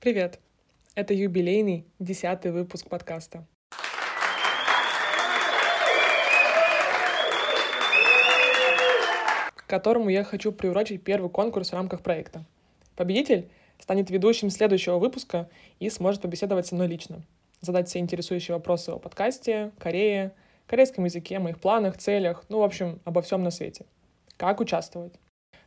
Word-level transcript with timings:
Привет! 0.00 0.38
Это 0.94 1.12
юбилейный 1.12 1.84
десятый 1.98 2.52
выпуск 2.52 2.88
подкаста. 2.88 3.44
К 9.56 9.66
которому 9.66 10.08
я 10.08 10.22
хочу 10.22 10.52
приурочить 10.52 11.02
первый 11.02 11.30
конкурс 11.30 11.70
в 11.70 11.72
рамках 11.72 12.02
проекта. 12.02 12.44
Победитель 12.94 13.50
станет 13.80 14.08
ведущим 14.10 14.50
следующего 14.50 14.98
выпуска 14.98 15.50
и 15.80 15.90
сможет 15.90 16.22
побеседовать 16.22 16.68
со 16.68 16.76
мной 16.76 16.86
лично, 16.86 17.24
задать 17.60 17.88
все 17.88 17.98
интересующие 17.98 18.54
вопросы 18.54 18.90
о 18.90 19.00
подкасте, 19.00 19.72
Корее, 19.80 20.32
корейском 20.68 21.06
языке, 21.06 21.40
моих 21.40 21.58
планах, 21.58 21.98
целях, 21.98 22.44
ну, 22.48 22.60
в 22.60 22.62
общем, 22.62 23.00
обо 23.04 23.20
всем 23.20 23.42
на 23.42 23.50
свете. 23.50 23.84
Как 24.36 24.60
участвовать? 24.60 25.14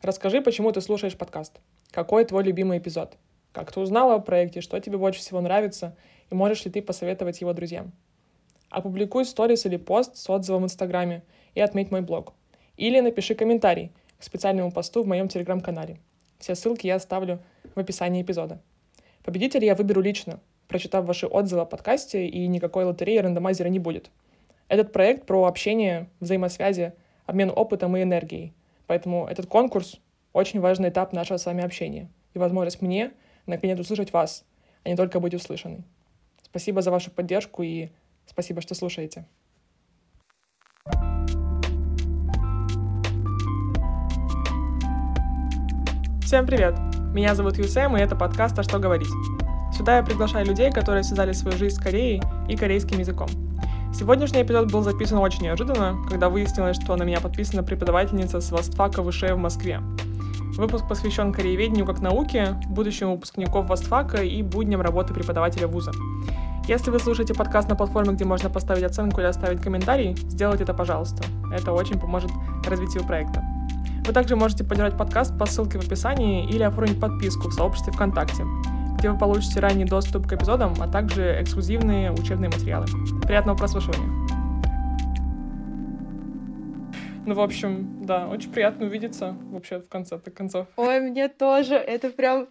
Расскажи, 0.02 0.40
почему 0.40 0.72
ты 0.72 0.80
слушаешь 0.80 1.18
подкаст. 1.18 1.60
Какой 1.92 2.24
твой 2.24 2.46
любимый 2.46 2.78
эпизод? 2.78 3.18
Как 3.52 3.72
ты 3.72 3.80
узнала 3.80 4.16
о 4.16 4.20
проекте, 4.20 4.62
что 4.62 4.80
тебе 4.80 4.98
больше 4.98 5.20
всего 5.20 5.42
нравится, 5.42 5.96
и 6.30 6.36
можешь 6.36 6.64
ли 6.64 6.72
ты 6.72 6.82
посоветовать 6.82 7.42
его 7.42 7.52
друзьям? 7.54 7.92
Опубликуй 8.70 9.26
сторис 9.26 9.66
или 9.66 9.76
пост 9.76 10.16
с 10.16 10.30
отзывом 10.30 10.62
в 10.62 10.66
Инстаграме 10.66 11.24
и 11.54 11.60
отметь 11.60 11.92
мой 11.92 12.02
блог. 12.02 12.34
Или 12.78 13.02
напиши 13.02 13.36
комментарий 13.36 13.92
к 14.18 14.24
специальному 14.24 14.72
посту 14.72 15.04
в 15.04 15.08
моем 15.08 15.28
Телеграм-канале. 15.28 16.00
Все 16.40 16.56
ссылки 16.56 16.88
я 16.88 16.96
оставлю 16.96 17.42
в 17.76 17.80
описании 17.80 18.22
эпизода. 18.22 18.62
Победителя 19.24 19.66
я 19.66 19.76
выберу 19.76 20.02
лично, 20.02 20.40
прочитав 20.70 21.06
ваши 21.06 21.28
отзывы 21.28 21.62
о 21.62 21.66
подкасте, 21.66 22.26
и 22.28 22.48
никакой 22.48 22.86
лотереи 22.86 23.18
рандомайзера 23.18 23.68
не 23.68 23.80
будет. 23.80 24.10
Этот 24.70 24.94
проект 24.94 25.26
про 25.26 25.44
общение, 25.44 26.10
взаимосвязи, 26.22 26.94
обмен 27.26 27.52
опытом 27.54 27.98
и 27.98 28.04
энергией. 28.04 28.54
Поэтому 28.88 29.28
этот 29.28 29.48
конкурс— 29.48 30.00
очень 30.34 30.62
важный 30.62 30.90
этап 30.90 31.12
нашего 31.12 31.38
с 31.38 31.46
вами 31.46 31.64
общения 31.64 32.10
и 32.34 32.40
возможность 32.40 32.82
мне 32.82 33.12
наконец 33.46 33.80
услышать 33.80 34.14
вас, 34.14 34.46
а 34.84 34.90
не 34.90 34.96
только 34.96 35.20
быть 35.20 35.34
услышанной. 35.34 35.84
Спасибо 36.44 36.82
за 36.82 36.92
вашу 36.92 37.12
поддержку 37.12 37.64
и 37.64 37.90
спасибо, 38.26 38.62
что 38.62 38.76
слушаете. 38.76 39.26
Всем 46.24 46.46
привет! 46.46 46.76
Меня 47.14 47.36
зовут 47.36 47.58
Юсем, 47.58 47.98
и 47.98 48.00
это 48.00 48.16
подкаст 48.16 48.58
«А 48.58 48.64
что 48.64 48.80
говорить?». 48.80 49.10
Сюда 49.78 49.98
я 49.98 50.04
приглашаю 50.04 50.46
людей, 50.46 50.72
которые 50.72 51.04
связали 51.04 51.34
свою 51.34 51.58
жизнь 51.58 51.76
с 51.76 51.80
Кореей 51.80 52.22
и 52.48 52.56
корейским 52.56 53.00
языком. 53.00 53.28
Сегодняшний 53.94 54.42
эпизод 54.42 54.72
был 54.72 54.82
записан 54.82 55.18
очень 55.18 55.44
неожиданно, 55.44 55.98
когда 56.10 56.30
выяснилось, 56.30 56.78
что 56.82 56.96
на 56.96 57.04
меня 57.04 57.20
подписана 57.20 57.64
преподавательница 57.64 58.40
с 58.40 58.50
Востфака 58.52 59.04
ВШ 59.04 59.24
в 59.24 59.38
Москве. 59.38 59.82
Выпуск 60.58 60.86
посвящен 60.88 61.32
корееведению 61.32 61.86
как 61.86 62.02
науке, 62.02 62.56
будущему 62.68 63.14
выпускников 63.14 63.70
Востфака 63.70 64.22
и 64.22 64.44
будням 64.44 64.82
работы 64.82 65.14
преподавателя 65.14 65.68
вуза. 65.68 65.92
Если 66.68 66.92
вы 66.92 67.00
слушаете 67.00 67.34
подкаст 67.34 67.70
на 67.70 67.76
платформе, 67.76 68.14
где 68.14 68.26
можно 68.26 68.50
поставить 68.50 68.84
оценку 68.84 69.22
или 69.22 69.28
оставить 69.28 69.62
комментарий, 69.62 70.16
сделайте 70.16 70.64
это, 70.64 70.74
пожалуйста. 70.74 71.24
Это 71.54 71.72
очень 71.72 72.00
поможет 72.00 72.32
развитию 72.68 73.06
проекта. 73.06 73.44
Вы 74.06 74.14
также 74.14 74.36
можете 74.36 74.64
поддержать 74.64 74.98
подкаст 74.98 75.38
по 75.38 75.46
ссылке 75.46 75.80
в 75.80 75.86
описании 75.86 76.48
или 76.50 76.64
оформить 76.64 77.00
подписку 77.00 77.48
в 77.48 77.54
сообществе 77.54 77.94
ВКонтакте, 77.94 78.44
где 78.98 79.10
вы 79.10 79.18
получите 79.18 79.60
ранний 79.62 79.86
доступ 79.86 80.28
к 80.28 80.34
эпизодам, 80.34 80.74
а 80.80 80.88
также 80.88 81.42
эксклюзивные 81.42 82.12
учебные 82.12 82.50
материалы. 82.50 82.88
Приятного 83.24 83.56
прослушивания! 83.56 84.21
Ну, 87.26 87.36
в 87.36 87.42
общем, 87.42 88.04
да, 88.06 88.28
очень 88.28 88.52
приятно 88.52 88.88
увидеться 88.88 89.38
вообще 89.52 89.80
в 89.80 89.88
конце-то 89.88 90.32
концов. 90.32 90.68
Ой, 90.76 91.00
мне 91.00 91.28
тоже. 91.28 91.76
Это 91.76 92.10
прям 92.10 92.48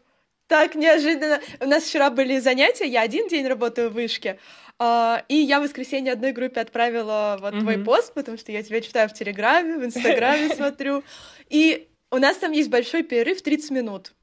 так 0.47 0.75
неожиданно. 0.75 1.41
У 1.61 1.67
нас 1.67 1.85
вчера 1.85 2.11
были 2.11 2.39
занятия, 2.39 2.87
я 2.87 3.03
один 3.03 3.29
день 3.29 3.47
работаю 3.47 3.91
в 3.91 3.95
вышке, 3.95 4.39
Uh, 4.83 5.23
и 5.29 5.35
я 5.35 5.61
в 5.61 5.65
воскресенье 5.65 6.11
одной 6.11 6.33
группе 6.33 6.59
отправила 6.59 7.37
вот 7.39 7.53
mm-hmm. 7.53 7.61
твой 7.61 7.85
пост, 7.85 8.15
потому 8.15 8.39
что 8.39 8.51
я 8.51 8.63
тебя 8.63 8.81
читаю 8.81 9.11
в 9.11 9.13
Телеграме, 9.13 9.77
в 9.77 9.85
Инстаграме 9.85 10.49
смотрю. 10.57 11.03
И 11.51 11.91
у 12.11 12.17
нас 12.17 12.39
там 12.39 12.53
есть 12.53 12.71
большой 12.71 13.03
перерыв 13.03 13.43
30 13.43 13.73
минут. 13.73 14.15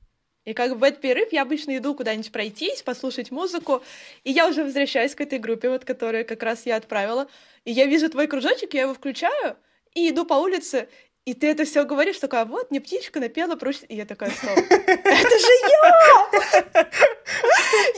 И 0.46 0.54
как 0.54 0.72
бы 0.72 0.78
в 0.78 0.84
этот 0.84 1.00
перерыв 1.00 1.32
я 1.32 1.44
обычно 1.44 1.78
иду 1.78 1.94
куда-нибудь 1.94 2.32
пройтись, 2.32 2.82
послушать 2.82 3.30
музыку, 3.30 3.84
и 4.24 4.32
я 4.32 4.48
уже 4.48 4.64
возвращаюсь 4.64 5.14
к 5.14 5.22
этой 5.22 5.38
группе, 5.38 5.70
вот 5.70 5.86
которую 5.86 6.26
как 6.26 6.42
раз 6.42 6.66
я 6.66 6.78
отправила. 6.78 7.28
И 7.64 7.72
я 7.72 7.86
вижу 7.86 8.10
твой 8.10 8.26
кружочек, 8.26 8.74
я 8.74 8.82
его 8.82 8.96
включаю, 8.96 9.58
и 9.94 10.10
иду 10.10 10.26
по 10.26 10.36
улице, 10.36 10.88
и 11.26 11.34
ты 11.34 11.48
это 11.48 11.66
все 11.66 11.84
говоришь, 11.84 12.20
такая, 12.20 12.46
вот, 12.46 12.72
мне 12.72 12.80
птичка 12.80 13.20
напела 13.20 13.58
про 13.58 13.72
И 13.90 13.96
я 13.96 14.06
такая, 14.06 14.30
стоп, 14.30 14.58
это 14.70 15.40
же 15.40 15.54
я! 15.70 16.88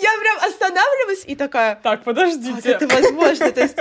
Я 0.01 0.17
прям 0.19 0.37
останавливаюсь 0.41 1.25
и 1.27 1.35
такая... 1.35 1.75
Так, 1.75 2.03
подождите. 2.03 2.71
это 2.71 2.87
возможно? 2.87 3.51
То 3.51 3.61
есть 3.61 3.77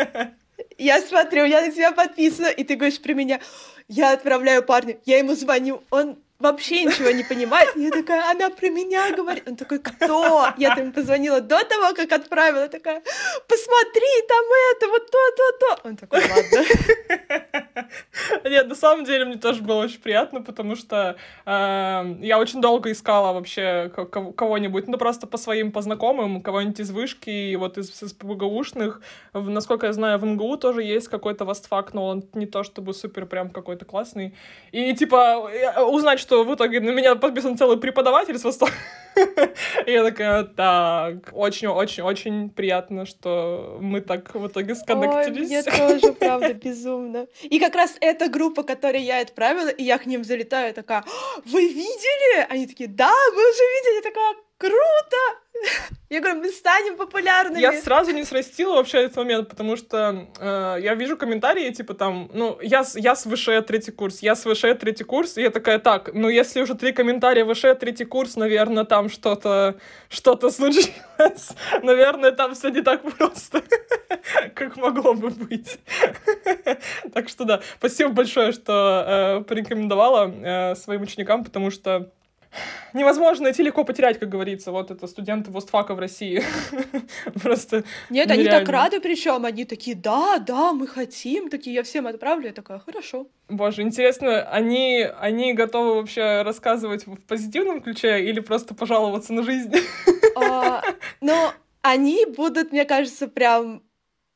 я 0.76 1.00
смотрю, 1.00 1.44
я 1.44 1.62
на 1.62 1.72
тебя 1.72 1.92
подписана, 1.92 2.48
и 2.48 2.62
ты 2.62 2.76
говоришь 2.76 3.00
про 3.00 3.14
меня. 3.14 3.40
Я 3.88 4.12
отправляю 4.12 4.62
парню, 4.62 5.00
я 5.06 5.18
ему 5.18 5.34
звоню, 5.34 5.82
он 5.90 6.18
вообще 6.38 6.84
ничего 6.84 7.10
не 7.10 7.24
понимает. 7.24 7.70
Я 7.74 7.90
такая, 7.90 8.30
она 8.30 8.50
про 8.50 8.68
меня 8.68 9.10
говорит. 9.12 9.48
Он 9.48 9.56
такой, 9.56 9.78
кто? 9.78 10.48
Я 10.56 10.74
там 10.76 10.92
позвонила 10.92 11.40
до 11.40 11.64
того, 11.64 11.94
как 11.94 12.12
отправила. 12.12 12.68
Такая, 12.68 13.02
посмотри, 13.48 14.22
там 14.28 14.44
это, 14.72 14.88
вот 14.88 15.10
то, 15.10 15.18
то, 15.36 15.52
то. 15.52 15.80
Он 15.84 15.96
такой, 15.96 16.20
ладно. 16.20 16.64
Нет, 18.44 18.68
на 18.68 18.74
самом 18.74 19.04
деле 19.04 19.24
мне 19.24 19.36
тоже 19.36 19.62
было 19.62 19.82
очень 19.82 20.00
приятно, 20.00 20.42
потому 20.42 20.76
что 20.76 21.16
э, 21.46 22.16
я 22.20 22.38
очень 22.38 22.60
долго 22.60 22.90
искала 22.90 23.32
вообще 23.32 23.90
кого-нибудь, 24.36 24.88
ну 24.88 24.98
просто 24.98 25.26
по 25.26 25.36
своим 25.36 25.72
познакомым, 25.72 26.40
кого-нибудь 26.40 26.80
из 26.80 26.90
вышки, 26.90 27.30
и 27.30 27.56
вот 27.56 27.78
из, 27.78 28.02
из 28.02 28.12
ПГУшных. 28.12 29.00
Насколько 29.32 29.86
я 29.86 29.92
знаю, 29.92 30.18
в 30.18 30.24
МГУ 30.24 30.56
тоже 30.56 30.82
есть 30.82 31.08
какой-то 31.08 31.44
востфак, 31.44 31.94
но 31.94 32.06
он 32.06 32.24
не 32.34 32.46
то 32.46 32.62
чтобы 32.62 32.94
супер 32.94 33.26
прям 33.26 33.50
какой-то 33.50 33.84
классный. 33.84 34.34
И 34.72 34.94
типа 34.94 35.50
узнать, 35.88 36.20
что 36.20 36.44
в 36.44 36.54
итоге 36.54 36.80
на 36.80 36.90
меня 36.90 37.14
подписан 37.14 37.56
целый 37.56 37.78
преподаватель 37.78 38.38
с 38.38 38.44
Востока. 38.44 38.72
Я 39.86 40.04
такая, 40.04 40.44
так, 40.44 41.30
очень-очень-очень 41.32 42.50
приятно, 42.50 43.06
что 43.06 43.78
мы 43.80 44.00
так 44.00 44.34
в 44.34 44.46
итоге 44.46 44.74
сконнектились. 44.74 45.38
Ой, 45.38 45.46
мне 45.46 45.62
тоже, 45.62 46.12
правда, 46.12 46.54
безумно. 46.64 47.26
И 47.42 47.58
как 47.58 47.74
раз 47.74 47.96
эта 48.00 48.28
группа, 48.28 48.62
которой 48.62 49.02
я 49.02 49.20
отправила, 49.20 49.68
и 49.68 49.82
я 49.82 49.98
к 49.98 50.06
ним 50.06 50.24
залетаю, 50.24 50.74
такая, 50.74 51.04
вы 51.44 51.68
видели? 51.68 52.46
Они 52.48 52.66
такие, 52.66 52.88
да, 52.88 53.12
мы 53.34 53.50
уже 53.50 53.62
видели. 53.62 53.96
Я 53.96 54.02
такая, 54.02 54.34
круто! 54.58 55.16
Я 56.10 56.20
говорю, 56.20 56.40
мы 56.40 56.50
станем 56.50 56.96
популярными. 56.96 57.60
Я 57.60 57.72
сразу 57.80 58.12
не 58.12 58.24
срастила 58.24 58.76
вообще 58.76 58.98
этот 58.98 59.16
момент, 59.16 59.48
потому 59.48 59.76
что 59.76 60.26
э, 60.40 60.78
я 60.80 60.94
вижу 60.94 61.16
комментарии, 61.18 61.70
типа 61.70 61.94
там, 61.94 62.30
ну, 62.32 62.58
я, 62.62 62.82
я 62.94 63.14
с 63.14 63.28
ВШ 63.28 63.48
третий 63.66 63.92
курс, 63.92 64.20
я 64.22 64.34
с 64.34 64.44
ВШ 64.44 64.62
третий 64.80 65.04
курс, 65.04 65.36
и 65.36 65.42
я 65.42 65.50
такая, 65.50 65.78
так, 65.78 66.14
ну, 66.14 66.30
если 66.30 66.62
уже 66.62 66.74
три 66.74 66.92
комментария 66.92 67.44
ВШ 67.44 67.78
третий 67.78 68.06
курс, 68.06 68.36
наверное, 68.36 68.84
там 68.84 69.10
что-то 69.10 69.78
что-то 70.08 70.50
случилось. 70.50 71.50
Наверное, 71.82 72.32
там 72.32 72.54
все 72.54 72.70
не 72.70 72.80
так 72.80 73.02
просто, 73.02 73.62
как 74.54 74.76
могло 74.76 75.12
бы 75.12 75.28
быть. 75.28 75.78
Так 77.12 77.28
что 77.28 77.44
да, 77.44 77.60
спасибо 77.78 78.10
большое, 78.10 78.52
что 78.52 79.42
э, 79.42 79.44
порекомендовала 79.44 80.30
э, 80.30 80.74
своим 80.76 81.02
ученикам, 81.02 81.44
потому 81.44 81.70
что 81.70 82.10
невозможно 82.92 83.44
найти, 83.44 83.62
легко 83.62 83.84
потерять, 83.84 84.18
как 84.18 84.28
говорится. 84.28 84.72
Вот 84.72 84.90
это 84.90 85.06
студенты 85.06 85.50
Востфака 85.50 85.94
в 85.94 85.98
России. 85.98 86.42
Просто 87.42 87.84
Нет, 88.10 88.30
они 88.30 88.44
так 88.44 88.68
рады, 88.68 89.00
причем 89.00 89.44
они 89.44 89.64
такие, 89.64 89.96
да, 89.96 90.38
да, 90.38 90.72
мы 90.72 90.86
хотим, 90.86 91.50
такие, 91.50 91.74
я 91.74 91.82
всем 91.82 92.06
отправлю, 92.06 92.46
я 92.46 92.52
такая, 92.52 92.78
хорошо. 92.78 93.26
Боже, 93.48 93.82
интересно, 93.82 94.42
они, 94.42 95.06
они 95.20 95.54
готовы 95.54 95.94
вообще 95.94 96.42
рассказывать 96.42 97.06
в 97.06 97.16
позитивном 97.26 97.82
ключе 97.82 98.24
или 98.24 98.40
просто 98.40 98.74
пожаловаться 98.74 99.32
на 99.32 99.42
жизнь? 99.42 99.74
А, 100.36 100.82
но 101.20 101.52
они 101.82 102.26
будут, 102.26 102.72
мне 102.72 102.84
кажется, 102.84 103.28
прям 103.28 103.82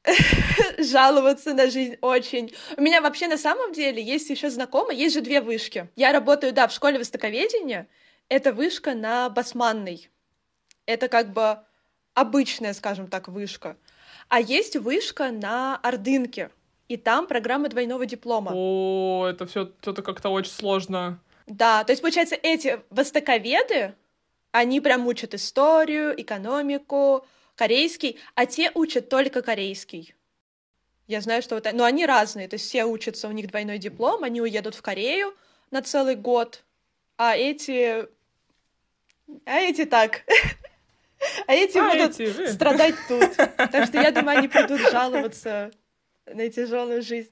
жаловаться 0.78 1.54
на 1.54 1.70
жизнь 1.70 1.96
очень. 2.00 2.52
У 2.76 2.82
меня 2.82 3.00
вообще 3.00 3.28
на 3.28 3.38
самом 3.38 3.72
деле 3.72 4.02
есть 4.02 4.30
еще 4.30 4.50
знакомые, 4.50 4.98
есть 4.98 5.14
же 5.14 5.20
две 5.20 5.40
вышки. 5.40 5.88
Я 5.96 6.12
работаю, 6.12 6.52
да, 6.52 6.66
в 6.66 6.72
школе 6.72 6.98
востоковедения, 6.98 7.88
это 8.32 8.54
вышка 8.54 8.94
на 8.94 9.28
Басманной. 9.28 10.08
Это 10.86 11.08
как 11.08 11.34
бы 11.34 11.58
обычная, 12.14 12.72
скажем 12.72 13.08
так, 13.08 13.28
вышка. 13.28 13.76
А 14.28 14.40
есть 14.40 14.74
вышка 14.76 15.30
на 15.30 15.76
Ордынке, 15.76 16.50
и 16.88 16.96
там 16.96 17.26
программа 17.26 17.68
двойного 17.68 18.06
диплома. 18.06 18.52
О, 18.54 19.26
это 19.28 19.46
все 19.46 19.70
это 19.82 20.02
как-то 20.02 20.30
очень 20.30 20.50
сложно. 20.50 21.20
Да, 21.46 21.84
то 21.84 21.92
есть, 21.92 22.00
получается, 22.00 22.36
эти 22.42 22.80
востоковеды, 22.88 23.94
они 24.50 24.80
прям 24.80 25.06
учат 25.06 25.34
историю, 25.34 26.18
экономику, 26.18 27.26
корейский, 27.54 28.18
а 28.34 28.46
те 28.46 28.70
учат 28.74 29.10
только 29.10 29.42
корейский. 29.42 30.14
Я 31.06 31.20
знаю, 31.20 31.42
что 31.42 31.56
вот... 31.56 31.70
Но 31.74 31.84
они 31.84 32.06
разные, 32.06 32.48
то 32.48 32.54
есть 32.54 32.66
все 32.66 32.84
учатся, 32.84 33.28
у 33.28 33.32
них 33.32 33.48
двойной 33.48 33.76
диплом, 33.76 34.24
они 34.24 34.40
уедут 34.40 34.74
в 34.74 34.80
Корею 34.80 35.34
на 35.70 35.82
целый 35.82 36.14
год, 36.14 36.64
а 37.18 37.36
эти 37.36 38.08
а 39.44 39.58
эти 39.58 39.84
так. 39.84 40.22
А 41.46 41.54
эти 41.54 41.78
А 41.78 41.88
будут 41.88 42.18
эти, 42.18 42.50
страдать 42.50 42.96
тут. 43.06 43.36
Так 43.36 43.86
что 43.86 44.00
я 44.00 44.10
думаю, 44.10 44.38
они 44.38 44.48
придут 44.48 44.80
жаловаться 44.90 45.70
на 46.26 46.48
тяжелую 46.48 47.00
жизнь. 47.00 47.30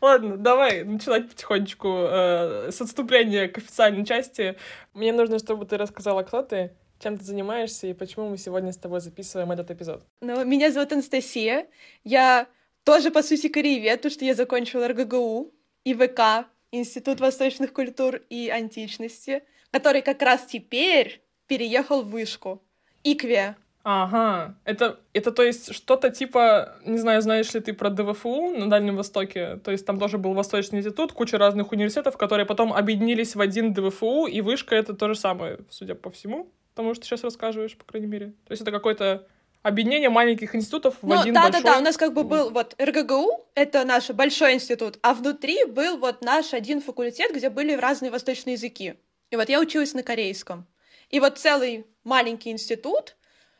Ладно, 0.00 0.36
давай 0.36 0.84
начинать 0.84 1.28
потихонечку 1.28 1.88
э, 1.88 2.70
с 2.70 2.80
отступления 2.80 3.48
к 3.48 3.58
официальной 3.58 4.06
части. 4.06 4.56
Мне 4.94 5.12
нужно, 5.12 5.40
чтобы 5.40 5.66
ты 5.66 5.76
рассказала, 5.78 6.22
кто 6.22 6.42
ты, 6.42 6.76
чем 7.00 7.18
ты 7.18 7.24
занимаешься 7.24 7.88
и 7.88 7.92
почему 7.92 8.28
мы 8.28 8.38
сегодня 8.38 8.72
с 8.72 8.76
тобой 8.76 9.00
записываем 9.00 9.50
этот 9.50 9.70
эпизод. 9.72 10.04
Ну, 10.20 10.44
меня 10.44 10.70
зовут 10.70 10.92
Анастасия. 10.92 11.66
Я 12.04 12.46
тоже, 12.84 13.10
по 13.10 13.22
сути, 13.22 13.48
кореевед, 13.48 13.98
потому 13.98 14.12
что 14.12 14.24
я 14.24 14.34
закончила 14.34 14.86
РГГУ, 14.88 15.52
ИВК, 15.84 16.46
Институт 16.74 17.20
восточных 17.20 17.74
культур 17.74 18.22
и 18.30 18.48
античности, 18.48 19.42
который 19.72 20.02
как 20.02 20.22
раз 20.22 20.46
теперь 20.46 21.22
переехал 21.48 22.02
в 22.02 22.10
Вышку. 22.10 22.62
ИКВЕ. 23.02 23.56
Ага, 23.84 24.54
это, 24.64 25.00
это 25.12 25.32
то 25.32 25.42
есть 25.42 25.74
что-то 25.74 26.10
типа, 26.10 26.76
не 26.84 26.98
знаю, 26.98 27.20
знаешь 27.20 27.52
ли 27.52 27.58
ты 27.58 27.72
про 27.72 27.90
ДВФУ 27.90 28.50
на 28.56 28.70
Дальнем 28.70 28.94
Востоке, 28.94 29.56
то 29.56 29.72
есть 29.72 29.84
там 29.84 29.98
тоже 29.98 30.18
был 30.18 30.34
Восточный 30.34 30.78
институт, 30.78 31.12
куча 31.12 31.36
разных 31.36 31.72
университетов, 31.72 32.16
которые 32.16 32.46
потом 32.46 32.72
объединились 32.72 33.34
в 33.34 33.40
один 33.40 33.72
ДВФУ, 33.72 34.26
и 34.26 34.40
вышка 34.40 34.76
это 34.76 34.94
то 34.94 35.08
же 35.08 35.16
самое, 35.16 35.58
судя 35.68 35.96
по 35.96 36.10
всему, 36.10 36.52
тому 36.76 36.94
что 36.94 37.02
ты 37.02 37.08
сейчас 37.08 37.24
рассказываешь, 37.24 37.76
по 37.76 37.84
крайней 37.84 38.06
мере. 38.06 38.26
То 38.46 38.52
есть 38.52 38.62
это 38.62 38.70
какое-то 38.70 39.26
объединение 39.62 40.10
маленьких 40.10 40.54
институтов 40.54 40.94
в 41.02 41.06
Ну, 41.08 41.20
один 41.20 41.34
да, 41.34 41.42
большой... 41.42 41.62
да, 41.62 41.72
да, 41.72 41.78
у 41.80 41.82
нас 41.82 41.96
как 41.96 42.12
бы 42.12 42.22
был 42.22 42.50
вот 42.50 42.76
РГГУ, 42.80 43.46
это 43.56 43.84
наш 43.84 44.10
большой 44.10 44.54
институт, 44.54 45.00
а 45.02 45.12
внутри 45.12 45.64
был 45.64 45.96
вот 45.98 46.22
наш 46.22 46.54
один 46.54 46.80
факультет, 46.80 47.34
где 47.34 47.50
были 47.50 47.72
разные 47.72 48.12
восточные 48.12 48.54
языки. 48.54 48.94
И 49.32 49.36
вот 49.36 49.48
я 49.48 49.60
училась 49.60 49.94
на 49.94 50.02
корейском. 50.02 50.66
И 51.08 51.18
вот 51.18 51.38
целый 51.38 51.86
маленький 52.04 52.50
институт, 52.50 53.16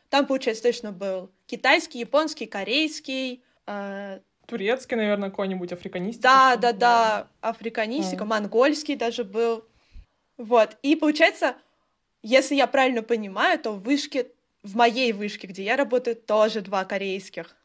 там, 0.09 0.27
получается, 0.27 0.61
точно 0.61 0.91
был 0.91 1.31
китайский, 1.47 1.97
японский, 1.99 2.45
корейский, 2.45 3.43
э, 3.65 4.19
Турецкий, 4.45 4.95
наверное, 4.95 5.31
какой-нибудь, 5.31 5.71
африканистика. 5.71 6.21
да, 6.27 6.55
да, 6.57 6.73
да, 6.73 7.27
африканистика, 7.41 8.23
Мгм. 8.23 8.29
монгольский 8.29 8.95
даже 8.95 9.23
был. 9.23 9.65
Вот, 10.37 10.77
и 10.83 10.95
получается, 10.95 11.55
если 12.21 12.53
я 12.53 12.67
правильно 12.67 13.01
понимаю, 13.01 13.57
то 13.57 13.71
в 13.71 13.81
вышке, 13.81 14.27
в 14.61 14.75
моей 14.75 15.11
вышке, 15.11 15.47
где 15.47 15.63
я 15.63 15.75
работаю, 15.75 16.15
тоже 16.15 16.61
два 16.61 16.85
корейских. 16.85 17.55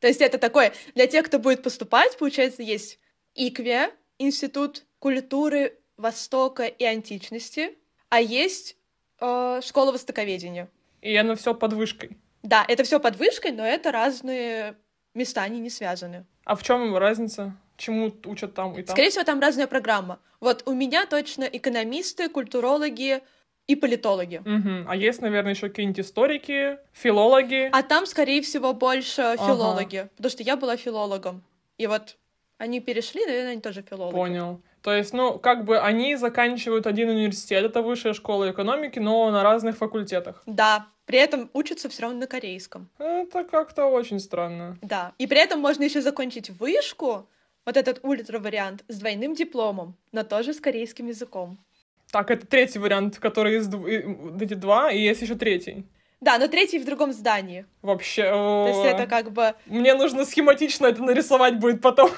То 0.00 0.08
есть 0.08 0.20
это 0.20 0.36
такое, 0.36 0.74
для 0.94 1.06
тех, 1.06 1.24
кто 1.24 1.38
будет 1.38 1.62
поступать, 1.62 2.18
получается, 2.18 2.62
есть 2.62 2.98
ИКВЕ, 3.34 3.92
Институт 4.18 4.84
культуры 4.98 5.78
Востока 6.02 6.64
и 6.64 6.84
античности, 6.84 7.78
а 8.08 8.20
есть 8.20 8.76
э, 9.20 9.60
школа 9.64 9.92
востоковедения. 9.92 10.68
И 11.00 11.16
оно 11.16 11.34
все 11.36 11.54
под 11.54 11.72
вышкой. 11.72 12.18
Да, 12.42 12.64
это 12.66 12.82
все 12.82 12.98
под 12.98 13.16
вышкой, 13.16 13.52
но 13.52 13.64
это 13.64 13.92
разные 13.92 14.76
места, 15.14 15.42
они 15.42 15.60
не 15.60 15.70
связаны. 15.70 16.26
А 16.44 16.56
в 16.56 16.62
чем 16.62 16.96
разница? 16.96 17.56
Чему 17.76 18.12
учат 18.24 18.54
там 18.54 18.76
и 18.78 18.82
там? 18.82 18.94
Скорее 18.94 19.10
всего, 19.10 19.24
там 19.24 19.40
разная 19.40 19.66
программа. 19.66 20.18
Вот 20.40 20.62
у 20.66 20.74
меня 20.74 21.06
точно 21.06 21.44
экономисты, 21.44 22.28
культурологи 22.28 23.22
и 23.68 23.76
политологи. 23.76 24.42
Мгм. 24.44 24.86
А 24.88 24.96
есть, 24.96 25.20
наверное, 25.20 25.54
еще 25.54 25.68
какие-нибудь 25.68 26.00
историки, 26.00 26.78
филологи. 26.92 27.70
А 27.72 27.82
там, 27.82 28.06
скорее 28.06 28.42
всего, 28.42 28.72
больше 28.72 29.22
Ага. 29.22 29.46
филологи, 29.46 30.08
потому 30.16 30.30
что 30.30 30.42
я 30.42 30.56
была 30.56 30.76
филологом. 30.76 31.44
И 31.78 31.86
вот 31.86 32.16
они 32.58 32.80
перешли, 32.80 33.24
наверное, 33.26 33.52
они 33.52 33.60
тоже 33.60 33.82
филологи. 33.82 34.14
Понял. 34.14 34.60
То 34.82 34.92
есть, 34.92 35.12
ну, 35.12 35.38
как 35.38 35.64
бы 35.64 35.78
они 35.78 36.16
заканчивают 36.16 36.86
один 36.86 37.08
университет, 37.08 37.64
это 37.64 37.82
высшая 37.82 38.14
школа 38.14 38.50
экономики, 38.50 38.98
но 38.98 39.30
на 39.30 39.42
разных 39.42 39.76
факультетах. 39.76 40.42
Да, 40.46 40.86
при 41.06 41.18
этом 41.18 41.50
учатся 41.52 41.88
все 41.88 42.02
равно 42.02 42.18
на 42.18 42.26
корейском. 42.26 42.88
Это 42.98 43.44
как-то 43.44 43.86
очень 43.86 44.18
странно. 44.18 44.76
Да. 44.82 45.12
И 45.18 45.26
при 45.26 45.38
этом 45.38 45.60
можно 45.60 45.84
еще 45.84 46.00
закончить 46.00 46.50
вышку, 46.50 47.28
вот 47.64 47.76
этот 47.76 48.00
ультра-вариант, 48.02 48.84
с 48.88 48.98
двойным 48.98 49.34
дипломом, 49.34 49.96
но 50.10 50.24
тоже 50.24 50.52
с 50.52 50.60
корейским 50.60 51.06
языком. 51.08 51.58
Так, 52.10 52.30
это 52.30 52.44
третий 52.46 52.80
вариант, 52.80 53.18
который 53.18 53.56
из 53.58 53.68
дв- 53.68 54.42
эти 54.42 54.54
два, 54.54 54.90
и 54.90 55.00
есть 55.00 55.22
еще 55.22 55.36
третий. 55.36 55.86
Да, 56.22 56.38
но 56.38 56.46
третий 56.46 56.78
в 56.78 56.84
другом 56.84 57.12
здании. 57.12 57.66
Вообще. 57.82 58.22
То 58.22 58.66
есть 58.68 58.84
это 58.84 59.08
как 59.08 59.32
бы... 59.32 59.56
Мне 59.66 59.92
нужно 59.94 60.24
схематично 60.24 60.86
это 60.86 61.02
нарисовать 61.02 61.58
будет 61.58 61.82
потом. 61.82 62.12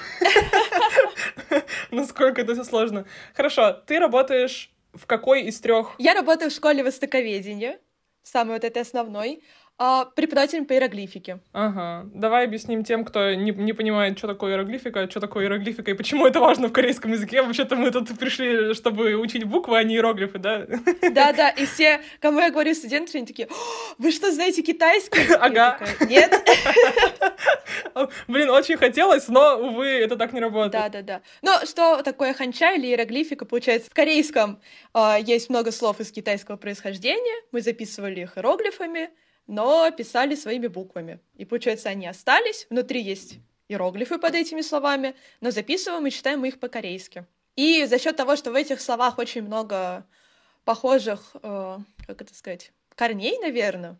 Насколько 1.91 2.41
это 2.41 2.53
все 2.53 2.63
сложно. 2.63 3.05
Хорошо, 3.33 3.73
ты 3.73 3.97
работаешь 3.97 4.69
в 4.93 5.07
какой 5.07 5.41
из 5.45 5.59
трех? 5.59 5.95
Я 5.97 6.13
работаю 6.13 6.51
в 6.51 6.53
школе 6.53 6.83
востоковедения, 6.83 7.79
самый 8.21 8.53
вот 8.53 8.63
этой 8.63 8.83
основной, 8.83 9.41
а, 9.77 10.05
преподавателем 10.05 10.65
по 10.65 10.73
иероглифике. 10.73 11.39
Ага. 11.51 12.09
Давай 12.13 12.45
объясним 12.45 12.85
тем, 12.85 13.03
кто 13.03 13.33
не, 13.33 13.51
не 13.51 13.73
понимает, 13.73 14.17
что 14.17 14.27
такое 14.27 14.53
иероглифика, 14.53 15.09
что 15.09 15.19
такое 15.19 15.45
иероглифика 15.45 15.91
и 15.91 15.93
почему 15.93 16.25
это 16.25 16.39
важно 16.39 16.69
в 16.69 16.71
корейском 16.71 17.11
языке. 17.11 17.41
Вообще-то 17.41 17.75
мы 17.75 17.91
тут 17.91 18.17
пришли, 18.17 18.73
чтобы 18.73 19.15
учить 19.15 19.43
буквы, 19.43 19.77
а 19.77 19.83
не 19.83 19.95
иероглифы, 19.95 20.39
да? 20.39 20.65
Да-да, 21.11 21.49
и 21.49 21.65
все, 21.65 22.01
кому 22.21 22.39
я 22.39 22.51
говорю 22.51 22.73
студенты, 22.73 23.17
они 23.17 23.27
такие, 23.27 23.49
«О, 23.49 23.53
вы 23.97 24.11
что, 24.11 24.31
знаете 24.31 24.61
китайский? 24.61 25.33
Ага. 25.35 25.77
такая, 25.79 26.07
Нет. 26.07 26.49
Блин, 28.27 28.49
очень 28.49 28.77
хотелось, 28.77 29.27
но, 29.27 29.57
увы, 29.57 29.87
это 29.87 30.15
так 30.15 30.31
не 30.31 30.39
работает. 30.39 30.71
Да-да-да. 30.71 31.21
Но 31.41 31.65
что 31.65 32.01
такое 32.01 32.33
ханча 32.33 32.73
или 32.75 32.87
иероглифика? 32.87 33.45
Получается, 33.45 33.89
в 33.89 33.93
корейском 33.93 34.61
а, 34.93 35.17
есть 35.19 35.49
много 35.49 35.71
слов 35.71 35.99
из 35.99 36.11
китайского 36.11 36.55
происхождения, 36.55 37.43
мы 37.51 37.61
записывали 37.61 38.21
их 38.21 38.37
иероглифами, 38.37 39.09
но 39.47 39.89
писали 39.91 40.35
своими 40.35 40.67
буквами. 40.67 41.19
И 41.35 41.45
получается, 41.45 41.89
они 41.89 42.07
остались, 42.07 42.67
внутри 42.69 43.01
есть 43.01 43.39
иероглифы 43.67 44.17
под 44.17 44.35
этими 44.35 44.61
словами, 44.61 45.15
но 45.41 45.51
записываем 45.51 46.05
и 46.07 46.11
читаем 46.11 46.41
мы 46.41 46.49
их 46.49 46.59
по-корейски. 46.59 47.25
И 47.55 47.85
за 47.85 47.99
счет 47.99 48.15
того, 48.15 48.35
что 48.35 48.51
в 48.51 48.55
этих 48.55 48.81
словах 48.81 49.17
очень 49.17 49.41
много 49.43 50.05
похожих, 50.65 51.35
э, 51.41 51.77
как 52.07 52.21
это 52.21 52.33
сказать, 52.35 52.71
корней, 52.95 53.37
наверное, 53.39 53.97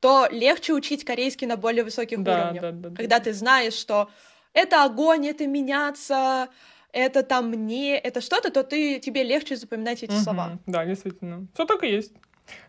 то 0.00 0.28
легче 0.30 0.72
учить 0.72 1.04
корейский 1.04 1.46
на 1.46 1.56
более 1.56 1.84
высоких 1.84 2.22
Да, 2.22 2.32
уровнях. 2.32 2.62
да, 2.62 2.70
да, 2.72 2.88
да. 2.90 2.96
Когда 2.96 3.20
ты 3.20 3.32
знаешь, 3.32 3.74
что 3.74 4.10
это 4.52 4.84
огонь, 4.84 5.26
это 5.26 5.46
меняться, 5.46 6.48
это 6.92 7.22
там 7.22 7.50
мне, 7.50 7.98
это 7.98 8.20
что-то, 8.20 8.50
то 8.50 8.62
ты, 8.62 9.00
тебе 9.00 9.22
легче 9.24 9.56
запоминать 9.56 10.02
эти 10.02 10.12
Мгм. 10.12 10.22
слова. 10.22 10.58
Да, 10.66 10.84
действительно. 10.84 11.46
Все 11.54 11.64
так 11.64 11.82
и 11.84 11.88
есть. 11.88 12.12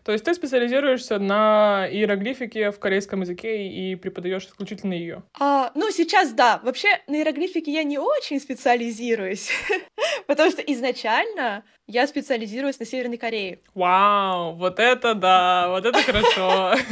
То 0.04 0.12
есть 0.12 0.24
ты 0.24 0.34
специализируешься 0.34 1.18
на 1.18 1.88
иероглифике 1.90 2.70
в 2.70 2.78
корейском 2.78 3.22
языке 3.22 3.66
и 3.68 3.96
преподаешь 3.96 4.46
исключительно 4.46 4.94
ее. 4.94 5.22
А, 5.38 5.72
ну, 5.74 5.90
сейчас 5.90 6.32
да. 6.32 6.60
Вообще, 6.62 6.88
на 7.06 7.16
иероглифике 7.16 7.72
я 7.72 7.82
не 7.82 7.98
очень 7.98 8.40
специализируюсь, 8.40 9.50
потому 10.26 10.50
что 10.50 10.62
изначально 10.62 11.64
я 11.86 12.06
специализируюсь 12.06 12.78
на 12.78 12.86
Северной 12.86 13.16
Корее. 13.16 13.60
Вау, 13.74 14.54
вот 14.54 14.78
это 14.78 15.14
да, 15.14 15.68
вот 15.70 15.84
это 15.84 16.02
хорошо. 16.02 16.74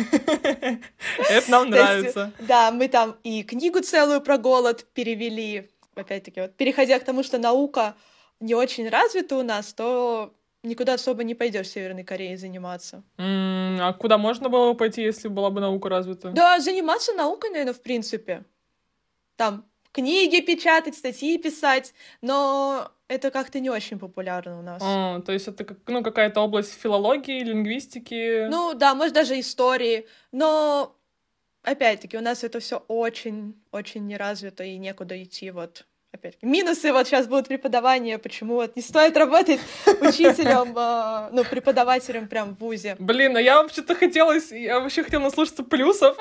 Это 1.30 1.50
нам 1.50 1.70
нравится. 1.70 2.32
Да, 2.40 2.70
мы 2.70 2.88
там 2.88 3.16
и 3.22 3.42
книгу 3.42 3.80
целую 3.80 4.20
про 4.20 4.38
голод 4.38 4.86
перевели. 4.94 5.70
Опять-таки, 5.94 6.40
вот, 6.40 6.56
переходя 6.56 6.98
к 6.98 7.04
тому, 7.04 7.22
что 7.22 7.38
наука 7.38 7.94
не 8.40 8.54
очень 8.54 8.88
развита 8.88 9.36
у 9.36 9.42
нас, 9.42 9.72
то 9.72 10.34
никуда 10.64 10.94
особо 10.94 11.22
не 11.24 11.34
пойдешь 11.34 11.66
в 11.68 11.70
Северной 11.70 12.04
Корее 12.04 12.36
заниматься. 12.36 13.02
М, 13.18 13.78
А 13.80 13.92
куда 13.92 14.18
можно 14.18 14.48
было 14.48 14.72
бы 14.72 14.76
пойти, 14.76 15.02
если 15.02 15.28
была 15.28 15.50
бы 15.50 15.60
наука 15.60 15.88
развита? 15.88 16.30
Да, 16.30 16.58
заниматься 16.60 17.12
наукой, 17.12 17.50
наверное, 17.50 17.74
в 17.74 17.82
принципе. 17.82 18.44
Там 19.36 19.64
книги 19.92 20.40
печатать, 20.40 20.96
статьи 20.96 21.38
писать, 21.38 21.94
но 22.20 22.90
это 23.08 23.30
как-то 23.30 23.60
не 23.60 23.70
очень 23.70 23.98
популярно 23.98 24.58
у 24.58 24.62
нас. 24.62 24.82
А, 24.84 25.20
то 25.20 25.32
есть 25.32 25.48
это 25.48 25.64
как, 25.64 25.78
ну, 25.86 26.02
какая-то 26.02 26.40
область 26.40 26.72
филологии, 26.72 27.40
лингвистики. 27.44 28.46
Ну 28.48 28.74
да, 28.74 28.94
может 28.94 29.14
даже 29.14 29.38
истории, 29.38 30.06
но 30.32 30.96
опять-таки 31.62 32.16
у 32.16 32.20
нас 32.20 32.44
это 32.44 32.60
все 32.60 32.78
очень-очень 32.88 34.06
не 34.06 34.16
развито 34.16 34.64
и 34.64 34.76
некуда 34.78 35.22
идти 35.22 35.50
вот. 35.50 35.86
Опять 36.14 36.36
минусы 36.42 36.92
вот 36.92 37.08
сейчас 37.08 37.26
будут 37.26 37.48
преподавания, 37.48 38.18
почему 38.18 38.54
вот 38.54 38.76
не 38.76 38.82
стоит 38.82 39.16
работать 39.16 39.58
учителем, 40.00 40.72
а, 40.76 41.28
ну, 41.32 41.42
преподавателем 41.42 42.28
прям 42.28 42.54
в 42.54 42.60
ВУЗе. 42.60 42.94
Блин, 43.00 43.36
а 43.36 43.40
я 43.40 43.60
вообще-то 43.60 43.96
хотелось, 43.96 44.52
я 44.52 44.78
вообще 44.78 45.02
хотела 45.02 45.24
наслушаться 45.24 45.64
плюсов. 45.64 46.16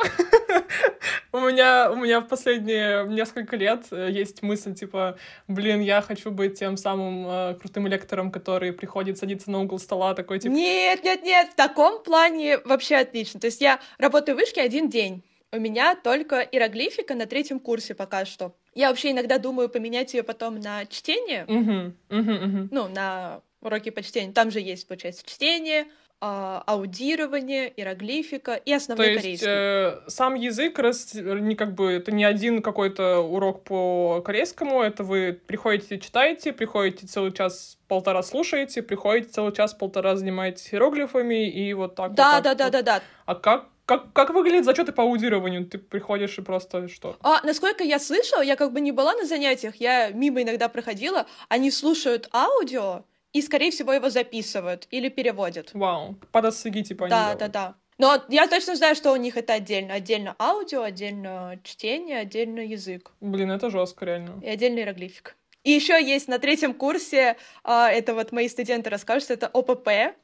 У 1.32 1.40
меня, 1.40 1.92
у 1.92 1.96
меня 1.96 2.22
в 2.22 2.28
последние 2.28 3.06
несколько 3.08 3.56
лет 3.56 3.86
э, 3.92 4.10
есть 4.12 4.42
мысль, 4.42 4.74
типа, 4.74 5.18
блин, 5.48 5.82
я 5.82 6.02
хочу 6.02 6.32
быть 6.32 6.58
тем 6.58 6.78
самым 6.78 7.28
э, 7.28 7.56
крутым 7.60 7.88
лектором, 7.88 8.32
который 8.32 8.72
приходит, 8.72 9.18
садится 9.18 9.52
на 9.52 9.60
угол 9.62 9.78
стола, 9.78 10.14
такой, 10.16 10.40
типа, 10.40 10.54
Нет, 10.54 11.04
нет, 11.04 11.24
нет, 11.24 11.50
в 11.52 11.56
таком 11.56 12.04
плане 12.04 12.60
вообще 12.60 12.96
отлично. 12.96 13.40
То 13.40 13.48
есть 13.48 13.62
я 13.62 13.80
работаю 13.98 14.36
в 14.36 14.40
вышке 14.40 14.62
один 14.62 14.90
день. 14.90 15.24
У 15.52 15.60
меня 15.60 15.96
только 15.96 16.40
иероглифика 16.40 17.14
на 17.14 17.26
третьем 17.28 17.60
курсе 17.60 17.94
пока 17.94 18.26
что. 18.26 18.56
Я 18.76 18.90
вообще 18.90 19.12
иногда 19.12 19.38
думаю 19.38 19.70
поменять 19.70 20.14
ее 20.14 20.24
потом 20.24 20.60
на 20.60 20.86
чтение, 20.86 21.46
«Мгм, 21.48 21.96
мгм, 22.10 22.34
мгм». 22.34 22.68
ну, 22.72 22.88
на 22.88 23.42
уроки 23.62 23.90
по 23.92 24.02
чтению. 24.02 24.34
Там 24.34 24.52
же 24.52 24.60
есть, 24.60 24.88
получается, 24.88 25.24
чтение, 25.26 25.86
а, 26.20 26.64
аудирование, 26.66 27.72
иероглифика 27.76 28.54
и 28.56 28.72
основной 28.72 29.08
То 29.08 29.12
есть 29.12 29.20
корейский. 29.42 29.48
э, 29.50 30.02
сам 30.08 30.36
язык, 30.36 30.80
раз, 30.80 31.14
не 31.14 31.56
как 31.56 31.76
бы, 31.76 31.92
это 31.92 32.12
не 32.14 32.24
один 32.24 32.62
какой-то 32.62 33.20
урок 33.20 33.64
по 33.66 34.22
корейскому, 34.26 34.82
это 34.82 35.04
вы 35.04 35.34
приходите, 35.34 36.00
читаете, 36.00 36.54
приходите 36.54 37.08
целый 37.08 37.32
час-полтора 37.34 38.24
слушаете, 38.24 38.82
приходите 38.82 39.30
целый 39.34 39.54
час-полтора 39.54 40.16
занимаетесь 40.16 40.74
иероглифами 40.74 41.50
и 41.50 41.74
вот 41.74 41.96
так 41.96 42.14
Да, 42.14 42.36
вот. 42.36 42.44
да, 42.44 42.50
так 42.52 42.58
да, 42.58 42.64
вот. 42.66 42.72
да, 42.72 42.82
да. 43.00 43.04
А 43.26 43.36
как, 43.36 43.68
как, 43.86 44.14
как 44.14 44.30
выглядят 44.32 44.66
зачеты 44.66 44.92
по 44.92 45.04
аудированию? 45.04 45.66
Ты 45.66 45.78
приходишь 45.78 46.38
и 46.38 46.42
просто 46.42 46.88
что? 46.88 47.18
А, 47.22 47.42
насколько 47.46 47.84
я 47.84 48.00
слышала, 48.00 48.42
я 48.42 48.56
как 48.56 48.72
бы 48.72 48.82
не 48.82 48.92
была 48.92 49.14
на 49.14 49.26
занятиях, 49.26 49.76
я 49.78 50.10
мимо 50.10 50.42
иногда 50.42 50.70
проходила, 50.70 51.26
они 51.50 51.70
слушают 51.72 52.30
аудио 52.34 53.04
и, 53.34 53.42
скорее 53.42 53.72
всего, 53.72 53.92
его 53.94 54.10
записывают 54.10 54.88
или 54.92 55.10
переводят. 55.10 55.72
Вау, 55.74 56.16
подосыги 56.32 56.82
типа 56.82 57.06
они 57.06 57.10
Да, 57.12 57.22
делают. 57.24 57.40
да, 57.40 57.48
да. 57.48 57.76
Но 58.00 58.24
я 58.30 58.48
точно 58.48 58.76
знаю, 58.76 58.96
что 58.96 59.12
у 59.12 59.16
них 59.16 59.38
это 59.38 59.54
отдельно. 59.54 59.94
Отдельно 59.94 60.36
аудио, 60.40 60.82
отдельно 60.82 61.60
чтение, 61.64 62.20
отдельно 62.20 62.60
язык 62.62 63.12
Блин, 63.22 63.52
это 63.52 63.70
жестко 63.70 64.06
реально. 64.06 64.42
и 64.44 64.48
отдельно 64.50 64.80
иероглифик. 64.80 65.36
И 65.64 65.72
еще 65.72 66.04
есть 66.04 66.28
на 66.28 66.40
третьем 66.40 66.74
курсе, 66.74 67.38
а, 67.64 67.90
это 67.90 68.14
вот 68.16 68.32
мои 68.34 68.50
студенты 68.50 68.90
расскажут, 68.90 69.32
это 69.32 69.48
ОПП, 69.48 70.16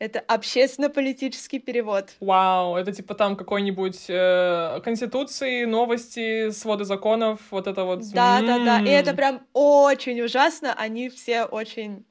это 0.00 0.18
общественно-политический 0.20 1.58
перевод. 1.58 2.16
Вау, 2.20 2.76
это 2.76 2.90
типа 2.90 3.14
там 3.14 3.36
какой-нибудь 3.36 4.06
э, 4.08 4.80
конституции, 4.82 5.66
новости, 5.66 6.50
своды 6.50 6.84
законов, 6.84 7.40
вот 7.50 7.66
это 7.66 7.84
вот. 7.84 8.00
Да, 8.10 8.40
да, 8.40 8.58
да. 8.58 8.80
И 8.80 8.88
это 8.88 9.12
прям 9.12 9.46
очень 9.52 10.20
ужасно. 10.22 10.72
Они 10.72 11.10
все 11.10 11.44
очень 11.44 12.06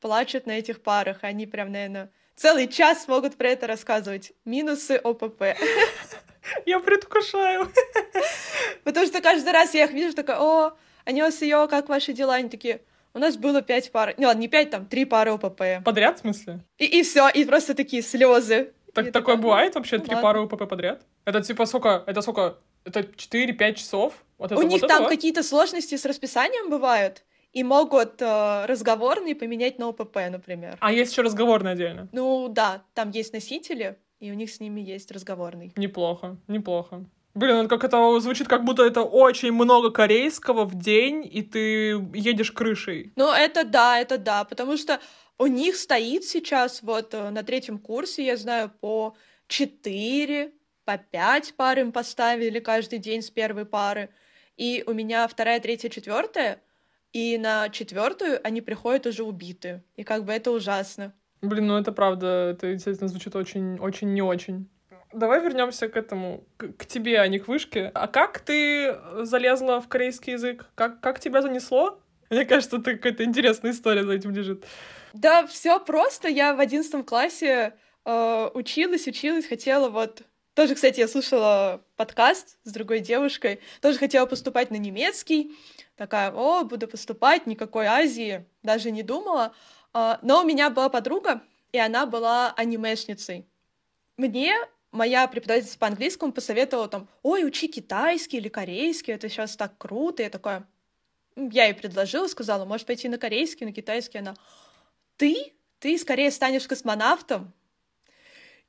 плачут 0.00 0.46
на 0.46 0.52
этих 0.52 0.82
парах. 0.82 1.18
Они 1.20 1.46
прям, 1.46 1.72
наверное, 1.72 2.10
целый 2.36 2.68
час 2.68 3.06
могут 3.06 3.36
про 3.36 3.48
это 3.48 3.66
рассказывать. 3.66 4.32
Минусы 4.46 4.92
ОПП. 4.92 5.42
Я 6.64 6.80
предвкушаю. 6.80 7.70
Потому 8.84 9.06
что 9.06 9.20
каждый 9.20 9.52
раз 9.52 9.74
я 9.74 9.84
их 9.84 9.90
вижу, 9.90 10.14
такая, 10.14 10.38
о, 10.38 10.76
ее, 11.06 11.66
как 11.68 11.88
ваши 11.88 12.12
дела? 12.12 12.36
Они 12.36 12.48
такие, 12.48 12.80
у 13.16 13.18
нас 13.18 13.38
было 13.38 13.62
пять 13.62 13.90
пар. 13.90 14.14
Не, 14.18 14.26
ладно, 14.26 14.40
не 14.40 14.48
пять, 14.48 14.68
там, 14.70 14.84
три 14.84 15.06
пары 15.06 15.30
ОПП. 15.32 15.82
Подряд, 15.82 16.18
в 16.18 16.20
смысле? 16.20 16.60
И, 16.76 16.84
и 16.84 17.02
все, 17.02 17.28
и 17.30 17.46
просто 17.46 17.74
такие 17.74 18.02
слезы. 18.02 18.74
Так, 18.92 19.06
такое 19.06 19.12
такая, 19.12 19.36
бывает 19.36 19.74
вообще? 19.74 19.96
ну 19.96 20.04
Три 20.04 20.14
ладно. 20.14 20.22
пары 20.22 20.40
УПП 20.42 20.68
подряд? 20.68 21.02
Это 21.24 21.40
типа 21.42 21.64
сколько? 21.66 22.04
Это 22.06 22.20
сколько? 22.20 22.58
Это 22.84 23.00
4-5 23.00 23.74
часов? 23.74 24.12
Вот 24.38 24.52
это, 24.52 24.60
У 24.60 24.62
вот 24.62 24.68
них 24.68 24.78
это 24.78 24.88
там 24.88 25.02
вот? 25.04 25.08
какие-то 25.10 25.42
сложности 25.42 25.96
с 25.96 26.04
расписанием 26.04 26.70
бывают, 26.70 27.24
и 27.52 27.64
могут 27.64 28.20
э, 28.20 28.66
разговорные 28.66 29.34
поменять 29.34 29.78
на 29.78 29.88
ОПП, 29.88 30.16
например. 30.30 30.76
А 30.80 30.92
есть 30.92 31.12
еще 31.12 31.22
разговорный 31.22 31.72
отдельно. 31.72 32.08
Ну 32.12 32.48
да, 32.48 32.84
там 32.92 33.10
есть 33.10 33.32
носители, 33.32 33.96
и 34.20 34.30
у 34.30 34.34
них 34.34 34.50
с 34.50 34.60
ними 34.60 34.80
есть 34.82 35.10
разговорный. 35.10 35.72
Неплохо, 35.76 36.36
неплохо. 36.48 37.04
Блин, 37.36 37.64
ну 37.64 37.68
как 37.68 37.84
это 37.84 38.18
звучит, 38.20 38.48
как 38.48 38.64
будто 38.64 38.82
это 38.82 39.02
очень 39.02 39.52
много 39.52 39.90
корейского 39.90 40.64
в 40.64 40.74
день, 40.74 41.28
и 41.30 41.42
ты 41.42 41.90
едешь 42.14 42.50
крышей. 42.50 43.12
Ну 43.14 43.30
это 43.30 43.62
да, 43.62 44.00
это 44.00 44.16
да, 44.16 44.44
потому 44.44 44.78
что 44.78 45.00
у 45.36 45.46
них 45.46 45.76
стоит 45.76 46.24
сейчас 46.24 46.82
вот 46.82 47.12
э, 47.12 47.28
на 47.28 47.42
третьем 47.42 47.78
курсе, 47.78 48.24
я 48.24 48.38
знаю, 48.38 48.72
по 48.80 49.16
4, 49.48 50.50
по 50.86 50.96
5 50.96 51.54
пар 51.56 51.78
им 51.78 51.92
поставили 51.92 52.58
каждый 52.58 53.00
день 53.00 53.20
с 53.20 53.28
первой 53.28 53.66
пары. 53.66 54.08
И 54.56 54.82
у 54.86 54.94
меня 54.94 55.28
вторая, 55.28 55.60
третья, 55.60 55.90
четвертая, 55.90 56.62
и 57.12 57.36
на 57.36 57.68
четвертую 57.68 58.40
они 58.44 58.62
приходят 58.62 59.04
уже 59.04 59.24
убитые. 59.24 59.84
И 59.96 60.04
как 60.04 60.24
бы 60.24 60.32
это 60.32 60.50
ужасно. 60.52 61.12
Блин, 61.42 61.66
ну 61.66 61.76
это 61.76 61.92
правда, 61.92 62.52
это 62.52 62.72
действительно 62.72 63.08
звучит 63.08 63.36
очень, 63.36 63.78
очень 63.78 64.14
не 64.14 64.22
очень. 64.22 64.70
Давай 65.16 65.40
вернемся 65.40 65.88
к 65.88 65.96
этому, 65.96 66.44
к, 66.58 66.72
к 66.76 66.86
тебе, 66.86 67.18
а 67.20 67.26
не 67.26 67.38
к 67.38 67.48
вышке. 67.48 67.90
А 67.94 68.06
как 68.06 68.38
ты 68.40 68.98
залезла 69.22 69.80
в 69.80 69.88
корейский 69.88 70.34
язык? 70.34 70.66
Как, 70.74 71.00
как 71.00 71.20
тебя 71.20 71.40
занесло? 71.40 71.98
Мне 72.28 72.44
кажется, 72.44 72.76
это 72.76 72.96
какая-то 72.96 73.24
интересная 73.24 73.70
история 73.70 74.04
за 74.04 74.12
этим 74.12 74.32
лежит. 74.32 74.66
Да, 75.14 75.46
все 75.46 75.80
просто. 75.80 76.28
Я 76.28 76.54
в 76.54 76.60
одиннадцатом 76.60 77.02
классе 77.02 77.72
э, 78.04 78.50
училась, 78.52 79.06
училась, 79.06 79.46
хотела 79.46 79.88
вот... 79.88 80.22
Тоже, 80.52 80.74
кстати, 80.74 81.00
я 81.00 81.08
слушала 81.08 81.82
подкаст 81.96 82.58
с 82.64 82.72
другой 82.72 83.00
девушкой, 83.00 83.60
тоже 83.80 83.98
хотела 83.98 84.26
поступать 84.26 84.70
на 84.70 84.76
немецкий. 84.76 85.56
Такая, 85.96 86.30
о, 86.30 86.64
буду 86.64 86.88
поступать, 86.88 87.46
никакой 87.46 87.86
Азии, 87.86 88.44
даже 88.62 88.90
не 88.90 89.02
думала. 89.02 89.54
А, 89.94 90.18
но 90.20 90.42
у 90.42 90.44
меня 90.44 90.68
была 90.68 90.90
подруга, 90.90 91.40
и 91.72 91.78
она 91.78 92.04
была 92.04 92.52
анимешницей. 92.54 93.46
Мне 94.18 94.54
моя 94.92 95.26
преподавательница 95.26 95.78
по 95.78 95.86
английскому 95.86 96.32
посоветовала 96.32 96.88
там, 96.88 97.08
ой, 97.22 97.44
учи 97.44 97.68
китайский 97.68 98.38
или 98.38 98.48
корейский, 98.48 99.14
это 99.14 99.28
сейчас 99.28 99.56
так 99.56 99.76
круто. 99.78 100.22
Я 100.22 100.30
такая, 100.30 100.66
м, 101.36 101.48
я 101.50 101.66
ей 101.66 101.74
предложила, 101.74 102.26
сказала, 102.26 102.64
можешь 102.64 102.86
пойти 102.86 103.08
на 103.08 103.18
корейский, 103.18 103.66
на 103.66 103.72
китайский. 103.72 104.18
Она, 104.18 104.34
ты, 105.16 105.54
ты 105.78 105.98
скорее 105.98 106.30
станешь 106.30 106.66
космонавтом, 106.66 107.52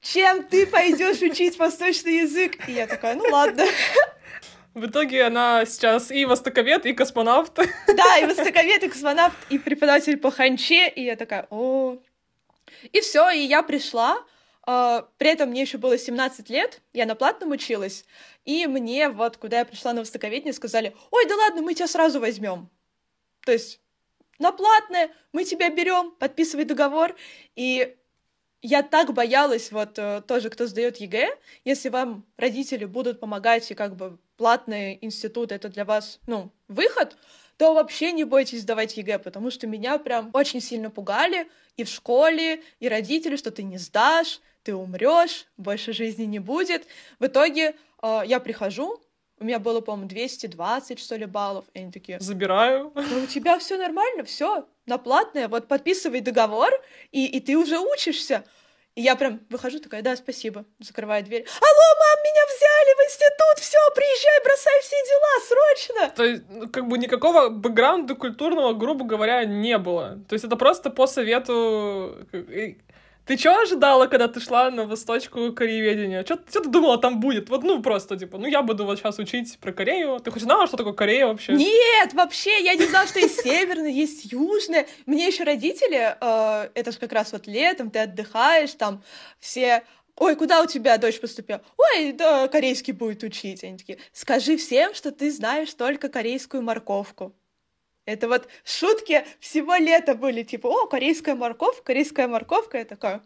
чем 0.01 0.43
ты 0.43 0.67
пойдешь 0.67 1.21
учить 1.21 1.57
восточный 1.57 2.19
язык. 2.19 2.67
И 2.67 2.73
я 2.73 2.87
такая, 2.87 3.15
ну 3.15 3.23
ладно. 3.31 3.65
В 4.73 4.85
итоге 4.85 5.23
она 5.23 5.65
сейчас 5.65 6.11
и 6.11 6.25
востоковед, 6.25 6.85
и 6.85 6.93
космонавт. 6.93 7.55
Да, 7.55 8.17
и 8.19 8.25
востоковед, 8.25 8.83
и 8.83 8.89
космонавт, 8.89 9.35
и 9.49 9.57
преподаватель 9.57 10.17
по 10.17 10.29
ханче. 10.29 10.87
И 10.89 11.03
я 11.03 11.15
такая, 11.15 11.47
о. 11.49 11.97
И 12.91 13.01
все, 13.01 13.31
и 13.31 13.39
я 13.39 13.63
пришла. 13.63 14.23
А, 14.67 15.07
При 15.17 15.29
этом 15.29 15.49
мне 15.49 15.61
еще 15.61 15.77
было 15.77 15.97
17 15.97 16.49
лет, 16.49 16.81
я 16.93 17.05
на 17.05 17.15
платном 17.15 17.51
училась, 17.51 18.05
и 18.45 18.67
мне 18.67 19.09
вот, 19.09 19.37
куда 19.37 19.59
я 19.59 19.65
пришла 19.65 19.93
на 19.93 20.01
востоковедение, 20.01 20.53
сказали, 20.53 20.95
ой, 21.09 21.25
да 21.25 21.35
ладно, 21.35 21.61
мы 21.61 21.73
тебя 21.73 21.87
сразу 21.87 22.19
возьмем. 22.19 22.69
То 23.45 23.53
есть 23.53 23.79
на 24.39 24.51
платное 24.51 25.09
мы 25.31 25.45
тебя 25.45 25.69
берем, 25.69 26.11
подписывай 26.11 26.65
договор. 26.65 27.15
И 27.55 27.95
я 28.61 28.83
так 28.83 29.13
боялась, 29.13 29.71
вот 29.71 29.97
э, 29.97 30.21
тоже, 30.27 30.49
кто 30.49 30.67
сдает 30.67 30.97
ЕГЭ, 30.97 31.29
если 31.63 31.89
вам 31.89 32.25
родители 32.37 32.85
будут 32.85 33.19
помогать, 33.19 33.69
и 33.71 33.75
как 33.75 33.95
бы 33.95 34.19
платный 34.35 34.97
институт 35.01 35.51
это 35.51 35.69
для 35.69 35.85
вас, 35.85 36.19
ну, 36.27 36.51
выход, 36.67 37.15
то 37.57 37.73
вообще 37.73 38.11
не 38.11 38.23
бойтесь 38.23 38.61
сдавать 38.61 38.95
ЕГЭ, 38.97 39.19
потому 39.19 39.51
что 39.51 39.67
меня 39.67 39.97
прям 39.97 40.29
очень 40.33 40.61
сильно 40.61 40.89
пугали 40.89 41.47
и 41.75 41.83
в 41.83 41.89
школе, 41.89 42.61
и 42.79 42.87
родители, 42.87 43.35
что 43.35 43.51
ты 43.51 43.63
не 43.63 43.77
сдашь, 43.77 44.39
ты 44.63 44.75
умрешь, 44.75 45.47
больше 45.57 45.93
жизни 45.93 46.23
не 46.23 46.39
будет. 46.39 46.87
В 47.19 47.25
итоге 47.25 47.75
э, 48.01 48.21
я 48.25 48.39
прихожу, 48.39 49.01
у 49.39 49.43
меня 49.43 49.59
было, 49.59 49.81
по-моему, 49.81 50.09
220, 50.09 50.99
что 50.99 51.15
ли, 51.15 51.25
баллов, 51.25 51.65
и 51.73 51.79
они 51.79 51.91
такие, 51.91 52.19
Забираю. 52.19 52.91
да 52.95 53.17
у 53.23 53.27
тебя 53.27 53.59
все 53.59 53.77
нормально, 53.77 54.23
все 54.23 54.67
на 54.85 54.97
платное, 54.97 55.47
вот 55.47 55.67
подписывай 55.67 56.21
договор, 56.21 56.71
и, 57.11 57.25
и 57.25 57.39
ты 57.39 57.57
уже 57.57 57.79
учишься. 57.79 58.43
И 58.97 59.01
я 59.01 59.15
прям 59.15 59.39
выхожу 59.51 59.79
такая, 59.79 60.01
да, 60.01 60.15
спасибо, 60.15 60.65
закрываю 60.79 61.23
дверь. 61.23 61.45
Алло, 61.61 61.87
мам, 61.99 62.23
меня 62.23 62.41
взяли 62.47 62.95
в 62.95 63.01
институт, 63.05 63.59
все, 63.59 63.77
приезжай, 63.93 64.43
бросай 64.43 64.81
все 64.81 64.95
дела, 65.05 65.33
срочно. 65.47 66.15
То 66.15 66.23
есть, 66.23 66.43
ну, 66.49 66.67
как 66.67 66.87
бы 66.87 66.97
никакого 66.97 67.49
бэкграунда 67.49 68.15
культурного, 68.15 68.73
грубо 68.73 69.05
говоря, 69.05 69.45
не 69.45 69.77
было. 69.77 70.17
То 70.27 70.33
есть 70.33 70.45
это 70.45 70.55
просто 70.55 70.89
по 70.89 71.05
совету... 71.05 72.17
Ты 73.27 73.35
чего 73.35 73.59
ожидала, 73.59 74.07
когда 74.07 74.29
ты 74.29 74.39
шла 74.39 74.71
на 74.71 74.85
восточку 74.85 75.51
корееведения? 75.51 76.23
Что 76.23 76.37
ты 76.37 76.61
думала 76.69 76.97
там 76.97 77.19
будет? 77.19 77.49
Вот, 77.49 77.61
ну, 77.63 77.81
просто, 77.81 78.15
типа, 78.15 78.37
ну, 78.37 78.47
я 78.47 78.61
буду 78.61 78.85
вот 78.85 78.99
сейчас 78.99 79.19
учить 79.19 79.59
про 79.59 79.73
Корею. 79.73 80.21
Ты 80.21 80.31
хоть 80.31 80.43
знала, 80.43 80.65
что 80.65 80.77
такое 80.77 80.93
Корея 80.93 81.27
вообще? 81.27 81.51
Нет, 81.51 82.13
вообще, 82.13 82.63
я 82.63 82.75
не 82.75 82.85
знала, 82.85 83.05
что 83.05 83.19
есть 83.19 83.41
северное, 83.41 83.89
есть 83.89 84.31
южное. 84.31 84.87
Мне 85.05 85.27
еще 85.27 85.43
родители, 85.43 86.15
э, 86.19 86.69
это 86.73 86.91
же 86.93 86.99
как 86.99 87.11
раз 87.11 87.33
вот 87.33 87.47
летом, 87.47 87.91
ты 87.91 87.99
отдыхаешь, 87.99 88.73
там 88.73 89.03
все 89.41 89.83
Ой, 90.15 90.35
куда 90.35 90.63
у 90.63 90.65
тебя 90.65 90.97
дочь 90.97 91.19
поступила? 91.19 91.61
Ой, 91.77 92.11
да, 92.13 92.47
корейский 92.47 92.93
будет 92.93 93.21
учить. 93.23 93.63
Они 93.63 93.77
такие, 93.77 93.99
скажи 94.13 94.57
всем, 94.57 94.95
что 94.95 95.11
ты 95.11 95.31
знаешь 95.31 95.71
только 95.73 96.09
корейскую 96.09 96.63
морковку. 96.63 97.35
Это 98.07 98.29
вот 98.29 98.47
шутки 98.63 99.25
всего 99.41 99.75
лета 99.75 100.15
были, 100.15 100.41
типа, 100.41 100.67
о, 100.67 100.87
корейская 100.87 101.35
морковка, 101.35 101.83
корейская 101.83 102.29
морковка. 102.29 102.77
Я 102.77 102.85
такая, 102.85 103.21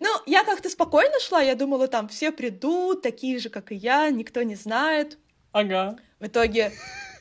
ну, 0.00 0.08
я 0.24 0.44
как-то 0.44 0.70
спокойно 0.70 1.20
шла, 1.20 1.42
я 1.42 1.54
думала, 1.54 1.88
там 1.88 2.08
все 2.08 2.32
придут, 2.32 3.02
такие 3.02 3.38
же, 3.38 3.50
как 3.50 3.70
и 3.70 3.74
я, 3.74 4.08
никто 4.08 4.42
не 4.42 4.54
знает. 4.54 5.18
Ага. 5.52 5.98
В 6.20 6.26
итоге 6.26 6.72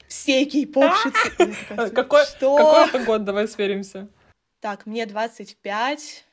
все 0.08 0.46
кей-попщицы. 0.46 1.56
Такая, 1.67 1.89
Какой, 1.89 2.24
это 2.24 3.03
год? 3.06 3.25
Давай 3.25 3.50
сверимся. 3.50 4.08
Так, 4.62 4.86
мне 4.86 5.06
25. 5.06 6.25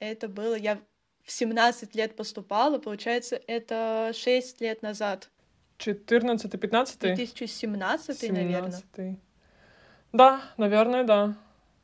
Это 0.00 0.28
было, 0.28 0.56
я 0.56 0.80
в 1.24 1.30
17 1.30 1.94
лет 1.94 2.16
поступала, 2.16 2.78
получается, 2.78 3.40
это 3.46 4.10
6 4.12 4.60
лет 4.60 4.82
назад. 4.82 5.30
14 5.78 6.50
15 6.60 6.98
2017, 6.98 8.32
наверное. 8.32 8.82
17. 10.12 10.12
Да, 10.12 10.40
наверное, 10.56 11.04
да. 11.04 11.34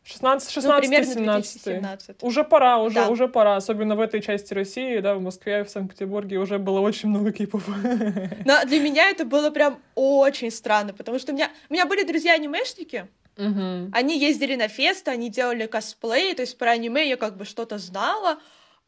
16, 0.04 0.50
16 0.52 1.18
ну, 1.18 1.42
17 1.42 2.22
Уже 2.22 2.44
пора, 2.44 2.78
уже, 2.78 2.94
да. 2.94 3.08
уже 3.08 3.26
пора. 3.26 3.56
Особенно 3.56 3.96
в 3.96 4.00
этой 4.00 4.22
части 4.22 4.54
России, 4.54 5.00
да, 5.00 5.16
в 5.16 5.20
Москве, 5.20 5.64
в 5.64 5.68
Санкт-Петербурге 5.68 6.38
уже 6.38 6.58
было 6.58 6.78
очень 6.78 7.08
много 7.08 7.32
кипов. 7.32 7.66
Но 7.66 8.64
для 8.64 8.80
меня 8.80 9.10
это 9.10 9.24
было 9.24 9.50
прям 9.50 9.80
очень 9.96 10.52
странно, 10.52 10.92
потому 10.92 11.18
что 11.18 11.32
у 11.32 11.34
меня, 11.34 11.50
у 11.68 11.72
меня 11.72 11.86
были 11.86 12.04
друзья-анимешники, 12.04 13.08
Угу. 13.38 13.90
Они 13.92 14.18
ездили 14.18 14.54
на 14.54 14.68
фесты, 14.68 15.10
они 15.10 15.28
делали 15.28 15.66
косплей, 15.66 16.34
то 16.34 16.40
есть 16.40 16.56
про 16.56 16.70
аниме 16.70 17.06
я 17.06 17.16
как 17.16 17.36
бы 17.36 17.44
что-то 17.44 17.76
знала, 17.76 18.38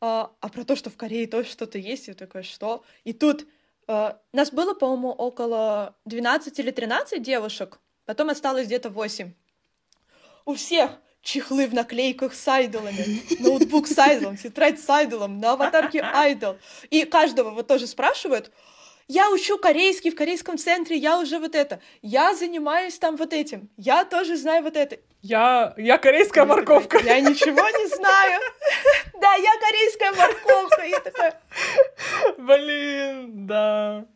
а, 0.00 0.30
а 0.40 0.48
про 0.48 0.64
то, 0.64 0.74
что 0.74 0.88
в 0.88 0.96
Корее 0.96 1.26
тоже 1.26 1.50
что-то 1.50 1.76
есть, 1.78 2.08
я 2.08 2.14
такая, 2.14 2.42
что? 2.42 2.82
И 3.04 3.12
тут 3.12 3.46
а, 3.86 4.18
нас 4.32 4.50
было, 4.50 4.72
по-моему, 4.72 5.10
около 5.10 5.96
12 6.06 6.58
или 6.60 6.70
13 6.70 7.22
девушек, 7.22 7.78
потом 8.08 8.30
осталось 8.30 8.64
где-то 8.64 8.88
8. 8.88 9.34
У 10.46 10.54
всех 10.54 10.92
чехлы 11.20 11.66
в 11.66 11.74
наклейках 11.74 12.32
с 12.32 12.48
айдолами, 12.48 13.20
ноутбук 13.38 13.86
с 13.86 13.98
айдолом, 13.98 14.38
тетрадь 14.38 14.80
с 14.80 14.88
айдолом, 14.88 15.40
на 15.40 15.52
аватарке 15.52 16.00
айдол. 16.00 16.56
И 16.88 17.04
каждого 17.04 17.50
вот 17.50 17.66
тоже 17.66 17.86
спрашивают, 17.86 18.50
я 19.08 19.30
учу 19.30 19.58
корейский 19.58 20.10
в 20.10 20.14
корейском 20.14 20.56
центре, 20.56 20.96
я 20.96 21.18
уже 21.18 21.38
вот 21.38 21.54
это, 21.54 21.80
я 22.00 22.34
занимаюсь 22.34 22.98
там 22.98 23.16
вот 23.16 23.34
этим, 23.34 23.68
я 23.76 24.06
тоже 24.06 24.38
знаю 24.38 24.62
вот 24.62 24.78
это. 24.78 24.96
Я, 25.20 25.74
я 25.76 25.98
корейская 25.98 26.46
морковка. 26.46 27.00
Я 27.00 27.20
ничего 27.20 27.68
не 27.68 27.86
знаю. 27.94 28.40
Да, 29.20 29.34
я 29.34 29.50
корейская 29.58 30.12
морковка. 30.12 30.82
И 30.82 30.92
такая... 30.92 31.42
Блин, 32.38 33.48
да. 33.48 34.06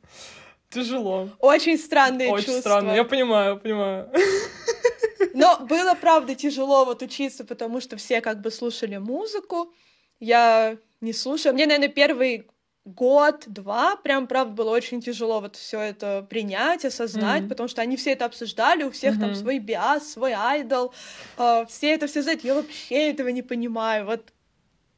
Тяжело. 0.72 1.28
Очень 1.38 1.78
странные 1.78 2.30
Очень 2.30 2.46
чувства. 2.46 2.60
странно, 2.60 2.92
я 2.92 3.04
понимаю, 3.04 3.58
понимаю. 3.58 4.10
Но 5.34 5.58
было, 5.60 5.94
правда, 5.94 6.34
тяжело 6.34 6.84
вот 6.84 7.02
учиться, 7.02 7.44
потому 7.44 7.80
что 7.80 7.96
все 7.96 8.20
как 8.20 8.40
бы 8.40 8.50
слушали 8.50 8.96
музыку. 8.96 9.72
Я 10.18 10.78
не 11.00 11.12
слушаю. 11.12 11.54
Мне, 11.54 11.66
наверное, 11.66 11.88
первый 11.88 12.46
год-два 12.84 13.96
прям, 13.96 14.26
правда, 14.26 14.54
было 14.54 14.70
очень 14.70 15.00
тяжело 15.00 15.40
вот 15.40 15.56
все 15.56 15.78
это 15.78 16.26
принять, 16.28 16.84
осознать, 16.84 17.42
mm-hmm. 17.42 17.48
потому 17.48 17.68
что 17.68 17.82
они 17.82 17.96
все 17.96 18.12
это 18.12 18.24
обсуждали, 18.24 18.82
у 18.82 18.90
всех 18.90 19.16
mm-hmm. 19.16 19.20
там 19.20 19.34
свой 19.34 19.58
биас, 19.58 20.12
свой 20.12 20.32
айдол, 20.32 20.92
э, 21.38 21.64
все 21.68 21.94
это 21.94 22.08
все 22.08 22.22
знают, 22.22 22.42
я 22.42 22.54
вообще 22.54 23.10
этого 23.10 23.28
не 23.28 23.42
понимаю, 23.42 24.06
вот 24.06 24.32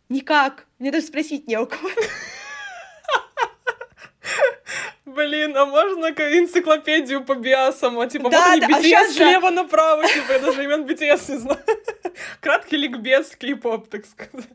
никак, 0.08 0.66
мне 0.78 0.90
даже 0.92 1.06
спросить 1.06 1.46
не 1.46 1.58
у 1.58 1.66
кого. 1.66 1.90
Блин, 5.14 5.56
а 5.56 5.66
можно 5.66 6.06
энциклопедию 6.06 7.25
по 7.25 7.35
биасам? 7.35 7.99
А 8.00 8.06
типа, 8.06 8.30
да, 8.30 8.38
вот 8.38 8.49
они 8.50 8.61
да, 8.61 8.80
BTS 8.80 8.94
а 8.94 9.12
слева 9.12 9.49
же... 9.49 9.54
направо, 9.54 10.06
типа, 10.06 10.33
я 10.33 10.38
даже 10.38 10.64
имен 10.64 10.85
BTS 10.85 11.33
не 11.33 11.38
знаю. 11.38 11.64
Краткий 12.40 12.76
ликбез 12.76 13.37
кей-поп, 13.37 13.88
так 13.88 14.06
сказать. 14.06 14.49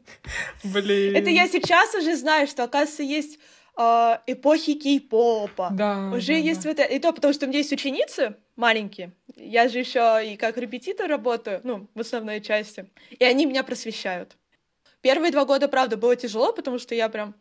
Блин. 0.64 1.16
Это 1.16 1.30
я 1.30 1.48
сейчас 1.48 1.96
уже 1.96 2.16
знаю, 2.16 2.48
что, 2.48 2.64
оказывается, 2.64 3.04
есть 3.04 3.40
э, 3.78 4.18
эпохи 4.28 4.74
кей-попа. 4.74 5.70
Да. 5.72 6.12
Уже 6.14 6.34
да, 6.34 6.40
есть 6.40 6.64
да. 6.64 6.70
вот 6.70 6.80
это. 6.80 6.94
И 6.94 7.00
то, 7.00 7.14
потому 7.14 7.34
что 7.34 7.46
у 7.46 7.50
меня 7.50 7.60
есть 7.60 7.72
ученицы 7.72 8.36
маленькие. 8.56 9.12
Я 9.36 9.68
же 9.70 9.80
еще 9.80 10.22
и 10.26 10.36
как 10.36 10.58
репетитор 10.58 11.10
работаю, 11.10 11.62
ну, 11.64 11.88
в 11.96 12.00
основной 12.02 12.42
части. 12.42 12.90
И 13.18 13.24
они 13.24 13.46
меня 13.46 13.64
просвещают. 13.64 14.36
Первые 15.02 15.32
два 15.32 15.46
года, 15.46 15.70
правда, 15.70 15.96
было 15.96 16.16
тяжело, 16.16 16.52
потому 16.52 16.78
что 16.78 16.94
я 16.94 17.08
прям 17.08 17.34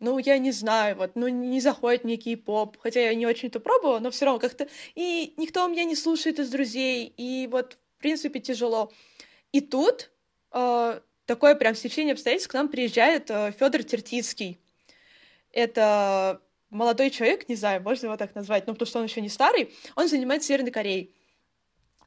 ну, 0.00 0.18
я 0.18 0.38
не 0.38 0.50
знаю, 0.50 0.96
вот, 0.96 1.12
ну, 1.14 1.28
не 1.28 1.60
заходит 1.60 2.04
мне 2.04 2.16
кей-поп, 2.16 2.78
хотя 2.80 3.00
я 3.00 3.14
не 3.14 3.26
очень-то 3.26 3.60
пробовала, 3.60 3.98
но 3.98 4.10
все 4.10 4.24
равно 4.24 4.40
как-то... 4.40 4.66
И 4.94 5.34
никто 5.36 5.66
меня 5.68 5.84
не 5.84 5.94
слушает 5.94 6.38
из 6.38 6.48
друзей, 6.48 7.12
и 7.16 7.46
вот, 7.50 7.76
в 7.98 8.00
принципе, 8.00 8.40
тяжело. 8.40 8.90
И 9.52 9.60
тут 9.60 10.10
э, 10.52 11.00
такое 11.26 11.54
прям 11.54 11.74
стечение 11.74 12.14
обстоятельств 12.14 12.50
к 12.50 12.54
нам 12.54 12.68
приезжает 12.68 13.30
э, 13.30 13.52
Федор 13.52 13.82
Тертицкий. 13.82 14.58
Это 15.52 16.40
молодой 16.70 17.10
человек, 17.10 17.48
не 17.48 17.56
знаю, 17.56 17.82
можно 17.82 18.06
его 18.06 18.16
так 18.16 18.34
назвать, 18.34 18.66
ну, 18.66 18.72
потому 18.72 18.86
что 18.86 19.00
он 19.00 19.04
еще 19.04 19.20
не 19.20 19.28
старый, 19.28 19.74
он 19.96 20.08
занимается 20.08 20.48
Северной 20.48 20.72
Кореей. 20.72 21.14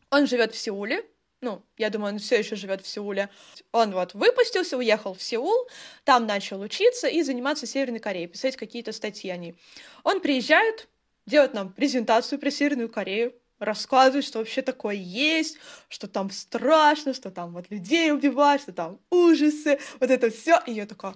Он 0.10 0.25
живет 0.25 0.53
в 0.53 0.58
Сеуле, 0.58 1.06
ну, 1.43 1.62
я 1.77 1.89
думаю, 1.89 2.13
он 2.13 2.19
все 2.19 2.39
еще 2.39 2.56
живет 2.56 2.82
в 2.82 2.88
Сеуле. 2.88 3.29
Он 3.71 3.91
вот 3.91 4.13
выпустился, 4.13 4.77
уехал 4.77 5.13
в 5.13 5.21
Сеул, 5.21 5.67
там 6.06 6.25
начал 6.25 6.62
учиться 6.62 7.08
и 7.08 7.21
заниматься 7.21 7.67
Северной 7.67 7.99
Кореей, 7.99 8.27
писать 8.27 8.56
какие-то 8.56 8.91
статьи 8.93 9.29
о 9.29 9.38
ней. 9.38 9.56
Он 10.03 10.21
приезжает, 10.21 10.88
делает 11.25 11.53
нам 11.53 11.71
презентацию 11.71 12.39
про 12.39 12.49
Северную 12.49 12.89
Корею, 12.89 13.34
рассказывает, 13.60 14.25
что 14.25 14.39
вообще 14.39 14.62
такое 14.62 14.95
есть, 14.95 15.58
что 15.89 16.08
там 16.08 16.32
страшно, 16.32 17.13
что 17.13 17.29
там 17.29 17.53
вот 17.53 17.69
людей 17.69 18.12
убивают, 18.12 18.62
что 18.62 18.71
там 18.71 18.99
ужасы, 19.10 19.79
вот 19.99 20.10
это 20.10 20.29
все. 20.29 20.62
И 20.65 20.71
я 20.71 20.86
такая, 20.86 21.15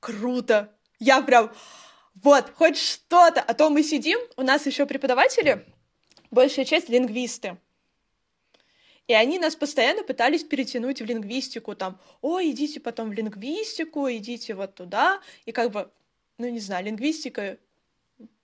круто. 0.00 0.74
Я 0.98 1.22
прям, 1.22 1.52
вот, 2.14 2.50
хоть 2.54 2.78
что-то. 2.78 3.40
А 3.40 3.54
то 3.54 3.70
мы 3.70 3.82
сидим, 3.82 4.18
у 4.36 4.42
нас 4.42 4.66
еще 4.66 4.86
преподаватели, 4.86 5.66
большая 6.30 6.64
часть 6.64 6.88
лингвисты. 6.88 7.58
И 9.06 9.12
они 9.12 9.38
нас 9.38 9.54
постоянно 9.54 10.02
пытались 10.02 10.44
перетянуть 10.44 11.02
в 11.02 11.04
лингвистику, 11.04 11.74
там, 11.74 11.98
о, 12.22 12.40
идите 12.42 12.80
потом 12.80 13.10
в 13.10 13.12
лингвистику, 13.12 14.10
идите 14.10 14.54
вот 14.54 14.74
туда, 14.74 15.20
и 15.44 15.52
как 15.52 15.72
бы, 15.72 15.90
ну, 16.38 16.48
не 16.48 16.60
знаю, 16.60 16.86
лингвистика 16.86 17.58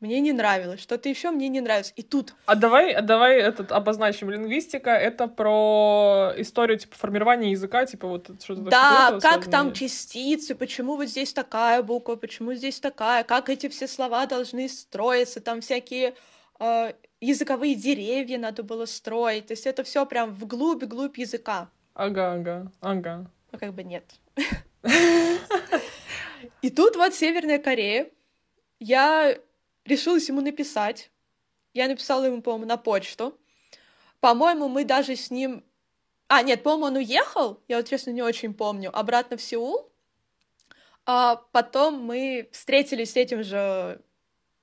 мне 0.00 0.20
не 0.20 0.32
нравилось, 0.32 0.80
что-то 0.80 1.08
еще 1.08 1.30
мне 1.30 1.48
не 1.48 1.60
нравится. 1.60 1.92
И 1.94 2.02
тут... 2.02 2.34
А 2.46 2.54
давай, 2.54 2.92
а 2.92 3.02
давай 3.02 3.38
этот 3.38 3.70
обозначим. 3.70 4.30
Лингвистика— 4.30 4.90
это 4.90 5.28
про 5.28 6.32
историю, 6.36 6.78
типа, 6.78 6.96
формирования 6.96 7.52
языка, 7.52 7.86
типа, 7.86 8.08
вот 8.08 8.30
что-то 8.42 8.62
Да, 8.62 9.18
как 9.20 9.48
там 9.50 9.72
частицы, 9.72 10.54
почему 10.54 10.96
вот 10.96 11.06
здесь 11.06 11.32
такая 11.32 11.82
буква, 11.82 12.16
почему 12.16 12.54
здесь 12.54 12.80
такая, 12.80 13.24
как 13.24 13.48
эти 13.48 13.68
все 13.68 13.86
слова 13.86 14.26
должны 14.26 14.68
строиться, 14.68 15.40
там 15.40 15.60
всякие 15.60 16.14
э, 16.58 16.92
языковые 17.20 17.74
деревья 17.74 18.38
надо 18.38 18.62
было 18.62 18.86
строить. 18.86 19.46
То 19.46 19.52
есть 19.52 19.66
это 19.66 19.84
все 19.84 20.06
прям 20.06 20.34
вглубь-глубь 20.34 21.18
языка. 21.18 21.70
Ага, 21.94 22.34
ага, 22.34 22.72
ага. 22.80 23.30
Ну, 23.52 23.58
как 23.58 23.74
бы 23.74 23.82
нет. 23.82 24.04
И 26.62 26.70
тут 26.70 26.96
вот 26.96 27.14
Северная 27.14 27.58
Корея. 27.58 28.10
Я 28.78 29.36
решилась 29.84 30.28
ему 30.28 30.40
написать. 30.40 31.10
Я 31.74 31.88
написала 31.88 32.24
ему, 32.24 32.42
по-моему, 32.42 32.66
на 32.66 32.76
почту. 32.76 33.38
По-моему, 34.20 34.68
мы 34.68 34.84
даже 34.84 35.16
с 35.16 35.30
ним... 35.30 35.64
А, 36.28 36.42
нет, 36.42 36.62
по-моему, 36.62 36.86
он 36.86 36.96
уехал, 36.96 37.60
я 37.66 37.78
вот, 37.78 37.88
честно, 37.88 38.10
не 38.10 38.22
очень 38.22 38.54
помню, 38.54 38.96
обратно 38.96 39.36
в 39.36 39.42
Сеул. 39.42 39.90
А 41.06 41.36
потом 41.52 42.00
мы 42.04 42.48
встретились 42.52 43.12
с 43.12 43.16
этим 43.16 43.42
же 43.42 44.00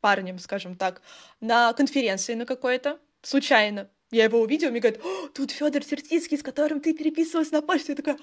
парнем, 0.07 0.39
скажем 0.39 0.77
так, 0.77 1.01
на 1.41 1.73
конференции 1.73 2.33
на 2.33 2.45
какой-то, 2.45 2.97
случайно. 3.21 3.89
Я 4.09 4.23
его 4.23 4.39
увидела, 4.39 4.71
мне 4.71 4.79
говорят, 4.79 5.01
тут 5.33 5.51
Федор 5.51 5.83
Тертицкий, 5.83 6.37
с 6.37 6.43
которым 6.43 6.79
ты 6.79 6.93
переписывалась 6.93 7.51
на 7.51 7.61
почту. 7.61 7.91
Я 7.91 7.95
такая, 7.97 8.17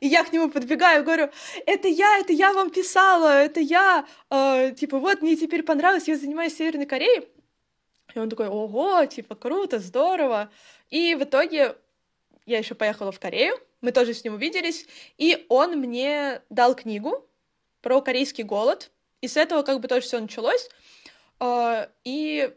и 0.00 0.06
я 0.06 0.24
к 0.24 0.30
нему 0.30 0.50
подбегаю, 0.50 1.04
говорю, 1.04 1.30
это 1.64 1.88
я, 1.88 2.18
это 2.18 2.34
я 2.34 2.52
вам 2.52 2.68
писала, 2.68 3.30
это 3.30 3.60
я, 3.60 4.06
э, 4.28 4.74
типа, 4.78 4.98
вот, 4.98 5.22
мне 5.22 5.36
теперь 5.36 5.62
понравилось, 5.62 6.06
я 6.06 6.18
занимаюсь 6.18 6.54
Северной 6.54 6.84
Кореей. 6.84 7.28
И 8.14 8.18
он 8.18 8.28
такой, 8.28 8.48
ого, 8.48 9.06
типа, 9.06 9.36
круто, 9.36 9.78
здорово. 9.78 10.50
И 10.90 11.14
в 11.14 11.22
итоге 11.22 11.76
я 12.44 12.58
еще 12.58 12.74
поехала 12.74 13.10
в 13.10 13.18
Корею, 13.18 13.58
мы 13.80 13.90
тоже 13.92 14.12
с 14.12 14.22
ним 14.22 14.34
увиделись, 14.34 14.86
и 15.16 15.46
он 15.48 15.78
мне 15.78 16.42
дал 16.50 16.74
книгу 16.74 17.26
про 17.80 18.02
корейский 18.02 18.44
голод, 18.44 18.90
и 19.20 19.28
с 19.28 19.36
этого 19.36 19.62
как 19.62 19.80
бы 19.80 19.88
тоже 19.88 20.02
все 20.02 20.20
началось. 20.20 20.68
А, 21.40 21.88
и 22.04 22.52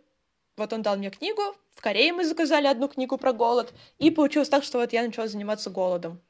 вот 0.57 0.73
он 0.73 0.81
дал 0.81 0.97
мне 0.97 1.09
книгу, 1.09 1.41
в 1.75 1.81
Корее 1.81 2.13
мы 2.13 2.25
заказали 2.25 2.67
одну 2.67 2.87
книгу 2.87 3.17
про 3.17 3.33
голод, 3.33 3.73
и 3.97 4.11
получилось 4.11 4.49
так, 4.49 4.63
что 4.63 4.79
вот 4.79 4.93
я 4.93 5.03
начала 5.03 5.27
заниматься 5.27 5.69
голодом. 5.69 6.21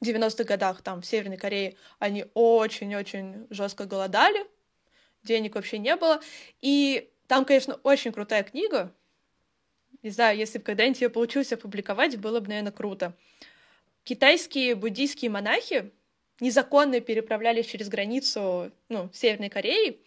В 0.00 0.04
90-х 0.04 0.44
годах 0.44 0.82
там 0.82 1.02
в 1.02 1.06
Северной 1.06 1.36
Корее 1.36 1.76
они 1.98 2.26
очень-очень 2.34 3.46
жестко 3.50 3.84
голодали, 3.84 4.46
денег 5.22 5.54
вообще 5.54 5.78
не 5.78 5.94
было. 5.96 6.20
И 6.60 7.10
там, 7.26 7.44
конечно, 7.44 7.74
очень 7.82 8.12
крутая 8.12 8.42
книга. 8.42 8.92
Не 10.02 10.10
знаю, 10.10 10.36
если 10.36 10.58
бы 10.58 10.64
когда-нибудь 10.64 11.00
ее 11.00 11.08
получилось 11.08 11.52
опубликовать, 11.52 12.18
было 12.18 12.40
бы, 12.40 12.48
наверное, 12.48 12.72
круто. 12.72 13.14
Китайские 14.02 14.74
буддийские 14.74 15.30
монахи 15.30 15.92
незаконно 16.40 17.00
переправлялись 17.00 17.66
через 17.66 17.88
границу 17.88 18.72
ну, 18.88 19.10
Северной 19.12 19.50
Кореи 19.50 20.00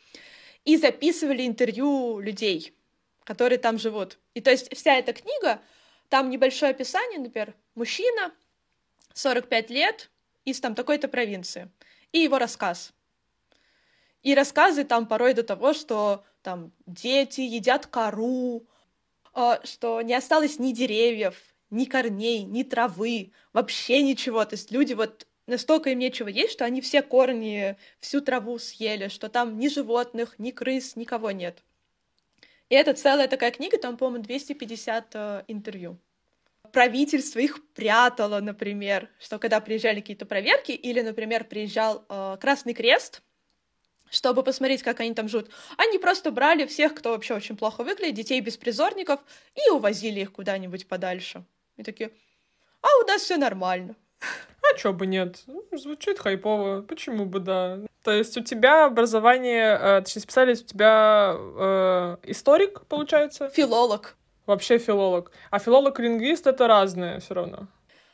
и 0.65 0.77
записывали 0.77 1.45
интервью 1.45 2.19
людей, 2.19 2.73
которые 3.23 3.59
там 3.59 3.77
живут. 3.77 4.19
И 4.33 4.41
то 4.41 4.51
есть 4.51 4.75
вся 4.75 4.95
эта 4.95 5.13
книга, 5.13 5.61
там 6.09 6.29
небольшое 6.29 6.71
описание, 6.71 7.19
например, 7.19 7.55
мужчина, 7.75 8.33
45 9.13 9.69
лет, 9.69 10.09
из 10.45 10.59
там 10.61 10.75
такой-то 10.75 11.07
провинции, 11.07 11.69
и 12.13 12.19
его 12.19 12.37
рассказ. 12.37 12.93
И 14.23 14.33
рассказы 14.33 14.83
там 14.83 15.05
порой 15.05 15.33
до 15.33 15.43
того, 15.43 15.73
что 15.73 16.23
там 16.41 16.71
дети 16.85 17.41
едят 17.41 17.85
кору, 17.85 18.65
а, 19.33 19.59
что 19.65 20.01
не 20.01 20.13
осталось 20.13 20.59
ни 20.59 20.71
деревьев, 20.71 21.35
ни 21.69 21.85
корней, 21.85 22.43
ни 22.43 22.63
травы, 22.63 23.31
вообще 23.53 24.01
ничего. 24.01 24.43
То 24.45 24.55
есть 24.55 24.71
люди 24.71 24.93
вот 24.93 25.26
настолько 25.47 25.89
им 25.89 25.99
нечего 25.99 26.27
есть, 26.27 26.51
что 26.51 26.65
они 26.65 26.81
все 26.81 27.01
корни, 27.01 27.75
всю 27.99 28.21
траву 28.21 28.60
съели, 28.60 29.07
что 29.07 29.29
там 29.29 29.57
ни 29.57 29.67
животных, 29.67 30.36
ни 30.38 30.51
крыс, 30.51 30.95
никого 30.95 31.31
нет. 31.31 31.63
И 32.69 32.75
это 32.75 32.93
целая 32.93 33.27
такая 33.27 33.51
книга, 33.51 33.77
там, 33.77 33.97
по-моему, 33.97 34.23
250 34.23 35.12
э, 35.13 35.43
интервью. 35.47 35.97
Правительство 36.73 37.39
их 37.39 37.65
прятало, 37.73 38.41
например, 38.41 39.10
что 39.19 39.39
когда 39.39 39.62
приезжали 39.62 40.01
какие-то 40.01 40.25
проверки, 40.25 40.73
или, 40.73 41.01
например, 41.01 41.45
приезжал 41.45 42.05
э, 42.10 42.38
Красный 42.41 42.73
Крест, 42.73 43.21
чтобы 44.10 44.43
посмотреть, 44.43 44.83
как 44.83 44.99
они 44.99 45.13
там 45.13 45.29
живут. 45.29 45.49
Они 45.77 45.97
просто 45.97 46.31
брали 46.31 46.65
всех, 46.65 46.93
кто 46.93 47.12
вообще 47.12 47.36
очень 47.36 47.55
плохо 47.55 47.83
выглядит, 47.83 48.15
детей 48.15 48.41
беспризорников, 48.41 49.21
и 49.55 49.69
увозили 49.71 50.21
их 50.21 50.33
куда-нибудь 50.33 50.88
подальше. 50.88 51.43
И 51.77 51.83
такие, 51.83 52.12
а 52.81 52.88
у 53.03 53.07
нас 53.07 53.21
все 53.21 53.38
нормально. 53.38 53.95
А 54.71 54.77
чё 54.77 54.93
бы 54.93 55.08
нет? 55.08 55.43
Звучит 55.71 56.19
хайпово. 56.19 56.82
Почему 56.82 57.25
бы 57.25 57.39
да? 57.39 57.80
То 58.03 58.12
есть 58.12 58.38
у 58.38 58.41
тебя 58.41 58.86
образование, 58.86 59.77
э, 59.80 60.01
точнее, 60.01 60.21
специальность 60.21 60.63
у 60.65 60.67
тебя 60.67 61.36
э, 61.38 62.17
историк, 62.23 62.86
получается? 62.88 63.49
Филолог. 63.49 64.15
Вообще 64.45 64.77
филолог. 64.77 65.32
А 65.51 65.60
филолог-лингвист— 65.60 66.47
это 66.47 66.67
разное 66.67 67.19
все 67.19 67.34
равно. 67.34 67.67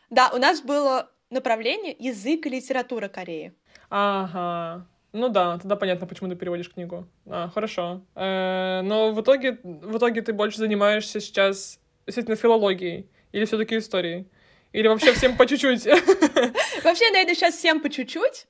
Да, 0.10 0.32
у 0.34 0.38
нас 0.38 0.62
было 0.62 1.10
направление 1.30 1.96
язык 2.00 2.46
и 2.48 2.50
литература 2.50 3.08
Кореи. 3.08 3.54
Ага. 3.90 4.88
Ну 5.12 5.30
да, 5.30 5.60
тогда 5.60 5.76
понятно, 5.76 6.08
почему 6.08 6.30
ты 6.30 6.36
переводишь 6.36 6.72
книгу. 6.72 7.08
А, 7.28 7.50
хорошо. 7.50 8.02
Э, 8.16 8.82
но 8.84 9.12
в 9.12 9.22
итоге, 9.22 9.60
в 9.64 9.98
итоге 9.98 10.24
ты 10.24 10.34
больше 10.34 10.58
занимаешься 10.58 11.20
сейчас 11.20 11.80
действительно 12.08 12.36
филологией 12.36 13.08
или 13.32 13.46
все-таки 13.46 13.78
историей? 13.78 14.28
Или 14.74 14.88
вообще 14.88 15.14
всем 15.14 15.38
по 15.38 15.46
чуть-чуть? 15.46 15.86
Вообще, 16.84 17.12
наверное, 17.12 17.36
сейчас 17.36 17.56
всем 17.56 17.80
по 17.80 17.90
чуть-чуть, 17.90 18.48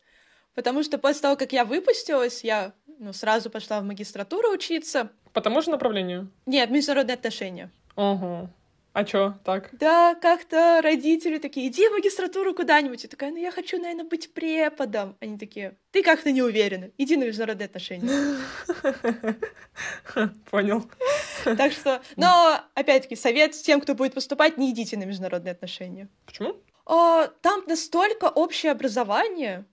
потому 0.56 0.82
что 0.82 0.98
после 0.98 1.22
того, 1.22 1.36
как 1.36 1.52
я 1.52 1.66
выпустилась, 1.66 2.44
я 2.44 2.72
ну, 2.98 3.12
сразу 3.14 3.50
пошла 3.50 3.82
в 3.82 3.84
магистратуру 3.84 4.52
учиться. 4.52 5.12
По 5.34 5.42
тому 5.42 5.62
же 5.62 5.70
направлению? 5.70 6.32
Нет, 6.46 6.70
международные 6.70 7.16
отношения. 7.16 7.70
Ого. 7.96 8.50
А 8.94 9.04
чё, 9.06 9.34
так? 9.44 9.70
Да, 9.74 10.14
как-то 10.22 10.80
родители 10.84 11.40
такие, 11.40 11.68
иди 11.68 11.88
в 11.88 11.94
магистратуру 11.94 12.54
куда-нибудь. 12.54 13.04
Я 13.04 13.10
такая, 13.10 13.32
ну 13.32 13.38
я 13.38 13.50
хочу, 13.52 13.82
наверное, 13.82 14.06
быть 14.06 14.32
преподом. 14.34 15.18
Они 15.20 15.38
такие, 15.38 15.78
ты 15.92 16.04
как-то 16.04 16.32
не 16.32 16.44
уверена, 16.44 16.92
иди 17.00 17.18
на 17.18 17.24
международные 17.24 17.66
отношения. 17.66 18.38
Понял. 20.52 20.86
Так 21.58 21.72
что, 21.72 22.02
но, 22.16 22.62
опять-таки, 22.74 23.16
совет 23.16 23.54
тем, 23.54 23.82
кто 23.82 23.96
будет 23.96 24.14
поступать, 24.14 24.58
не 24.58 24.72
идите 24.72 24.98
на 24.98 25.04
международные 25.04 25.52
отношения. 25.52 26.08
Почему? 26.26 26.56
О, 26.86 27.28
там 27.42 27.64
настолько 27.68 28.26
общее 28.26 28.72
образование, 28.72 29.66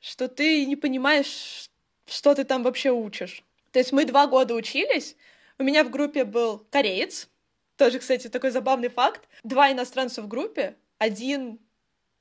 что 0.00 0.28
ты 0.28 0.64
не 0.66 0.76
понимаешь, 0.76 1.70
что 2.06 2.34
ты 2.34 2.44
там 2.44 2.62
вообще 2.62 2.90
учишь. 2.90 3.44
То 3.72 3.78
есть 3.78 3.92
мы 3.92 4.04
два 4.04 4.26
года 4.26 4.54
учились, 4.54 5.16
у 5.58 5.62
меня 5.62 5.84
в 5.84 5.90
группе 5.90 6.24
был 6.24 6.66
кореец, 6.70 7.28
тоже, 7.76 7.98
кстати, 7.98 8.28
такой 8.28 8.50
забавный 8.50 8.88
факт. 8.88 9.28
Два 9.42 9.72
иностранца 9.72 10.22
в 10.22 10.28
группе, 10.28 10.76
один 10.98 11.58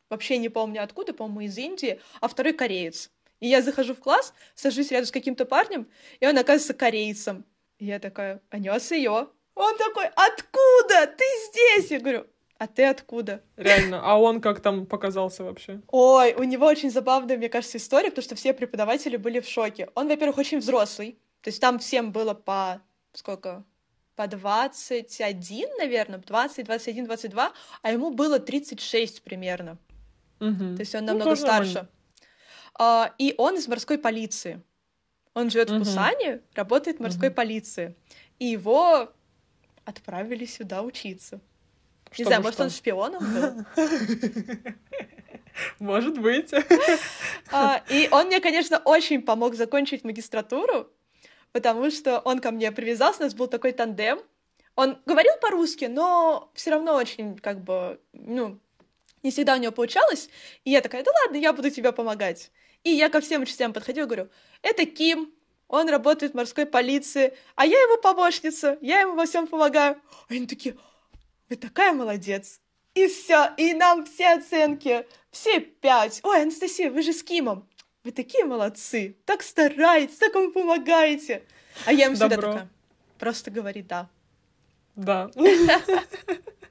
вообще 0.10 0.38
не 0.38 0.50
помню 0.50 0.84
откуда, 0.84 1.14
по-моему, 1.14 1.42
из 1.42 1.58
Индии, 1.58 2.00
а 2.22 2.28
второй 2.28 2.54
кореец. 2.54 3.12
И 3.40 3.48
я 3.48 3.62
захожу 3.62 3.94
в 3.94 4.00
класс, 4.00 4.34
сажусь 4.56 4.92
рядом 4.92 5.08
с 5.08 5.12
каким-то 5.12 5.46
парнем, 5.46 5.88
и 6.20 6.28
он 6.28 6.38
оказывается 6.38 6.74
корейцем. 6.74 7.46
Я 7.84 8.00
такая, 8.00 8.42
ее. 8.96 9.28
Он 9.56 9.78
такой, 9.78 10.06
откуда? 10.06 11.06
Ты 11.06 11.26
здесь? 11.50 11.92
Я 11.92 12.00
говорю, 12.00 12.26
а 12.58 12.68
ты 12.68 12.86
откуда? 12.86 13.44
Реально, 13.58 14.02
а 14.02 14.18
он 14.18 14.40
как 14.40 14.62
там 14.62 14.86
показался 14.86 15.44
вообще? 15.44 15.82
Ой, 15.90 16.34
у 16.34 16.44
него 16.44 16.66
очень 16.66 16.90
забавная, 16.90 17.36
мне 17.36 17.50
кажется, 17.50 17.78
история, 17.78 18.10
потому 18.10 18.24
что 18.24 18.36
все 18.36 18.54
преподаватели 18.54 19.18
были 19.18 19.42
в 19.42 19.48
шоке. 19.50 19.90
Он, 19.96 20.08
во-первых, 20.08 20.38
очень 20.38 20.60
взрослый, 20.60 21.20
то 21.42 21.50
есть 21.50 21.60
там 21.60 21.78
всем 21.78 22.14
было 22.14 22.34
по 22.34 22.82
сколько? 23.12 23.66
по 24.16 24.28
21, 24.28 25.70
наверное, 25.80 26.20
20, 26.20 26.66
21, 26.66 27.06
22, 27.06 27.52
а 27.82 27.92
ему 27.92 28.12
было 28.12 28.40
36 28.40 29.24
примерно. 29.24 29.80
Угу. 30.40 30.76
То 30.76 30.80
есть 30.80 30.94
он 30.96 31.02
ну, 31.02 31.08
намного 31.08 31.32
ну, 31.32 31.36
старше. 31.36 31.88
А, 32.78 33.12
и 33.18 33.34
он 33.38 33.56
из 33.56 33.68
морской 33.68 33.98
полиции. 33.98 34.62
Он 35.34 35.50
живет 35.50 35.70
угу. 35.70 35.80
в 35.80 35.84
Пусане, 35.84 36.42
работает 36.54 36.98
в 36.98 37.00
морской 37.02 37.30
угу. 37.30 37.36
полиции. 37.36 37.96
И 38.40 38.46
его 38.46 39.12
отправили 39.86 40.46
сюда 40.46 40.82
учиться. 40.82 41.40
Чтобы 42.12 42.18
Не 42.18 42.26
знаю, 42.26 42.42
что? 42.42 42.48
может, 42.48 42.60
он 42.62 42.70
шпионом 42.70 43.34
был? 43.34 43.66
Может 45.80 46.20
быть. 46.20 46.52
А, 47.52 47.84
и 47.90 48.08
он 48.12 48.28
мне, 48.28 48.40
конечно, 48.40 48.80
очень 48.80 49.22
помог 49.22 49.56
закончить 49.56 50.04
магистратуру, 50.04 50.90
потому 51.52 51.92
что 51.92 52.20
он 52.20 52.40
ко 52.40 52.52
мне 52.52 52.72
привязался, 52.72 53.22
у 53.22 53.24
нас 53.24 53.36
был 53.36 53.48
такой 53.48 53.72
тандем. 53.72 54.20
Он 54.76 54.98
говорил 55.06 55.34
по-русски, 55.42 55.86
но 55.86 56.52
все 56.56 56.72
равно 56.72 56.96
очень, 56.96 57.38
как 57.38 57.64
бы, 57.64 58.00
ну, 58.14 58.60
не 59.22 59.30
всегда 59.30 59.56
у 59.56 59.58
него 59.58 59.72
получалось. 59.72 60.30
И 60.66 60.72
я 60.72 60.82
такая, 60.82 61.04
да 61.04 61.12
ладно, 61.24 61.38
я 61.38 61.54
буду 61.54 61.70
тебе 61.70 61.92
помогать. 61.92 62.52
И 62.84 62.92
я 62.92 63.10
ко 63.10 63.22
всем 63.22 63.44
учителям 63.44 63.74
подходила, 63.74 64.06
говорю, 64.06 64.30
это 64.62 64.86
Ким, 64.86 65.34
он 65.68 65.90
работает 65.90 66.34
в 66.34 66.36
морской 66.36 66.66
полиции, 66.66 67.34
а 67.56 67.66
я 67.66 67.80
его 67.80 67.98
помощница, 67.98 68.78
я 68.82 69.02
ему 69.02 69.16
во 69.16 69.26
всем 69.26 69.48
помогаю. 69.48 70.00
Они 70.30 70.46
такие, 70.46 70.78
вы 71.50 71.56
такая 71.56 71.94
молодец. 71.94 72.60
И 72.94 73.08
все, 73.08 73.52
и 73.58 73.74
нам 73.74 74.06
все 74.06 74.34
оценки, 74.34 75.08
все 75.32 75.60
пять. 75.60 76.20
Ой, 76.24 76.44
Анастасия, 76.44 76.92
вы 76.92 77.02
же 77.02 77.12
с 77.12 77.24
Кимом 77.24 77.68
вы 78.04 78.12
такие 78.12 78.44
молодцы, 78.46 79.16
так 79.26 79.42
стараетесь, 79.42 80.18
так 80.18 80.36
вам 80.36 80.52
помогаете. 80.52 81.44
А 81.86 81.94
я 81.94 82.08
им 82.08 82.16
всегда 82.16 82.36
такая, 82.36 82.70
просто 83.18 83.50
говори 83.50 83.82
«да». 83.82 84.10
Да. 84.96 85.32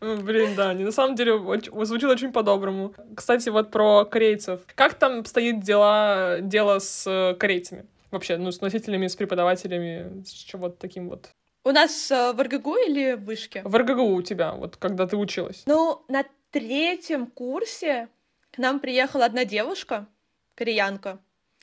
Блин, 0.00 0.54
да, 0.54 0.74
не 0.74 0.84
на 0.84 0.92
самом 0.92 1.14
деле 1.14 1.38
звучит 1.84 2.08
очень 2.08 2.32
по-доброму. 2.32 2.94
Кстати, 3.14 3.48
вот 3.48 3.70
про 3.70 4.04
корейцев. 4.04 4.60
Как 4.74 4.94
там 4.94 5.24
стоит 5.24 5.60
дела, 5.60 6.38
дело 6.40 6.78
с 6.78 7.06
э, 7.06 7.34
корейцами? 7.34 7.86
Вообще, 8.10 8.36
ну, 8.36 8.52
с 8.52 8.60
носителями, 8.60 9.06
с 9.06 9.16
преподавателями, 9.16 10.24
с 10.24 10.30
чего-то 10.30 10.76
таким 10.78 11.08
вот. 11.08 11.28
У 11.64 11.70
нас 11.70 12.10
э, 12.10 12.32
в 12.32 12.42
РГГУ 12.42 12.76
или 12.86 13.14
в 13.14 13.24
Вышке? 13.24 13.62
В 13.64 13.76
РГГУ 13.76 14.14
у 14.14 14.22
тебя, 14.22 14.52
вот 14.52 14.76
когда 14.76 15.06
ты 15.06 15.16
училась. 15.16 15.62
Ну, 15.66 16.04
на 16.08 16.24
третьем 16.50 17.26
курсе 17.26 18.08
к 18.50 18.58
нам 18.58 18.80
приехала 18.80 19.26
одна 19.26 19.44
девушка, 19.44 20.06
кореянка. 20.54 21.18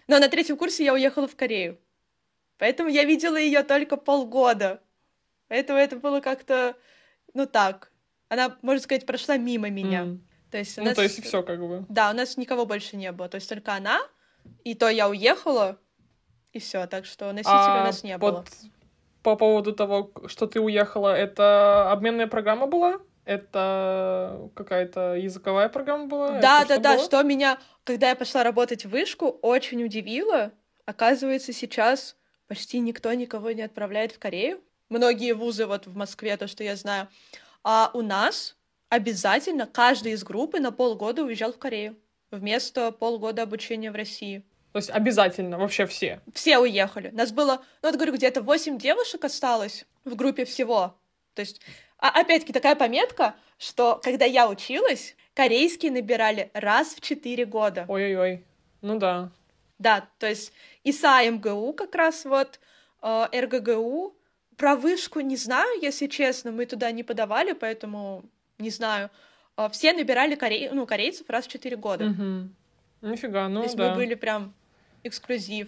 Но 0.08 0.20
на 0.20 0.30
третьем 0.30 0.58
курсе 0.58 0.86
я 0.86 0.94
уехала 0.94 1.28
в 1.28 1.36
Корею. 1.36 1.80
Поэтому 2.58 2.90
я 2.90 3.04
видела 3.04 3.38
ее 3.38 3.64
только 3.64 3.98
полгода. 3.98 4.82
Поэтому 5.48 5.80
это 5.80 5.98
было 5.98 6.22
как-то, 6.22 6.76
ну 7.34 7.46
так. 7.46 7.92
Она, 8.30 8.58
можно 8.62 8.82
сказать, 8.82 9.06
прошла 9.06 9.38
мимо 9.38 9.70
меня. 9.70 10.04
Mm. 10.04 10.20
То 10.52 10.58
есть, 10.58 10.78
ну, 10.78 10.86
нас... 10.86 10.96
то 10.96 11.02
есть 11.02 11.24
все 11.24 11.44
как 11.44 11.60
бы. 11.60 11.86
Да, 11.90 12.12
у 12.12 12.14
нас 12.14 12.38
никого 12.38 12.66
больше 12.66 12.96
не 12.96 13.12
было. 13.12 13.28
То 13.28 13.36
есть 13.36 13.50
только 13.50 13.74
она, 13.74 14.00
и 14.64 14.74
то 14.74 14.90
я 14.90 15.10
уехала, 15.10 15.78
и 16.54 16.60
все. 16.60 16.88
Так 16.88 17.06
что 17.06 17.32
носителя 17.32 17.80
а 17.80 17.82
у 17.82 17.86
нас 17.86 18.04
не 18.04 18.18
под... 18.18 18.34
было. 18.34 18.46
По 19.22 19.36
поводу 19.36 19.74
того, 19.74 20.12
что 20.28 20.48
ты 20.48 20.60
уехала, 20.60 21.16
это 21.16 21.92
обменная 21.92 22.28
программа 22.28 22.68
была? 22.68 23.00
Это 23.26 24.52
какая-то 24.54 25.16
языковая 25.16 25.68
программа 25.68 26.06
была? 26.06 26.40
Да, 26.40 26.62
это 26.62 26.78
да, 26.78 26.78
что 26.78 26.80
да. 26.80 26.96
Было? 26.96 27.06
Что 27.06 27.24
меня, 27.24 27.60
когда 27.84 28.10
я 28.10 28.16
пошла 28.16 28.44
работать 28.44 28.86
в 28.86 28.90
вышку, 28.90 29.28
очень 29.42 29.84
удивило. 29.84 30.52
Оказывается, 30.86 31.52
сейчас 31.52 32.16
почти 32.48 32.80
никто 32.80 33.12
никого 33.14 33.52
не 33.52 33.64
отправляет 33.64 34.12
в 34.12 34.20
Корею. 34.20 34.62
Многие 34.90 35.34
вузы 35.34 35.66
вот 35.66 35.88
в 35.88 35.96
Москве, 35.96 36.38
то, 36.38 36.48
что 36.48 36.64
я 36.64 36.76
знаю. 36.76 37.08
А 37.68 37.90
у 37.96 38.04
нас 38.04 38.56
обязательно 38.90 39.66
каждый 39.66 40.12
из 40.12 40.24
группы 40.24 40.60
на 40.60 40.72
полгода 40.72 41.24
уезжал 41.24 41.52
в 41.52 41.58
Корею 41.58 41.96
вместо 42.30 42.92
полгода 42.92 43.42
обучения 43.42 43.90
в 43.92 43.96
России. 43.96 44.44
То 44.72 44.78
есть 44.78 44.92
обязательно, 44.92 45.58
вообще 45.58 45.88
все? 45.88 46.22
Все 46.32 46.60
уехали. 46.60 47.10
Нас 47.10 47.32
было, 47.32 47.64
ну, 47.82 47.90
вот 47.90 47.96
говорю, 47.96 48.14
где-то 48.14 48.44
восемь 48.44 48.78
девушек 48.78 49.26
осталось 49.26 49.88
в 50.04 50.16
группе 50.16 50.46
всего. 50.46 50.96
То 51.34 51.40
есть 51.40 51.60
а 51.98 52.10
опять-таки 52.10 52.54
такая 52.54 52.76
пометка, 52.76 53.34
что 53.58 54.00
когда 54.04 54.26
я 54.26 54.48
училась, 54.48 55.16
корейские 55.34 55.92
набирали 55.92 56.52
раз 56.54 56.90
в 56.94 57.02
четыре 57.02 57.46
года. 57.46 57.86
Ой-ой-ой, 57.88 58.46
ну 58.82 59.00
да. 59.00 59.32
Да, 59.80 60.08
то 60.20 60.28
есть 60.28 60.54
ИСА 60.84 61.28
МГУ 61.32 61.74
как 61.74 61.96
раз 61.96 62.26
вот, 62.26 62.60
э, 63.02 63.26
РГГУ. 63.34 64.15
Про 64.58 64.76
вышку 64.76 65.20
не 65.20 65.36
знаю, 65.36 65.82
если 65.82 66.08
честно, 66.08 66.52
мы 66.52 66.66
туда 66.66 66.92
не 66.92 67.04
подавали, 67.04 67.54
поэтому 67.54 68.24
не 68.58 68.70
знаю. 68.70 69.10
Э, 69.58 69.70
все 69.72 69.94
набирали 69.94 70.36
корей... 70.36 70.70
ну, 70.72 70.86
корейцев 70.86 71.30
раз 71.30 71.46
в 71.46 71.52
четыре 71.52 71.76
года. 71.76 72.06
Угу. 72.06 73.10
Нифига, 73.10 73.48
ну 73.50 73.60
То 73.60 73.64
есть 73.66 73.76
да. 73.76 73.90
мы 73.90 73.96
были 73.96 74.16
прям 74.16 74.54
эксклюзив. 75.04 75.68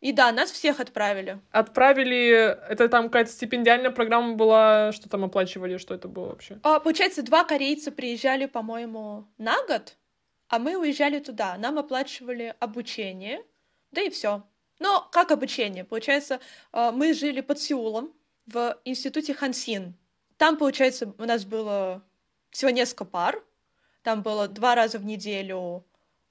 И 0.00 0.12
да, 0.12 0.32
нас 0.32 0.50
всех 0.50 0.80
отправили. 0.80 1.38
Отправили, 1.52 2.56
это 2.68 2.88
там 2.88 3.04
какая-то 3.04 3.30
стипендиальная 3.30 3.92
программа 3.92 4.34
была, 4.34 4.90
что 4.90 5.08
там 5.08 5.24
оплачивали, 5.24 5.76
что 5.76 5.94
это 5.94 6.08
было 6.08 6.30
вообще? 6.30 6.58
А, 6.64 6.80
получается, 6.80 7.22
два 7.22 7.44
корейца 7.44 7.92
приезжали, 7.92 8.46
по-моему, 8.46 9.28
на 9.38 9.54
год, 9.66 9.96
а 10.48 10.58
мы 10.58 10.76
уезжали 10.76 11.20
туда. 11.20 11.56
Нам 11.56 11.78
оплачивали 11.78 12.52
обучение, 12.58 13.44
да 13.92 14.02
и 14.02 14.10
все. 14.10 14.42
Но 14.82 15.08
как 15.12 15.30
обучение? 15.30 15.84
Получается, 15.84 16.40
а, 16.72 16.90
мы 16.90 17.14
жили 17.14 17.40
под 17.40 17.60
Сеулом 17.60 18.12
в 18.46 18.76
институте 18.84 19.32
Хансин. 19.32 19.94
Там, 20.38 20.56
получается, 20.56 21.14
у 21.18 21.24
нас 21.24 21.44
было 21.44 22.02
всего 22.50 22.70
несколько 22.72 23.04
пар. 23.04 23.44
Там 24.02 24.22
было 24.22 24.48
два 24.48 24.74
раза 24.74 24.98
в 24.98 25.04
неделю 25.04 25.84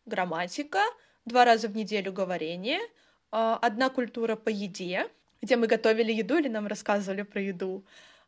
грамматика, 0.05 0.81
два 1.23 1.45
раза 1.45 1.69
в 1.69 1.75
неделю 1.77 2.11
говорение, 2.11 2.81
а, 3.31 3.57
одна 3.61 3.89
культура 3.89 4.35
по 4.35 4.49
еде, 4.49 5.07
где 5.41 5.55
мы 5.55 5.67
готовили 5.67 6.11
еду 6.11 6.37
или 6.37 6.49
нам 6.49 6.67
рассказывали 6.67 7.21
про 7.21 7.39
еду, 7.41 7.85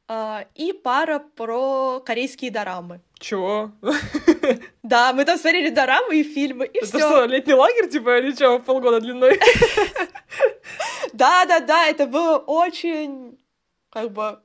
а, 0.07 0.45
и 0.55 0.71
пара 0.71 1.19
про 1.19 1.99
корейские 1.99 2.49
дорамы. 2.49 3.01
Чего? 3.23 3.71
Да, 4.83 5.13
мы 5.13 5.23
там 5.23 5.37
смотрели 5.37 5.69
дорамы 5.69 6.19
и 6.19 6.23
фильмы, 6.23 6.65
и 6.65 6.79
Это 6.79 6.87
все. 6.87 6.99
что, 6.99 7.23
летний 7.23 7.53
лагерь, 7.53 7.89
типа, 7.89 8.19
или 8.19 8.33
что, 8.33 8.59
полгода 8.59 8.99
длиной? 8.99 9.39
Да, 11.13 11.45
да, 11.45 11.59
да, 11.59 11.87
это 11.87 12.07
было 12.07 12.37
очень 12.37 13.37
как 13.89 14.11
бы 14.11 14.39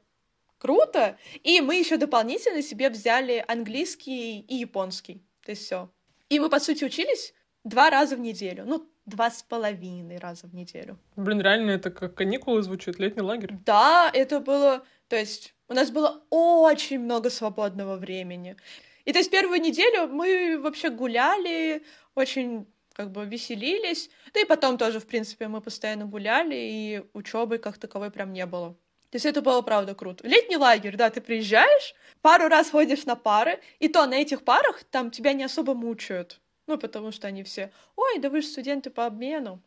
круто. 0.58 1.16
И 1.42 1.60
мы 1.60 1.76
еще 1.76 1.96
дополнительно 1.96 2.62
себе 2.62 2.90
взяли 2.90 3.42
английский 3.48 4.40
и 4.40 4.56
японский. 4.56 5.24
То 5.44 5.52
есть 5.52 5.64
все. 5.64 5.90
И 6.28 6.38
мы, 6.38 6.50
по 6.50 6.60
сути, 6.60 6.84
учились 6.84 7.32
два 7.64 7.88
раза 7.88 8.16
в 8.16 8.20
неделю. 8.20 8.64
Ну, 8.66 8.86
два 9.06 9.30
с 9.30 9.42
половиной 9.42 10.18
раза 10.18 10.46
в 10.46 10.54
неделю. 10.54 10.98
Блин, 11.16 11.40
реально, 11.40 11.70
это 11.70 11.90
как 11.90 12.14
каникулы 12.14 12.62
звучит, 12.62 12.98
летний 12.98 13.22
лагерь. 13.22 13.54
Да, 13.64 14.10
это 14.12 14.40
было... 14.40 14.84
То 15.08 15.16
есть 15.16 15.54
у 15.68 15.74
нас 15.74 15.90
было 15.90 16.22
очень 16.30 16.98
много 16.98 17.30
свободного 17.30 17.96
времени. 17.96 18.56
И 19.04 19.12
то 19.12 19.18
есть 19.18 19.30
первую 19.30 19.60
неделю 19.60 20.08
мы 20.08 20.58
вообще 20.58 20.90
гуляли, 20.90 21.82
очень 22.14 22.66
как 22.92 23.12
бы 23.12 23.24
веселились. 23.24 24.10
Да 24.34 24.40
и 24.40 24.44
потом 24.44 24.76
тоже, 24.76 24.98
в 24.98 25.06
принципе, 25.06 25.46
мы 25.48 25.60
постоянно 25.60 26.04
гуляли, 26.04 26.56
и 26.56 27.02
учебы 27.12 27.58
как 27.58 27.78
таковой 27.78 28.10
прям 28.10 28.32
не 28.32 28.44
было. 28.44 28.74
То 29.10 29.16
есть 29.16 29.24
это 29.24 29.40
было 29.40 29.62
правда 29.62 29.94
круто. 29.94 30.26
Летний 30.26 30.56
лагерь, 30.56 30.96
да, 30.96 31.08
ты 31.08 31.20
приезжаешь, 31.20 31.94
пару 32.20 32.48
раз 32.48 32.70
ходишь 32.70 33.06
на 33.06 33.14
пары, 33.14 33.60
и 33.78 33.88
то 33.88 34.04
на 34.06 34.14
этих 34.14 34.44
парах 34.44 34.84
там 34.84 35.10
тебя 35.10 35.32
не 35.32 35.44
особо 35.44 35.74
мучают. 35.74 36.40
Ну, 36.66 36.76
потому 36.76 37.12
что 37.12 37.28
они 37.28 37.44
все, 37.44 37.72
ой, 37.96 38.18
да 38.18 38.28
вы 38.28 38.42
же 38.42 38.48
студенты 38.48 38.90
по 38.90 39.06
обмену. 39.06 39.62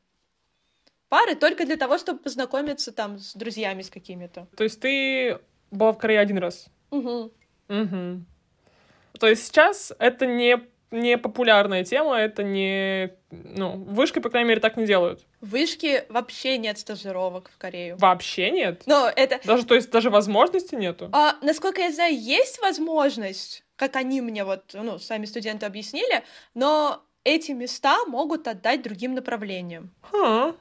Пары 1.10 1.36
только 1.36 1.66
для 1.66 1.78
того, 1.78 1.98
чтобы 1.98 2.20
познакомиться 2.20 2.92
там 2.92 3.18
с 3.18 3.34
друзьями 3.34 3.82
с 3.82 3.90
какими-то. 3.90 4.48
То 4.56 4.64
есть 4.64 4.80
ты 4.80 5.40
была 5.72 5.94
в 5.94 5.98
Корее 5.98 6.20
один 6.20 6.38
раз? 6.38 6.68
Угу. 6.92 7.32
Угу. 7.70 8.22
То 9.20 9.28
есть 9.28 9.48
сейчас 9.48 9.94
это 10.00 10.26
не, 10.26 10.62
не 10.92 11.18
популярная 11.18 11.84
тема, 11.84 12.18
это 12.18 12.44
не... 12.44 13.12
Ну, 13.32 13.78
вышки, 13.78 14.20
по 14.20 14.30
крайней 14.30 14.50
мере, 14.50 14.62
так 14.62 14.78
не 14.78 14.86
делают. 14.86 15.26
В 15.40 15.50
вышке 15.50 16.06
вообще 16.10 16.58
нет 16.58 16.78
стажировок 16.78 17.50
в 17.54 17.58
Корею. 17.58 17.98
Вообще 17.98 18.52
нет? 18.52 18.84
Но 18.86 19.10
это... 19.16 19.40
Даже, 19.46 19.66
то 19.66 19.76
есть, 19.76 19.90
даже 19.90 20.10
возможности 20.10 20.76
нету? 20.76 21.10
А, 21.14 21.38
насколько 21.42 21.82
я 21.82 21.92
знаю, 21.92 22.20
есть 22.20 22.60
возможность, 22.62 23.64
как 23.76 23.96
они 23.96 24.22
мне 24.22 24.44
вот, 24.44 24.72
ну, 24.74 25.00
сами 25.00 25.26
студенты 25.26 25.66
объяснили, 25.66 26.24
но 26.54 27.04
эти 27.24 27.52
места 27.52 28.06
могут 28.06 28.48
отдать 28.48 28.82
другим 28.82 29.14
направлениям. 29.14 29.92
Ха. 30.02 30.54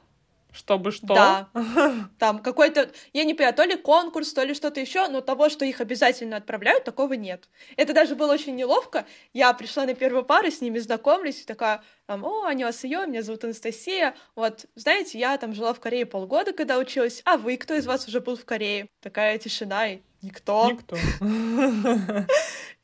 Чтобы 0.51 0.91
что? 0.91 1.07
Да. 1.07 1.49
Там 2.19 2.39
какой-то, 2.39 2.91
я 3.13 3.23
не 3.23 3.33
понимаю, 3.33 3.55
то 3.55 3.63
ли 3.63 3.77
конкурс, 3.77 4.33
то 4.33 4.43
ли 4.43 4.53
что-то 4.53 4.81
еще, 4.81 5.07
но 5.07 5.21
того, 5.21 5.49
что 5.49 5.63
их 5.63 5.79
обязательно 5.79 6.37
отправляют, 6.37 6.83
такого 6.83 7.13
нет. 7.13 7.47
Это 7.77 7.93
даже 7.93 8.15
было 8.15 8.33
очень 8.33 8.55
неловко. 8.55 9.05
Я 9.33 9.53
пришла 9.53 9.85
на 9.85 9.93
первую 9.93 10.25
пару, 10.25 10.51
с 10.51 10.59
ними 10.59 10.79
знакомлюсь, 10.79 11.41
и 11.41 11.45
такая, 11.45 11.83
там, 12.05 12.25
о, 12.25 12.49
ее, 12.51 13.07
меня 13.07 13.21
зовут 13.21 13.45
Анастасия. 13.45 14.13
Вот, 14.35 14.65
знаете, 14.75 15.17
я 15.17 15.37
там 15.37 15.53
жила 15.53 15.73
в 15.73 15.79
Корее 15.79 16.05
полгода, 16.05 16.51
когда 16.51 16.77
училась, 16.77 17.21
а 17.23 17.37
вы, 17.37 17.55
кто 17.55 17.73
из 17.73 17.87
вас 17.87 18.07
уже 18.07 18.19
был 18.19 18.35
в 18.35 18.43
Корее? 18.43 18.89
Такая 18.99 19.37
тишина, 19.37 19.87
и 19.87 20.01
никто. 20.21 20.69
Никто. 20.69 20.97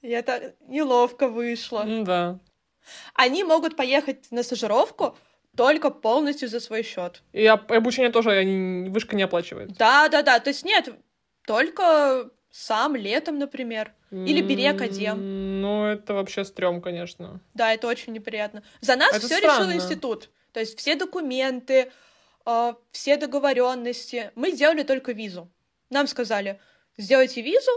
Я 0.01 0.21
так 0.21 0.55
неловко 0.67 1.27
вышла. 1.27 1.83
Да. 1.85 2.39
Они 3.13 3.43
могут 3.43 3.75
поехать 3.75 4.31
на 4.31 4.43
стажировку, 4.43 5.17
только 5.57 5.89
полностью 5.89 6.47
за 6.47 6.59
свой 6.59 6.83
счет. 6.83 7.23
И 7.33 7.45
обучение 7.45 8.11
тоже 8.11 8.31
они, 8.31 8.89
вышка 8.89 9.15
не 9.15 9.23
оплачивает. 9.23 9.73
Да, 9.73 10.07
да, 10.07 10.21
да. 10.21 10.39
То 10.39 10.49
есть 10.49 10.63
нет, 10.63 10.89
только 11.45 12.29
сам 12.51 12.95
летом, 12.95 13.39
например. 13.39 13.93
Или 14.11 14.41
бери 14.41 14.65
академ. 14.65 15.61
Ну, 15.61 15.85
это 15.85 16.13
вообще 16.13 16.45
стрём, 16.45 16.81
конечно. 16.81 17.41
Да, 17.53 17.73
это 17.73 17.87
очень 17.87 18.13
неприятно. 18.13 18.63
За 18.79 18.95
нас 18.95 19.17
все 19.17 19.39
решил 19.39 19.71
институт. 19.71 20.29
То 20.53 20.61
есть 20.61 20.79
все 20.79 20.95
документы, 20.95 21.91
э, 22.45 22.73
все 22.91 23.17
договоренности. 23.17 24.31
Мы 24.35 24.51
сделали 24.51 24.83
только 24.83 25.11
визу. 25.11 25.51
Нам 25.89 26.07
сказали, 26.07 26.59
сделайте 26.97 27.41
визу 27.41 27.71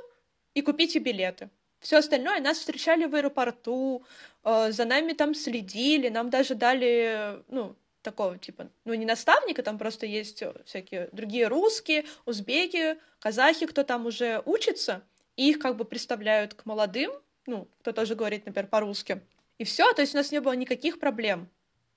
и 0.55 0.63
купите 0.63 1.01
билеты. 1.01 1.51
Все 1.81 1.97
остальное 1.97 2.41
нас 2.41 2.59
встречали 2.59 3.07
в 3.07 3.15
аэропорту, 3.15 4.05
э, 4.45 4.71
за 4.71 4.85
нами 4.85 5.13
там 5.13 5.35
следили, 5.35 6.09
нам 6.09 6.31
даже 6.31 6.55
дали, 6.55 7.43
ну, 7.49 7.75
такого 8.03 8.39
типа, 8.39 8.69
ну, 8.85 8.95
не 8.95 9.07
наставника, 9.07 9.63
там 9.63 9.79
просто 9.79 10.07
есть 10.07 10.43
всякие 10.65 11.09
другие 11.13 11.49
русские, 11.49 12.05
узбеки, 12.27 12.99
казахи, 13.19 13.67
кто 13.67 13.83
там 13.83 14.07
уже 14.07 14.43
учится, 14.45 15.03
и 15.37 15.51
их 15.51 15.59
как 15.59 15.77
бы 15.77 15.85
представляют 15.85 16.55
к 16.55 16.67
молодым, 16.67 17.13
ну, 17.47 17.69
кто 17.81 17.93
тоже 17.93 18.15
говорит, 18.15 18.47
например, 18.47 18.69
по-русски. 18.69 19.23
И 19.59 19.65
все, 19.65 19.93
то 19.93 20.03
есть 20.03 20.15
у 20.15 20.19
нас 20.19 20.33
не 20.33 20.41
было 20.41 20.53
никаких 20.53 20.99
проблем. 21.01 21.49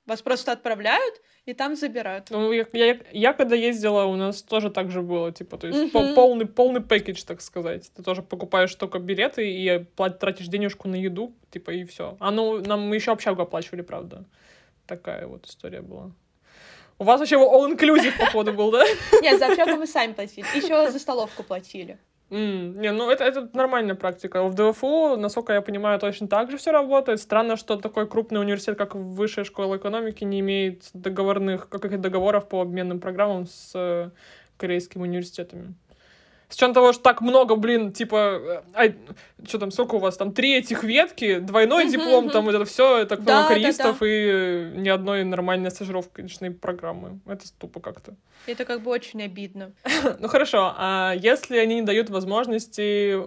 Вас 0.05 0.21
просто 0.21 0.51
отправляют 0.51 1.21
и 1.45 1.53
там 1.53 1.75
забирают. 1.75 2.29
Ну, 2.29 2.51
я, 2.51 2.65
я, 2.73 2.99
я 3.11 3.33
когда 3.33 3.55
ездила, 3.55 4.03
у 4.03 4.15
нас 4.15 4.41
тоже 4.41 4.69
так 4.69 4.91
же 4.91 5.01
было, 5.01 5.31
типа, 5.31 5.57
то 5.57 5.67
есть 5.67 5.93
uh-huh. 5.93 6.13
полный, 6.13 6.45
полный 6.45 6.81
пакетч, 6.81 7.23
так 7.23 7.41
сказать. 7.41 7.89
Ты 7.95 8.03
тоже 8.03 8.21
покупаешь 8.21 8.75
только 8.75 8.99
билеты 8.99 9.49
и 9.49 9.79
платишь, 9.95 10.19
тратишь 10.19 10.47
денежку 10.47 10.89
на 10.89 10.95
еду, 10.95 11.33
типа, 11.51 11.71
и 11.71 11.85
все. 11.85 12.17
А 12.19 12.31
ну, 12.31 12.59
нам 12.65 12.81
мы 12.81 12.95
еще 12.95 13.13
общагу 13.13 13.41
оплачивали, 13.41 13.81
правда. 13.81 14.25
Такая 14.87 15.25
вот 15.25 15.45
история 15.45 15.81
была. 15.81 16.11
У 16.99 17.05
вас 17.05 17.19
вообще 17.19 17.35
all-inclusive, 17.37 18.17
походу, 18.19 18.53
был, 18.53 18.71
да? 18.71 18.85
Нет, 19.21 19.39
за 19.39 19.47
общагу 19.47 19.77
мы 19.77 19.87
сами 19.87 20.13
платили. 20.13 20.45
Еще 20.55 20.91
за 20.91 20.99
столовку 20.99 21.43
платили. 21.43 21.97
Mm, 22.33 22.79
не, 22.79 22.91
ну 22.91 23.11
это, 23.11 23.23
это 23.25 23.47
нормальная 23.53 23.93
практика. 23.93 24.43
В 24.43 24.55
ДФУ, 24.55 25.17
насколько 25.17 25.53
я 25.53 25.61
понимаю, 25.61 25.99
точно 25.99 26.27
так 26.27 26.49
же 26.49 26.57
все 26.57 26.71
работает. 26.71 27.19
Странно, 27.19 27.57
что 27.57 27.75
такой 27.75 28.07
крупный 28.07 28.41
университет, 28.41 28.75
как 28.75 28.95
Высшая 28.95 29.43
школа 29.45 29.77
экономики, 29.77 30.23
не 30.23 30.39
имеет 30.39 30.89
договорных, 30.93 31.69
каких-то 31.69 31.99
договоров 31.99 32.49
по 32.49 32.61
обменным 32.61 32.99
программам 32.99 33.45
с 33.45 33.71
э, 33.75 34.09
корейскими 34.57 35.03
университетами. 35.03 35.75
С 36.53 36.55
учетом 36.55 36.75
того, 36.75 36.93
что 36.93 37.01
так 37.01 37.21
много, 37.21 37.55
блин, 37.55 37.91
типа, 37.91 38.63
а, 38.75 38.83
что 39.43 39.57
там, 39.57 39.71
сколько 39.71 39.95
у 39.95 39.97
вас 39.97 40.17
там, 40.17 40.33
три 40.33 40.55
этих 40.55 40.83
ветки, 40.83 41.39
двойной 41.39 41.89
диплом, 41.89 42.29
там 42.29 42.45
вот 42.45 42.53
это 42.53 42.63
все, 42.65 43.05
так 43.05 43.21
много 43.21 43.49
да, 43.59 43.71
да. 43.71 43.95
и 44.05 44.71
ни 44.75 44.87
одной 44.87 45.23
нормальной 45.23 45.71
стажировочной 45.71 46.51
программы. 46.51 47.19
Это 47.25 47.51
тупо 47.57 47.79
как-то. 47.79 48.13
Это 48.45 48.65
как 48.65 48.83
бы 48.83 48.91
очень 48.91 49.23
обидно. 49.23 49.71
ну 50.19 50.27
хорошо, 50.27 50.75
а 50.77 51.15
если 51.15 51.57
они 51.57 51.75
не 51.77 51.81
дают 51.81 52.11
возможности 52.11 53.17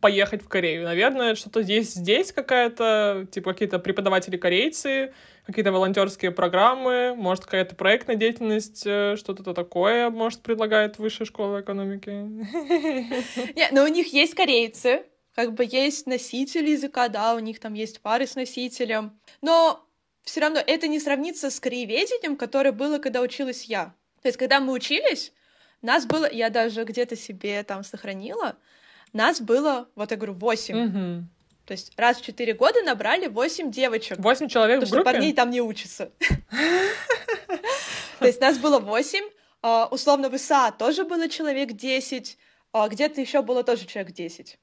поехать 0.00 0.42
в 0.42 0.48
Корею. 0.48 0.82
Наверное, 0.82 1.36
что-то 1.36 1.62
здесь, 1.62 1.94
здесь 1.94 2.32
какая-то, 2.32 3.28
типа 3.30 3.52
какие-то 3.52 3.78
преподаватели 3.78 4.36
корейцы, 4.36 5.12
какие-то 5.46 5.72
волонтерские 5.72 6.30
программы, 6.30 7.14
может, 7.16 7.44
какая-то 7.44 7.74
проектная 7.74 8.16
деятельность, 8.16 8.82
э, 8.86 9.16
что-то 9.16 9.54
такое, 9.54 10.10
может, 10.10 10.42
предлагает 10.42 10.98
высшая 10.98 11.26
школа 11.26 11.60
экономики. 11.60 12.10
Нет, 13.56 13.72
но 13.72 13.84
у 13.84 13.88
них 13.88 14.12
есть 14.12 14.34
корейцы, 14.34 15.04
как 15.34 15.52
бы 15.54 15.66
есть 15.68 16.06
носители 16.06 16.70
языка, 16.70 17.08
да, 17.08 17.34
у 17.34 17.38
них 17.40 17.60
там 17.60 17.74
есть 17.74 18.00
пары 18.00 18.26
с 18.26 18.36
носителем, 18.36 19.18
но 19.42 19.84
все 20.22 20.40
равно 20.40 20.60
это 20.64 20.88
не 20.88 20.98
сравнится 20.98 21.50
с 21.50 21.60
корееведением, 21.60 22.36
которое 22.36 22.72
было, 22.72 22.98
когда 22.98 23.20
училась 23.20 23.64
я. 23.64 23.94
То 24.22 24.28
есть, 24.28 24.38
когда 24.38 24.60
мы 24.60 24.72
учились, 24.72 25.32
нас 25.82 26.06
было, 26.06 26.30
я 26.30 26.48
даже 26.48 26.84
где-то 26.84 27.16
себе 27.16 27.62
там 27.62 27.84
сохранила, 27.84 28.56
нас 29.12 29.40
было, 29.40 29.88
вот 29.94 30.10
я 30.10 30.16
говорю, 30.16 30.32
восемь. 30.32 30.86
Угу. 30.86 31.28
То 31.66 31.72
есть 31.72 31.92
раз 31.96 32.18
в 32.18 32.22
четыре 32.24 32.52
года 32.52 32.82
набрали 32.82 33.26
восемь 33.26 33.70
девочек. 33.70 34.18
Восемь 34.18 34.48
человек 34.48 34.80
Потому 34.80 34.88
в 34.88 34.92
группе? 34.92 35.10
что 35.10 35.12
парней 35.14 35.32
там 35.32 35.50
не 35.50 35.60
учатся. 35.60 36.12
То 38.18 38.26
есть 38.26 38.40
нас 38.40 38.58
было 38.58 38.78
восемь. 38.78 39.24
А, 39.62 39.88
условно, 39.90 40.28
в 40.28 40.36
ИСА 40.36 40.72
тоже 40.78 41.04
было 41.04 41.28
человек 41.28 41.72
десять. 41.72 42.36
А, 42.72 42.88
где-то 42.88 43.20
еще 43.20 43.42
было 43.42 43.64
тоже 43.64 43.86
человек 43.86 44.12
десять. 44.12 44.58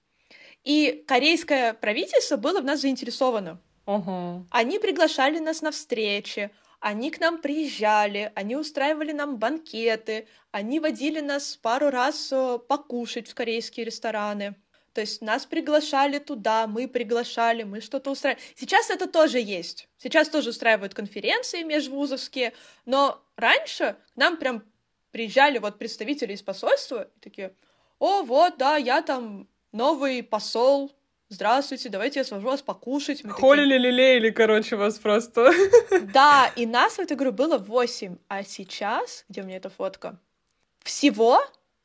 И 0.63 1.03
корейское 1.07 1.73
правительство 1.73 2.37
было 2.37 2.61
в 2.61 2.65
нас 2.65 2.81
заинтересовано. 2.81 3.59
Угу. 3.87 4.47
Они 4.51 4.77
приглашали 4.77 5.39
нас 5.39 5.63
на 5.63 5.71
встречи, 5.71 6.51
они 6.79 7.09
к 7.09 7.19
нам 7.19 7.39
приезжали, 7.39 8.31
они 8.35 8.55
устраивали 8.55 9.11
нам 9.11 9.37
банкеты, 9.37 10.27
они 10.51 10.79
водили 10.79 11.19
нас 11.19 11.55
пару 11.55 11.89
раз 11.89 12.29
э, 12.31 12.59
покушать 12.67 13.27
в 13.27 13.33
корейские 13.33 13.87
рестораны. 13.87 14.55
То 14.93 15.01
есть 15.01 15.21
нас 15.21 15.45
приглашали 15.45 16.19
туда, 16.19 16.67
мы 16.67 16.87
приглашали, 16.87 17.63
мы 17.63 17.79
что-то 17.79 18.11
устраивали. 18.11 18.43
Сейчас 18.55 18.89
это 18.89 19.07
тоже 19.07 19.39
есть. 19.39 19.87
Сейчас 19.97 20.27
тоже 20.27 20.49
устраивают 20.49 20.93
конференции 20.93 21.63
межвузовские, 21.63 22.53
но 22.85 23.23
раньше 23.37 23.95
к 24.13 24.17
нам 24.17 24.37
прям 24.37 24.63
приезжали 25.11 25.59
вот 25.59 25.77
представители 25.77 26.33
из 26.33 26.41
посольства 26.41 27.03
и 27.15 27.19
такие, 27.19 27.53
о, 27.99 28.23
вот, 28.23 28.57
да, 28.57 28.75
я 28.75 29.01
там 29.01 29.47
новый 29.71 30.23
посол, 30.23 30.91
здравствуйте, 31.29 31.89
давайте 31.89 32.19
я 32.19 32.23
свожу 32.25 32.47
вас 32.47 32.61
покушать. 32.61 33.23
Мы 33.23 33.31
Холили, 33.31 33.75
такие... 33.75 33.91
лелеяли, 33.91 34.29
короче, 34.31 34.75
вас 34.75 34.99
просто. 34.99 35.51
Да, 36.13 36.51
и 36.55 36.65
нас 36.65 36.95
в 36.95 36.99
этой 36.99 37.15
группе 37.15 37.37
было 37.37 37.57
8, 37.57 38.17
а 38.27 38.43
сейчас, 38.43 39.23
где 39.29 39.41
у 39.41 39.45
меня 39.45 39.57
эта 39.57 39.69
фотка, 39.69 40.19
всего 40.83 41.41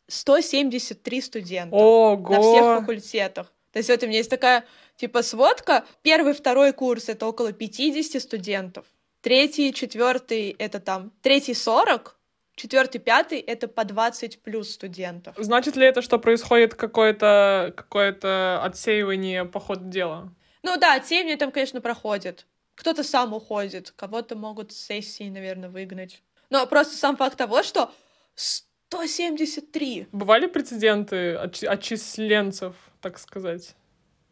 173 0.08 1.20
студента 1.20 1.74
Ого! 1.74 2.32
на 2.32 2.40
всех 2.40 2.80
факультетах. 2.80 3.52
То 3.72 3.78
есть 3.78 3.90
вот 3.90 4.02
у 4.02 4.06
меня 4.06 4.18
есть 4.18 4.30
такая, 4.30 4.64
типа, 4.96 5.22
сводка. 5.22 5.84
Первый, 6.02 6.32
второй 6.32 6.72
курс— 6.72 7.08
это 7.10 7.26
около 7.26 7.52
50 7.52 8.22
студентов. 8.22 8.86
Третий, 9.20 9.72
четвертый— 9.74 10.50
это 10.58 10.80
там, 10.80 11.12
третий— 11.20 11.54
40, 11.54 12.16
четвертый, 12.54 12.98
пятый— 12.98 13.38
это 13.40 13.68
по 13.68 13.84
20 13.84 14.40
плюс 14.40 14.70
студентов. 14.70 15.34
Значит 15.38 15.76
ли 15.76 15.86
это, 15.86 16.00
что 16.00 16.18
происходит 16.18 16.74
какое-то 16.74 17.74
какое 17.76 18.16
отсеивание 18.62 19.44
по 19.44 19.60
ходу 19.60 19.90
дела? 19.90 20.32
Ну 20.62 20.76
да, 20.78 20.94
отсеивание 20.94 21.36
там, 21.36 21.50
конечно, 21.50 21.80
проходит. 21.80 22.46
Кто-то 22.76 23.02
сам 23.02 23.34
уходит, 23.34 23.90
кого-то 23.96 24.36
могут 24.36 24.72
с 24.72 24.76
сессии, 24.76 25.28
наверное, 25.28 25.68
выгнать. 25.68 26.22
Но 26.50 26.66
просто 26.66 26.94
сам 26.96 27.16
факт 27.16 27.36
того, 27.36 27.62
что 27.62 27.90
173. 28.88 30.08
Бывали 30.12 30.46
прецеденты 30.46 31.34
отч- 31.34 31.66
отчисленцев, 31.66 32.74
так 33.00 33.18
сказать? 33.18 33.74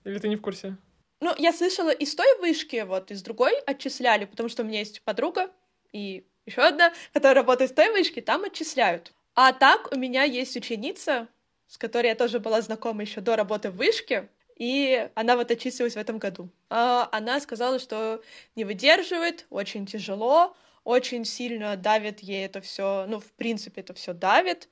Или 0.04 0.18
ты 0.18 0.28
не 0.28 0.36
в 0.36 0.40
курсе? 0.42 0.76
Ну, 1.20 1.32
я 1.38 1.52
слышала 1.52 1.90
из 1.90 2.14
той 2.14 2.38
вышки, 2.38 2.84
вот, 2.86 3.10
из 3.10 3.22
другой 3.22 3.58
отчисляли, 3.66 4.26
потому 4.26 4.48
что 4.48 4.62
у 4.62 4.66
меня 4.66 4.80
есть 4.80 5.02
подруга 5.02 5.50
и 5.92 6.26
еще 6.46 6.62
одна, 6.62 6.92
которая 7.12 7.34
работает 7.36 7.70
в 7.70 7.74
той 7.74 7.90
вышке, 7.90 8.20
там 8.20 8.44
отчисляют. 8.44 9.12
А 9.34 9.52
так 9.52 9.90
у 9.92 9.98
меня 9.98 10.24
есть 10.24 10.56
ученица, 10.56 11.28
с 11.66 11.78
которой 11.78 12.08
я 12.08 12.14
тоже 12.14 12.38
была 12.38 12.60
знакома 12.60 13.02
еще 13.02 13.20
до 13.20 13.36
работы 13.36 13.70
в 13.70 13.76
вышке, 13.76 14.28
и 14.56 15.08
она 15.14 15.36
вот 15.36 15.50
отчислилась 15.50 15.94
в 15.94 15.98
этом 15.98 16.18
году. 16.18 16.48
А 16.70 17.08
она 17.10 17.40
сказала, 17.40 17.78
что 17.78 18.22
не 18.54 18.64
выдерживает, 18.64 19.46
очень 19.50 19.86
тяжело, 19.86 20.54
очень 20.84 21.24
сильно 21.24 21.76
давит 21.76 22.20
ей 22.20 22.44
это 22.44 22.60
все, 22.60 23.06
ну, 23.08 23.20
в 23.20 23.32
принципе, 23.32 23.80
это 23.80 23.94
все 23.94 24.12
давит, 24.12 24.68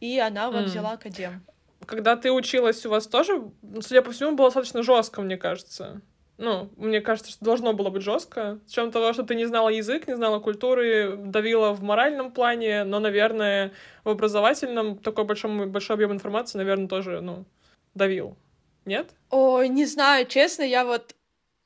и 0.00 0.18
она 0.18 0.50
вот 0.50 0.62
mm. 0.62 0.64
взяла 0.64 0.92
академ. 0.92 1.44
Когда 1.84 2.16
ты 2.16 2.30
училась, 2.30 2.84
у 2.86 2.90
вас 2.90 3.06
тоже, 3.06 3.50
судя 3.80 4.02
по 4.02 4.12
всему, 4.12 4.36
было 4.36 4.48
достаточно 4.48 4.82
жестко, 4.82 5.22
мне 5.22 5.36
кажется. 5.36 6.00
Ну, 6.38 6.68
мне 6.76 7.00
кажется, 7.00 7.30
что 7.30 7.44
должно 7.44 7.72
было 7.72 7.88
быть 7.88 8.02
жестко. 8.02 8.60
С 8.66 8.72
чем 8.72 8.90
того, 8.90 9.12
что 9.14 9.22
ты 9.22 9.34
не 9.34 9.46
знала 9.46 9.70
язык, 9.70 10.06
не 10.06 10.16
знала 10.16 10.38
культуры, 10.38 11.16
давила 11.16 11.72
в 11.72 11.82
моральном 11.82 12.30
плане, 12.30 12.84
но, 12.84 13.00
наверное, 13.00 13.72
в 14.04 14.10
образовательном 14.10 14.98
такой 14.98 15.24
большой, 15.24 15.66
большой 15.66 15.94
объем 15.94 16.12
информации, 16.12 16.58
наверное, 16.58 16.88
тоже, 16.88 17.22
ну, 17.22 17.46
давил. 17.94 18.36
Нет? 18.84 19.10
Ой, 19.30 19.68
не 19.68 19.86
знаю, 19.86 20.26
честно, 20.26 20.62
я 20.62 20.84
вот, 20.84 21.14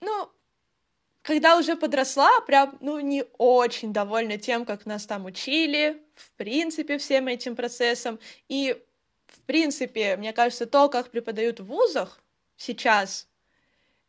ну, 0.00 0.30
когда 1.22 1.58
уже 1.58 1.76
подросла, 1.76 2.40
прям, 2.46 2.78
ну, 2.80 2.98
не 3.00 3.24
очень 3.38 3.92
довольна 3.92 4.38
тем, 4.38 4.64
как 4.64 4.86
нас 4.86 5.06
там 5.06 5.26
учили, 5.26 6.02
в 6.14 6.32
принципе, 6.32 6.98
всем 6.98 7.28
этим 7.28 7.56
процессом. 7.56 8.18
И, 8.48 8.82
в 9.26 9.40
принципе, 9.42 10.16
мне 10.16 10.32
кажется, 10.32 10.66
то, 10.66 10.88
как 10.88 11.10
преподают 11.10 11.60
в 11.60 11.66
вузах 11.66 12.20
сейчас, 12.56 13.28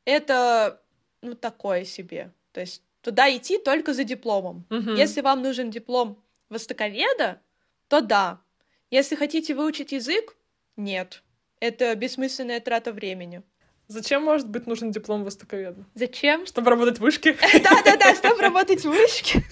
это, 0.06 0.82
ну, 1.22 1.36
такое 1.36 1.84
себе. 1.84 2.32
То 2.54 2.62
есть 2.62 2.82
туда 3.02 3.36
идти 3.36 3.58
только 3.58 3.94
за 3.94 4.04
дипломом. 4.04 4.66
Угу. 4.70 4.92
Если 4.92 5.22
вам 5.22 5.42
нужен 5.42 5.70
диплом 5.70 6.24
востоковеда, 6.50 7.42
то 7.88 8.02
да. 8.02 8.42
Если 8.90 9.16
хотите 9.16 9.54
выучить 9.54 9.92
язык, 9.92 10.36
нет. 10.78 11.24
Это 11.60 11.94
бессмысленная 11.96 12.60
трата 12.60 12.92
времени. 12.92 13.44
Зачем, 13.92 14.24
может 14.24 14.48
быть, 14.48 14.68
нужен 14.68 14.92
диплом 14.92 15.26
востоковеда? 15.26 15.84
Зачем? 15.96 16.46
Чтобы 16.46 16.70
работать 16.70 17.00
в 17.00 17.02
вышке? 17.02 17.34
Да-да-да, 17.54 18.16
чтобы 18.16 18.42
работать 18.42 18.86
в 18.86 18.90
вышке. 18.90 19.44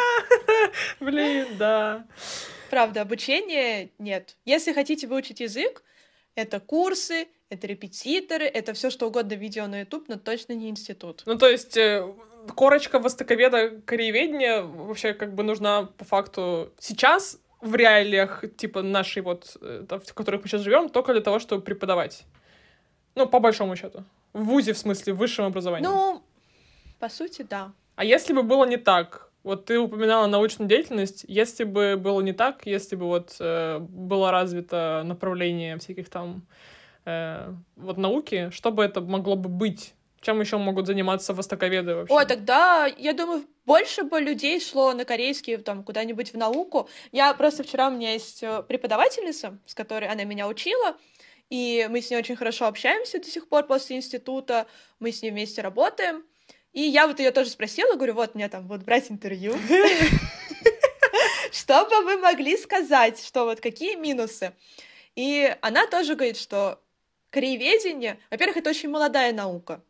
Блин, 1.00 1.46
да. 1.58 2.06
Правда, 2.70 3.02
обучение 3.02 3.90
нет. 3.98 4.36
Если 4.46 4.72
хотите 4.72 5.06
выучить 5.06 5.40
язык, 5.40 5.82
это 6.34 6.60
курсы, 6.60 7.28
это 7.50 7.66
репетиторы, 7.66 8.46
это 8.46 8.72
все 8.72 8.88
что 8.88 9.06
угодно 9.06 9.34
видео 9.34 9.66
на 9.66 9.80
YouTube, 9.80 10.08
но 10.08 10.16
точно 10.16 10.54
не 10.54 10.70
институт. 10.70 11.22
Ну, 11.26 11.36
то 11.36 11.46
есть 11.46 11.76
э, 11.76 12.10
корочка 12.54 12.98
востоковеда 12.98 13.82
корееведения 13.84 14.62
вообще 14.62 15.12
как 15.12 15.34
бы 15.34 15.42
нужна 15.42 15.90
по 15.98 16.06
факту 16.06 16.72
сейчас 16.78 17.38
в 17.60 17.74
реалиях, 17.74 18.44
типа, 18.56 18.80
нашей 18.80 19.20
вот, 19.20 19.58
э, 19.60 19.84
в 19.90 20.14
которых 20.14 20.40
мы 20.42 20.48
сейчас 20.48 20.62
живем, 20.62 20.88
только 20.88 21.12
для 21.12 21.20
того, 21.20 21.38
чтобы 21.38 21.60
преподавать. 21.60 22.24
Ну, 23.14 23.26
по 23.26 23.40
большому 23.40 23.76
счету. 23.76 24.04
В 24.32 24.44
ВУЗе, 24.44 24.72
в 24.72 24.78
смысле, 24.78 25.12
в 25.12 25.16
высшем 25.16 25.46
образовании. 25.46 25.86
Ну, 25.86 26.22
по 26.98 27.08
сути, 27.08 27.42
да. 27.42 27.72
А 27.96 28.04
если 28.04 28.32
бы 28.32 28.42
было 28.42 28.64
не 28.64 28.76
так? 28.76 29.30
Вот 29.42 29.64
ты 29.66 29.78
упоминала 29.78 30.26
научную 30.26 30.68
деятельность. 30.68 31.24
Если 31.28 31.64
бы 31.64 31.96
было 31.96 32.20
не 32.20 32.32
так, 32.32 32.64
если 32.64 32.96
бы 32.96 33.06
вот 33.06 33.36
э, 33.40 33.78
было 33.80 34.30
развито 34.30 35.02
направление 35.04 35.78
всяких 35.78 36.08
там 36.08 36.46
э, 37.04 37.52
вот 37.76 37.98
науки, 37.98 38.50
что 38.50 38.70
бы 38.70 38.84
это 38.84 39.00
могло 39.00 39.34
бы 39.34 39.48
быть? 39.48 39.94
Чем 40.20 40.40
еще 40.40 40.56
могут 40.56 40.86
заниматься 40.86 41.34
востоковеды 41.34 41.96
вообще? 41.96 42.14
Ой, 42.14 42.24
тогда, 42.26 42.86
я 42.86 43.12
думаю, 43.12 43.44
больше 43.66 44.04
бы 44.04 44.20
людей 44.20 44.60
шло 44.60 44.92
на 44.92 45.04
корейский 45.04 45.56
там 45.56 45.82
куда-нибудь 45.82 46.32
в 46.32 46.36
науку. 46.36 46.88
Я 47.10 47.34
просто 47.34 47.64
вчера, 47.64 47.88
у 47.88 47.90
меня 47.90 48.12
есть 48.12 48.44
э, 48.44 48.62
преподавательница, 48.62 49.58
с 49.66 49.74
которой 49.74 50.08
она 50.08 50.22
меня 50.22 50.46
учила, 50.46 50.96
и 51.50 51.86
мы 51.90 52.00
с 52.00 52.10
ней 52.10 52.16
очень 52.16 52.36
хорошо 52.36 52.66
общаемся 52.66 53.18
до 53.18 53.26
сих 53.26 53.48
пор 53.48 53.66
после 53.66 53.96
института, 53.96 54.66
мы 54.98 55.12
с 55.12 55.22
ней 55.22 55.30
вместе 55.30 55.60
работаем. 55.60 56.24
И 56.72 56.80
я 56.80 57.06
вот 57.06 57.18
ее 57.18 57.30
тоже 57.30 57.50
спросила, 57.50 57.94
говорю, 57.94 58.14
вот 58.14 58.34
мне 58.34 58.48
там 58.48 58.66
вот 58.66 58.82
брать 58.82 59.10
интервью. 59.10 59.54
Что 61.52 61.84
бы 61.84 62.02
вы 62.04 62.16
могли 62.16 62.56
сказать, 62.56 63.22
что 63.22 63.44
вот 63.44 63.60
какие 63.60 63.96
минусы? 63.96 64.54
И 65.14 65.54
она 65.60 65.86
тоже 65.86 66.14
говорит, 66.14 66.38
что 66.38 66.82
краеведение, 67.28 68.18
во-первых, 68.30 68.56
это 68.56 68.70
очень 68.70 68.88
молодая 68.88 69.34
наука. 69.34 69.84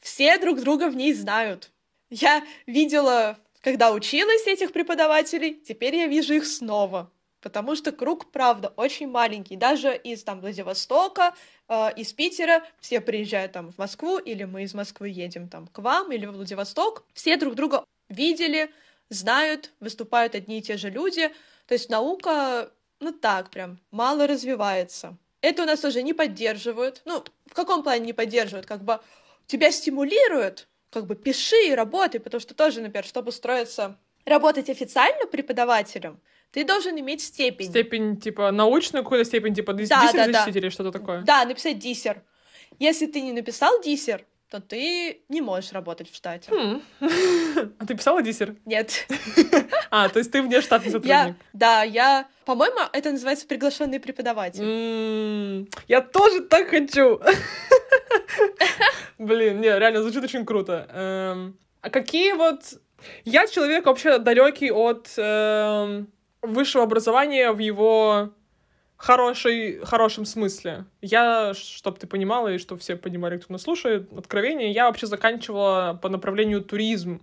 Все 0.00 0.36
друг 0.38 0.60
друга 0.60 0.88
в 0.88 0.96
ней 0.96 1.14
знают. 1.14 1.70
Я 2.10 2.44
видела, 2.66 3.38
когда 3.60 3.92
училась 3.92 4.48
этих 4.48 4.72
преподавателей, 4.72 5.54
теперь 5.54 5.94
я 5.94 6.06
вижу 6.08 6.34
их 6.34 6.44
снова 6.44 7.12
потому 7.46 7.76
что 7.76 7.92
круг, 7.92 8.32
правда, 8.32 8.72
очень 8.74 9.06
маленький. 9.06 9.54
Даже 9.54 9.96
из 9.96 10.24
там 10.24 10.40
Владивостока, 10.40 11.32
э, 11.68 11.90
из 11.94 12.12
Питера 12.12 12.64
все 12.80 13.00
приезжают 13.00 13.52
там 13.52 13.70
в 13.70 13.78
Москву, 13.78 14.18
или 14.18 14.42
мы 14.42 14.64
из 14.64 14.74
Москвы 14.74 15.10
едем 15.10 15.48
там 15.48 15.68
к 15.68 15.78
вам, 15.78 16.10
или 16.10 16.26
в 16.26 16.32
Владивосток. 16.32 17.04
Все 17.14 17.36
друг 17.36 17.54
друга 17.54 17.84
видели, 18.08 18.72
знают, 19.10 19.70
выступают 19.78 20.34
одни 20.34 20.58
и 20.58 20.60
те 20.60 20.76
же 20.76 20.90
люди. 20.90 21.28
То 21.68 21.74
есть 21.74 21.88
наука, 21.88 22.72
ну 22.98 23.12
так 23.12 23.50
прям, 23.50 23.78
мало 23.92 24.26
развивается. 24.26 25.16
Это 25.40 25.62
у 25.62 25.66
нас 25.66 25.78
тоже 25.78 26.02
не 26.02 26.14
поддерживают. 26.14 27.02
Ну, 27.04 27.22
в 27.46 27.54
каком 27.54 27.84
плане 27.84 28.06
не 28.06 28.12
поддерживают? 28.12 28.66
Как 28.66 28.82
бы 28.82 28.98
тебя 29.46 29.70
стимулируют, 29.70 30.66
как 30.90 31.06
бы 31.06 31.14
пиши 31.14 31.68
и 31.68 31.76
работай, 31.76 32.18
потому 32.18 32.40
что 32.40 32.54
тоже, 32.54 32.80
например, 32.80 33.04
чтобы 33.04 33.28
устроиться 33.28 33.96
работать 34.24 34.68
официально 34.68 35.26
преподавателем, 35.28 36.20
ты 36.50 36.64
должен 36.64 36.98
иметь 36.98 37.20
степень. 37.20 37.68
Степень, 37.68 38.16
типа, 38.18 38.50
научную 38.50 39.02
какую-то 39.02 39.24
степень, 39.24 39.54
типа, 39.54 39.72
да, 39.72 39.82
диссер 39.82 40.12
да, 40.12 40.24
защитить 40.32 40.54
да. 40.54 40.60
или 40.60 40.68
что-то 40.68 40.92
такое? 40.92 41.22
Да, 41.22 41.44
написать 41.44 41.78
диссер. 41.78 42.22
Если 42.78 43.06
ты 43.06 43.20
не 43.20 43.32
написал 43.32 43.80
диссер, 43.82 44.24
то 44.50 44.60
ты 44.60 45.22
не 45.28 45.40
можешь 45.40 45.72
работать 45.72 46.10
в 46.10 46.14
штате. 46.14 46.50
Хм. 46.50 46.82
А 47.78 47.86
ты 47.86 47.96
писала 47.96 48.22
диссер? 48.22 48.56
Нет. 48.64 49.06
А, 49.90 50.08
то 50.08 50.18
есть 50.18 50.32
ты 50.32 50.42
внештатный 50.42 50.90
сотрудник? 50.90 51.10
Я, 51.10 51.34
да, 51.52 51.82
я... 51.82 52.26
По-моему, 52.44 52.80
это 52.92 53.12
называется 53.12 53.46
приглашенный 53.46 54.00
преподаватель. 54.00 55.68
Я 55.86 56.00
тоже 56.00 56.40
так 56.42 56.68
хочу. 56.68 57.20
Блин, 59.18 59.60
не, 59.60 59.78
реально 59.78 60.02
звучит 60.02 60.24
очень 60.24 60.44
круто. 60.44 60.86
Эм, 60.92 61.56
а 61.80 61.90
какие 61.90 62.32
вот... 62.32 62.62
Я 63.24 63.46
человек 63.46 63.86
вообще 63.86 64.18
далекий 64.18 64.72
от 64.72 65.08
эм, 65.16 66.08
высшего 66.46 66.84
образования 66.84 67.52
в 67.52 67.58
его 67.58 68.30
хорошей, 68.96 69.78
хорошем 69.84 70.24
смысле. 70.24 70.84
Я, 71.02 71.52
чтобы 71.54 71.98
ты 71.98 72.06
понимала, 72.06 72.48
и 72.48 72.58
чтобы 72.58 72.80
все 72.80 72.96
понимали, 72.96 73.38
кто 73.38 73.52
нас 73.52 73.62
слушает, 73.62 74.10
откровение, 74.16 74.70
я 74.70 74.86
вообще 74.86 75.06
заканчивала 75.06 75.98
по 76.00 76.08
направлению 76.08 76.62
туризм. 76.62 77.20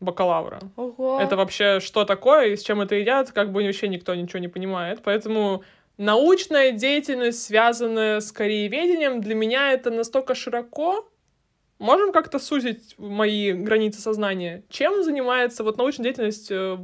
бакалавра. 0.00 0.60
Ого. 0.76 1.20
Это 1.20 1.36
вообще 1.36 1.80
что 1.80 2.04
такое 2.04 2.48
и 2.48 2.56
с 2.56 2.62
чем 2.62 2.80
это 2.80 2.94
едят, 2.94 3.32
как 3.32 3.50
бы 3.50 3.64
вообще 3.64 3.88
никто 3.88 4.14
ничего 4.14 4.38
не 4.38 4.48
понимает. 4.48 5.00
Поэтому 5.02 5.62
научная 5.96 6.72
деятельность, 6.72 7.42
связанная 7.42 8.20
с 8.20 8.30
корееведением, 8.32 9.20
для 9.20 9.34
меня 9.34 9.72
это 9.72 9.90
настолько 9.90 10.34
широко, 10.34 11.08
Можем 11.78 12.10
как-то 12.12 12.40
сузить 12.40 12.96
мои 12.98 13.52
границы 13.52 14.00
сознания? 14.00 14.64
Чем 14.68 15.04
занимается 15.04 15.62
вот 15.62 15.78
научная 15.78 16.04
деятельность, 16.04 16.48
э, 16.50 16.76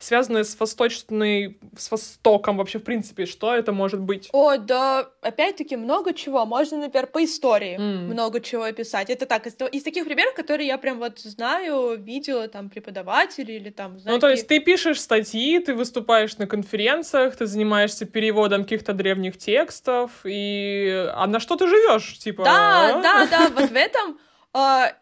связанная 0.00 0.42
с 0.42 0.58
восточной, 0.58 1.58
с 1.76 1.90
Востоком 1.90 2.56
вообще, 2.56 2.80
в 2.80 2.82
принципе? 2.82 3.26
Что 3.26 3.54
это 3.54 3.70
может 3.72 4.00
быть? 4.00 4.30
О, 4.32 4.56
да, 4.56 5.08
опять-таки 5.20 5.76
много 5.76 6.12
чего. 6.12 6.44
Можно, 6.46 6.78
например, 6.78 7.06
по 7.06 7.24
истории 7.24 7.78
mm. 7.78 8.12
много 8.12 8.40
чего 8.40 8.64
описать. 8.64 9.08
Это 9.08 9.26
так, 9.26 9.46
из, 9.46 9.54
из 9.70 9.82
таких 9.84 10.04
примеров, 10.04 10.34
которые 10.34 10.66
я 10.66 10.78
прям 10.78 10.98
вот 10.98 11.20
знаю, 11.20 11.96
видела 11.96 12.48
там 12.48 12.70
преподавателей 12.70 13.56
или 13.56 13.70
там... 13.70 14.00
Знаю, 14.00 14.16
ну, 14.16 14.20
то 14.20 14.28
есть 14.28 14.48
ты 14.48 14.58
пишешь 14.58 15.00
статьи, 15.00 15.60
ты 15.60 15.74
выступаешь 15.74 16.36
на 16.38 16.48
конференциях, 16.48 17.36
ты 17.36 17.46
занимаешься 17.46 18.04
переводом 18.04 18.64
каких-то 18.64 18.94
древних 18.94 19.38
текстов, 19.38 20.10
и... 20.24 21.08
А 21.14 21.28
на 21.28 21.38
что 21.38 21.54
ты 21.54 21.68
живешь, 21.68 22.18
типа? 22.18 22.42
Да, 22.42 22.98
а? 22.98 23.02
да, 23.02 23.26
да, 23.30 23.48
вот 23.50 23.70
в 23.70 23.76
этом 23.76 24.18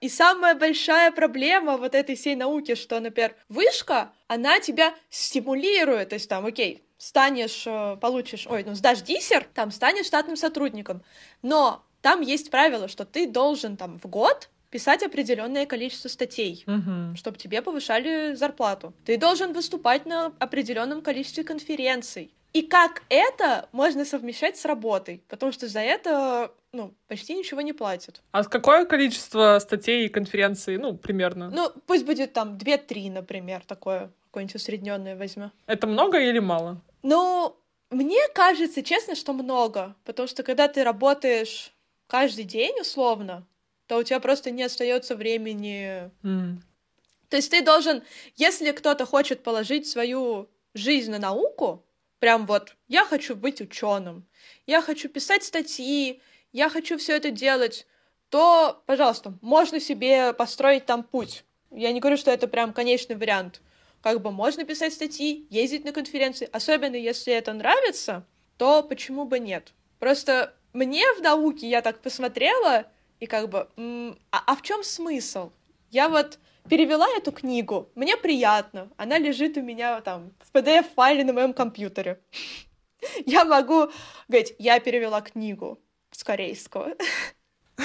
и 0.01 0.09
самая 0.09 0.55
большая 0.55 1.13
проблема 1.13 1.77
вот 1.77 1.95
этой 1.95 2.17
всей 2.17 2.35
науки, 2.37 2.75
что, 2.75 3.01
например, 3.01 3.37
вышка, 3.49 4.13
она 4.27 4.61
тебя 4.61 4.95
стимулирует, 5.11 6.11
то 6.11 6.15
есть 6.15 6.29
там, 6.29 6.47
окей, 6.47 6.83
станешь, 6.97 7.65
э, 7.67 7.97
получишь, 8.01 8.47
ой, 8.49 8.65
ну, 8.65 8.75
сдашь 8.75 9.03
диссер, 9.03 9.47
там, 9.53 9.71
станешь 9.71 10.07
штатным 10.07 10.37
сотрудником, 10.37 11.03
но 11.43 11.85
там 12.01 12.21
есть 12.21 12.51
правило, 12.51 12.89
что 12.89 13.05
ты 13.05 13.27
должен 13.27 13.77
там 13.77 13.99
в 13.99 14.07
год 14.07 14.49
писать 14.71 15.03
определенное 15.03 15.67
количество 15.67 16.09
статей, 16.09 16.65
uh-huh. 16.67 17.15
чтобы 17.17 17.37
тебе 17.37 17.61
повышали 17.61 18.35
зарплату. 18.35 18.95
Ты 19.05 19.19
должен 19.19 19.53
выступать 19.53 20.07
на 20.07 20.33
определенном 20.39 21.03
количестве 21.03 21.45
конференций. 21.45 22.33
И 22.55 22.63
как 22.63 23.03
это 23.09 23.69
можно 23.73 24.05
совмещать 24.05 24.57
с 24.57 24.65
работой? 24.65 25.23
Потому 25.29 25.53
что 25.53 25.69
за 25.69 25.81
это 25.81 26.53
ну, 26.73 26.95
почти 27.07 27.35
ничего 27.35 27.61
не 27.61 27.73
платят. 27.73 28.23
А 28.31 28.45
какое 28.45 28.87
количество 28.87 29.59
статей 29.59 30.07
и 30.07 30.09
конференций, 30.09 30.79
ну, 30.79 30.97
примерно? 30.97 31.51
Ну, 31.51 31.71
пусть 31.87 32.05
будет 32.05 32.33
там 32.33 32.57
2-3, 32.57 33.11
например, 33.11 33.63
такое, 33.67 34.11
какое-нибудь 34.25 34.57
усредненное 34.57 35.17
возьму. 35.17 35.51
Это 35.67 35.87
много 35.87 36.19
или 36.19 36.39
мало? 36.39 36.81
Ну, 37.03 37.57
мне 37.91 38.27
кажется, 38.35 38.83
честно, 38.83 39.15
что 39.15 39.35
много, 39.35 39.95
потому 40.05 40.27
что 40.27 40.43
когда 40.43 40.67
ты 40.67 40.83
работаешь 40.83 41.73
каждый 42.07 42.45
день, 42.45 42.81
условно, 42.81 43.47
то 43.87 43.99
у 43.99 44.03
тебя 44.03 44.21
просто 44.21 44.51
не 44.51 44.63
остается 44.63 45.15
времени. 45.15 46.11
Mm. 46.23 46.57
То 47.29 47.37
есть 47.37 47.51
ты 47.51 47.63
должен, 47.63 48.03
если 48.37 48.73
кто-то 48.73 49.05
хочет 49.05 49.43
положить 49.43 49.87
свою 49.87 50.49
жизнь 50.73 51.11
на 51.11 51.19
науку, 51.19 51.85
прям 52.19 52.47
вот, 52.47 52.77
я 52.89 53.05
хочу 53.05 53.37
быть 53.37 53.61
ученым, 53.61 54.27
я 54.67 54.81
хочу 54.81 55.11
писать 55.11 55.43
статьи, 55.43 56.23
я 56.53 56.69
хочу 56.69 56.99
все 56.99 57.17
это 57.17 57.31
делать, 57.31 57.87
то, 58.29 58.83
пожалуйста, 58.87 59.35
можно 59.43 59.81
себе 59.81 60.33
построить 60.33 60.87
там 60.87 61.03
путь. 61.03 61.45
Я 61.71 61.93
не 61.93 62.01
говорю, 62.01 62.17
что 62.17 62.31
это 62.31 62.49
прям 62.49 62.73
конечный 62.73 63.17
вариант. 63.17 63.61
Как 64.01 64.21
бы 64.21 64.31
можно 64.31 64.65
писать 64.65 64.93
статьи, 64.93 65.47
ездить 65.51 65.85
на 65.85 65.93
конференции, 65.93 66.49
особенно 66.53 66.97
если 66.97 67.33
это 67.33 67.53
нравится, 67.53 68.27
то 68.57 68.83
почему 68.83 69.25
бы 69.25 69.39
нет? 69.39 69.73
Просто 69.99 70.55
мне 70.73 71.05
в 71.15 71.21
науке 71.23 71.69
я 71.69 71.83
так 71.83 72.01
посмотрела, 72.01 72.87
и 73.21 73.27
как 73.27 73.49
бы, 73.49 73.69
а, 74.31 74.43
а 74.47 74.57
в 74.57 74.63
чем 74.63 74.83
смысл? 74.83 75.53
Я 75.91 76.09
вот 76.09 76.39
перевела 76.69 77.07
эту 77.17 77.33
книгу, 77.33 77.91
мне 77.95 78.17
приятно, 78.17 78.91
она 78.97 79.19
лежит 79.19 79.57
у 79.57 79.63
меня 79.63 80.01
там 80.01 80.33
в 80.41 80.57
PDF-файле 80.57 81.25
на 81.25 81.33
моем 81.33 81.53
компьютере. 81.53 82.21
Я 83.27 83.45
могу 83.45 83.91
говорить, 84.29 84.55
я 84.61 84.79
перевела 84.79 85.21
книгу, 85.23 85.81
с 86.13 86.25
корейского. 86.25 86.95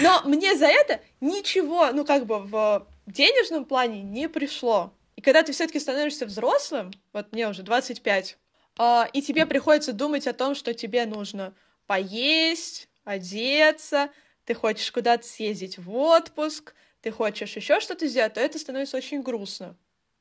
Но 0.00 0.22
мне 0.24 0.56
за 0.56 0.66
это 0.66 1.00
ничего, 1.20 1.90
ну, 1.92 2.04
как 2.04 2.26
бы 2.26 2.38
в 2.38 2.86
денежном 3.06 3.64
плане 3.64 4.02
не 4.02 4.28
пришло. 4.28 4.94
И 5.16 5.20
когда 5.20 5.42
ты 5.42 5.52
все-таки 5.52 5.78
становишься 5.78 6.24
взрослым, 6.24 6.92
вот 7.12 7.32
мне 7.32 7.48
уже 7.48 7.62
25, 7.62 8.38
а, 8.78 9.08
и 9.12 9.20
тебе 9.20 9.44
приходится 9.44 9.92
думать 9.92 10.26
о 10.26 10.32
том, 10.32 10.54
что 10.54 10.72
тебе 10.72 11.04
нужно 11.04 11.54
поесть, 11.86 12.88
одеться, 13.04 14.10
ты 14.44 14.54
хочешь 14.54 14.90
куда-то 14.90 15.26
съездить 15.26 15.78
в 15.78 15.94
отпуск, 15.94 16.74
ты 17.02 17.10
хочешь 17.10 17.56
еще 17.56 17.80
что-то 17.80 18.06
сделать, 18.06 18.34
то 18.34 18.40
это 18.40 18.58
становится 18.58 18.96
очень 18.96 19.22
грустно. 19.22 19.76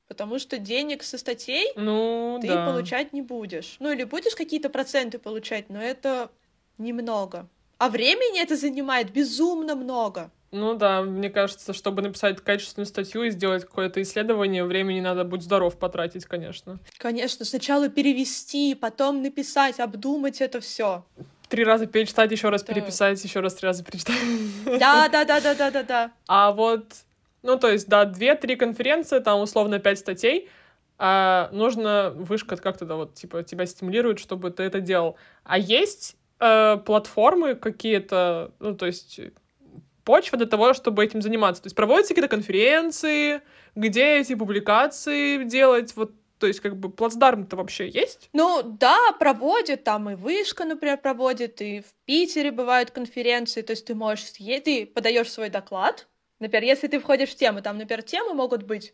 Потому 0.08 0.40
что 0.40 0.58
денег 0.58 1.04
со 1.04 1.18
статей 1.18 1.72
ну, 1.76 2.40
ты 2.42 2.48
да. 2.48 2.66
получать 2.66 3.14
не 3.14 3.22
будешь. 3.22 3.78
Ну 3.80 3.92
или 3.92 4.04
будешь 4.04 4.36
какие-то 4.36 4.70
проценты 4.70 5.20
получать, 5.20 5.70
но 5.70 5.82
это 5.82 6.32
немного. 6.80 7.48
А 7.78 7.90
времени 7.90 8.42
это 8.42 8.56
занимает 8.56 9.12
безумно 9.12 9.76
много. 9.76 10.32
Ну 10.52 10.74
да, 10.74 11.04
мне 11.04 11.30
кажется, 11.30 11.74
чтобы 11.74 12.02
написать 12.02 12.42
качественную 12.42 12.88
статью 12.88 13.24
и 13.24 13.30
сделать 13.30 13.66
какое-то 13.66 14.02
исследование, 14.02 14.64
времени 14.64 15.00
надо 15.00 15.24
быть 15.24 15.44
здоров 15.44 15.78
потратить, 15.78 16.26
конечно. 16.26 16.80
Конечно, 16.98 17.46
сначала 17.46 17.88
перевести, 17.88 18.74
потом 18.74 19.22
написать, 19.22 19.80
обдумать 19.80 20.42
это 20.42 20.60
все. 20.60 21.06
Три 21.50 21.64
раза 21.64 21.86
перечитать, 21.86 22.32
еще 22.32 22.50
раз 22.50 22.64
да. 22.64 22.74
переписать, 22.74 23.24
еще 23.24 23.42
раз 23.42 23.54
три 23.56 23.68
раза 23.68 23.84
перечитать. 23.84 24.16
Да, 24.66 25.08
да, 25.12 25.24
да, 25.24 25.40
да, 25.40 25.54
да, 25.54 25.72
да, 25.72 25.84
да. 25.84 26.12
А 26.28 26.52
вот, 26.52 26.94
ну 27.44 27.58
то 27.58 27.70
есть, 27.70 27.88
да, 27.88 28.06
две-три 28.06 28.56
конференции, 28.56 29.20
там 29.20 29.42
условно 29.42 29.78
пять 29.80 30.00
статей, 30.00 30.50
а 30.98 31.50
нужно 31.52 32.12
вышка 32.16 32.58
как-то 32.58 32.86
да, 32.86 32.96
вот 32.96 33.14
типа 33.14 33.44
тебя 33.44 33.66
стимулирует, 33.68 34.20
чтобы 34.20 34.50
ты 34.50 34.64
это 34.64 34.82
делал. 34.82 35.16
А 35.44 35.58
есть 35.58 36.18
э, 36.40 36.78
платформы 36.86 37.56
какие-то, 37.56 38.54
ну, 38.60 38.76
то 38.76 38.86
есть 38.86 39.20
почва 40.04 40.38
для 40.38 40.48
того, 40.48 40.74
чтобы 40.74 41.04
этим 41.04 41.22
заниматься. 41.22 41.62
То 41.62 41.68
есть 41.68 41.76
проводятся 41.76 42.16
какие-то 42.16 42.36
конференции, 42.36 43.42
где 43.76 44.20
эти 44.20 44.36
публикации 44.36 45.44
делать, 45.44 45.96
вот 45.96 46.12
то 46.40 46.48
есть, 46.48 46.62
как 46.62 46.78
бы, 46.78 46.90
плацдарм-то 46.90 47.58
вообще 47.58 47.90
есть? 47.90 48.30
Ну, 48.34 48.64
да, 48.64 49.12
проводят, 49.20 49.84
там 49.84 50.10
и 50.10 50.16
Вышка, 50.16 50.64
например, 50.66 50.98
проводит, 50.98 51.62
и 51.62 51.82
в 51.82 51.94
Питере 52.06 52.52
бывают 52.52 52.92
конференции, 52.92 53.62
то 53.62 53.72
есть 53.72 53.86
ты 53.86 53.94
можешь, 53.94 54.32
ты 54.32 54.86
подаешь 54.86 55.30
свой 55.30 55.50
доклад, 55.50 56.08
например, 56.40 56.64
если 56.64 56.88
ты 56.88 57.00
входишь 57.00 57.30
в 57.30 57.36
тему, 57.36 57.62
там, 57.62 57.78
например, 57.78 58.04
темы 58.04 58.34
могут 58.34 58.64
быть, 58.64 58.94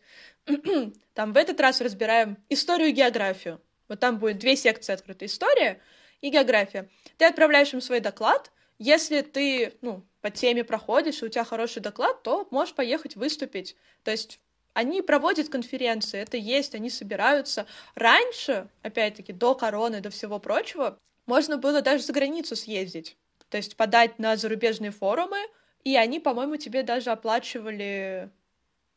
там, 1.14 1.32
в 1.32 1.36
этот 1.36 1.60
раз 1.60 1.80
разбираем 1.80 2.36
историю 2.48 2.88
и 2.88 2.92
географию, 2.92 3.60
вот 3.88 4.00
там 4.00 4.18
будет 4.18 4.38
две 4.38 4.56
секции 4.56 4.92
открыта, 4.92 5.24
история 5.24 5.80
и 6.20 6.30
география. 6.30 6.88
Ты 7.18 7.24
отправляешь 7.24 7.72
им 7.72 7.80
свой 7.80 8.00
доклад. 8.00 8.50
Если 8.78 9.22
ты, 9.22 9.74
ну, 9.80 10.06
по 10.20 10.30
теме 10.30 10.64
проходишь, 10.64 11.22
и 11.22 11.26
у 11.26 11.28
тебя 11.28 11.44
хороший 11.44 11.80
доклад, 11.80 12.22
то 12.22 12.46
можешь 12.50 12.74
поехать 12.74 13.16
выступить. 13.16 13.76
То 14.02 14.10
есть 14.10 14.40
они 14.74 15.00
проводят 15.00 15.48
конференции, 15.48 16.20
это 16.20 16.36
есть, 16.36 16.74
они 16.74 16.90
собираются. 16.90 17.66
Раньше, 17.94 18.68
опять-таки, 18.82 19.32
до 19.32 19.54
короны, 19.54 20.00
до 20.00 20.10
всего 20.10 20.38
прочего, 20.38 20.98
можно 21.24 21.56
было 21.56 21.80
даже 21.80 22.02
за 22.02 22.12
границу 22.12 22.56
съездить. 22.56 23.16
То 23.48 23.56
есть 23.56 23.76
подать 23.76 24.18
на 24.18 24.36
зарубежные 24.36 24.90
форумы, 24.90 25.38
и 25.84 25.96
они, 25.96 26.20
по-моему, 26.20 26.56
тебе 26.56 26.82
даже 26.82 27.10
оплачивали 27.10 28.30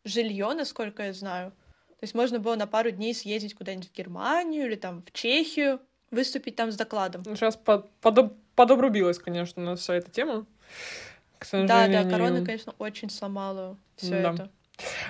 жилье, 0.03 0.53
насколько 0.53 1.03
я 1.03 1.13
знаю. 1.13 1.51
То 1.99 2.03
есть 2.03 2.15
можно 2.15 2.39
было 2.39 2.55
на 2.55 2.67
пару 2.67 2.91
дней 2.91 3.13
съездить 3.13 3.55
куда-нибудь 3.55 3.89
в 3.89 3.93
Германию 3.93 4.65
или 4.65 4.75
там 4.75 5.03
в 5.03 5.11
Чехию, 5.11 5.79
выступить 6.11 6.55
там 6.55 6.71
с 6.71 6.75
докладом. 6.75 7.23
Сейчас 7.23 7.55
под, 7.55 7.89
подоб, 8.01 8.33
подобрубилась, 8.55 9.19
конечно, 9.19 9.63
на 9.63 9.75
вся 9.75 9.95
эта 9.95 10.11
тема. 10.11 10.45
К 11.37 11.45
сожалению. 11.45 12.03
Да, 12.03 12.03
да, 12.03 12.09
корона, 12.09 12.45
конечно, 12.45 12.73
очень 12.79 13.09
сломала 13.09 13.77
все 13.95 14.21
да. 14.21 14.33
это. 14.33 14.49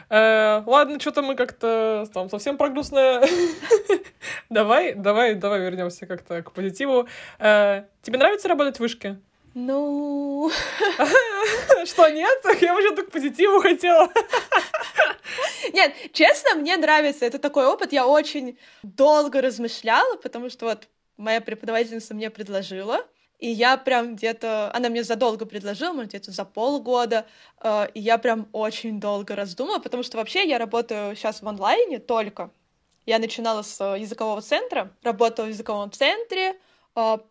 Э, 0.10 0.64
ладно, 0.66 1.00
что-то 1.00 1.22
мы 1.22 1.36
как-то 1.36 2.08
там 2.14 2.30
совсем 2.30 2.58
про 2.58 2.70
грустное. 2.70 3.24
давай, 4.50 4.94
давай, 4.94 5.36
давай 5.36 5.60
вернемся 5.62 6.06
как-то 6.06 6.42
к 6.42 6.52
позитиву. 6.52 7.08
Э, 7.40 7.86
тебе 8.02 8.18
нравится 8.18 8.48
работать 8.48 8.78
в 8.78 8.80
вышке? 8.80 9.20
Ну... 9.54 10.52
Что, 11.86 12.10
нет? 12.10 12.62
Я 12.62 12.74
вообще 12.74 12.96
только 12.96 13.12
позитиву 13.12 13.62
хотела. 13.62 14.12
Нет, 15.74 15.94
честно, 16.14 16.56
мне 16.56 16.78
нравится. 16.78 17.26
Это 17.26 17.40
такой 17.40 17.66
опыт. 17.66 17.92
Я 17.94 18.08
очень 18.08 18.58
долго 18.84 19.42
размышляла, 19.42 20.16
потому 20.18 20.50
что 20.50 20.66
вот 20.66 20.88
моя 21.18 21.42
преподавательница 21.42 22.14
мне 22.14 22.30
предложила, 22.30 23.06
и 23.40 23.50
я 23.50 23.78
прям 23.78 24.16
где-то... 24.16 24.72
Она 24.74 24.90
мне 24.90 25.04
задолго 25.04 25.46
предложила, 25.46 25.94
может, 25.94 26.10
где-то 26.10 26.32
за 26.32 26.46
полгода, 26.46 27.26
э, 27.62 27.88
и 27.94 28.00
я 28.00 28.18
прям 28.18 28.48
очень 28.52 29.00
долго 29.00 29.36
раздумала, 29.36 29.80
потому 29.80 30.04
что 30.04 30.18
вообще 30.18 30.48
я 30.48 30.58
работаю 30.58 31.16
сейчас 31.16 31.42
в 31.42 31.48
онлайне 31.48 32.00
только. 32.00 32.52
Я 33.06 33.18
начинала 33.20 33.62
с 33.62 33.96
языкового 33.96 34.42
центра, 34.42 34.92
работала 35.04 35.46
в 35.46 35.50
языковом 35.50 35.92
центре, 35.92 36.60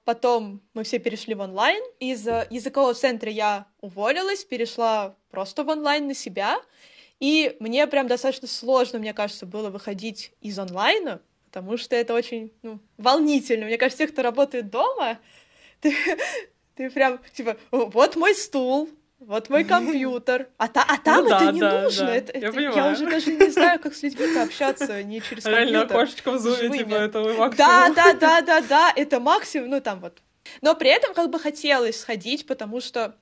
потом 0.04 0.60
мы 0.74 0.82
все 0.84 0.98
перешли 0.98 1.34
в 1.34 1.40
онлайн. 1.40 1.82
Из 2.00 2.26
языкового 2.26 2.94
центра 2.94 3.30
я 3.30 3.66
уволилась, 3.80 4.44
перешла 4.44 5.16
просто 5.30 5.64
в 5.64 5.68
онлайн 5.68 6.06
на 6.06 6.14
себя, 6.14 6.60
И 7.20 7.56
мне 7.60 7.86
прям 7.86 8.06
достаточно 8.06 8.46
сложно, 8.46 8.98
мне 8.98 9.12
кажется, 9.12 9.44
было 9.44 9.70
выходить 9.70 10.32
из 10.40 10.58
онлайна, 10.58 11.20
потому 11.46 11.76
что 11.76 11.96
это 11.96 12.14
очень 12.14 12.52
ну, 12.62 12.78
волнительно. 12.96 13.66
Мне 13.66 13.76
кажется, 13.76 14.06
те, 14.06 14.12
кто 14.12 14.22
работает 14.22 14.70
дома, 14.70 15.18
ты, 15.80 15.94
ты 16.76 16.90
прям, 16.90 17.20
типа, 17.34 17.56
вот 17.70 18.16
мой 18.16 18.34
стул, 18.34 18.88
вот 19.20 19.50
мой 19.50 19.64
компьютер. 19.74 20.48
А, 20.56 20.68
та, 20.68 20.84
а 20.88 20.98
там 20.98 21.24
ну, 21.24 21.30
это 21.30 21.44
да, 21.44 21.52
не 21.52 21.60
да, 21.60 21.82
нужно. 21.82 22.06
Да. 22.06 22.14
Это, 22.14 22.38
я, 22.38 22.48
это, 22.48 22.60
я 22.60 22.92
уже 22.92 23.10
даже 23.10 23.32
не 23.32 23.50
знаю, 23.50 23.80
как 23.80 23.94
с 23.94 24.02
людьми 24.02 24.36
общаться 24.38 25.02
не 25.02 25.20
через 25.20 25.44
компьютер. 25.44 25.52
Реально 25.52 25.82
окошечко 25.82 26.32
в 26.32 26.38
зуме, 26.38 26.78
типа, 26.78 26.94
это 26.94 27.20
максимум. 27.20 27.56
Да, 27.56 27.88
да, 27.94 28.12
да, 28.14 28.40
да, 28.40 28.60
да, 28.60 28.92
это 28.94 29.20
максимум, 29.20 29.70
ну 29.70 29.80
там 29.80 30.00
вот. 30.00 30.22
Но 30.62 30.74
при 30.74 30.90
этом 30.90 31.14
как 31.14 31.30
бы 31.30 31.38
хотелось 31.38 32.00
сходить, 32.00 32.46
потому 32.46 32.80
что 32.80 33.16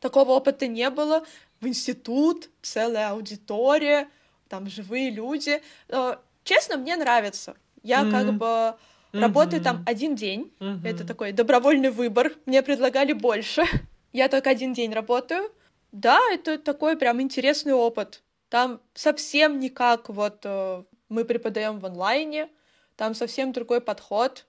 такого 0.00 0.32
опыта 0.32 0.66
не 0.66 0.90
было. 0.90 1.24
В 1.60 1.66
институт, 1.66 2.50
целая 2.62 3.10
аудитория, 3.10 4.08
там 4.48 4.68
живые 4.68 5.10
люди. 5.10 5.60
Но, 5.88 6.20
честно, 6.44 6.76
мне 6.76 6.96
нравится. 6.96 7.56
Я 7.82 8.02
mm-hmm. 8.02 8.10
как 8.10 8.32
бы 8.34 8.46
mm-hmm. 8.46 9.20
работаю 9.20 9.62
там 9.62 9.82
один 9.86 10.14
день. 10.14 10.52
Mm-hmm. 10.60 10.80
Это 10.84 11.04
такой 11.04 11.32
добровольный 11.32 11.90
выбор. 11.90 12.32
Мне 12.46 12.62
предлагали 12.62 13.12
больше. 13.12 13.64
Я 14.12 14.28
только 14.28 14.50
один 14.50 14.72
день 14.72 14.92
работаю. 14.92 15.52
Да, 15.92 16.20
это 16.32 16.58
такой 16.58 16.96
прям 16.96 17.20
интересный 17.20 17.72
опыт. 17.72 18.22
Там 18.48 18.80
совсем 18.94 19.58
не 19.58 19.70
как 19.70 20.08
вот 20.08 20.40
э, 20.44 20.84
мы 21.08 21.24
преподаем 21.24 21.78
в 21.78 21.86
онлайне, 21.86 22.48
там 22.96 23.14
совсем 23.14 23.52
другой 23.52 23.80
подход, 23.80 24.46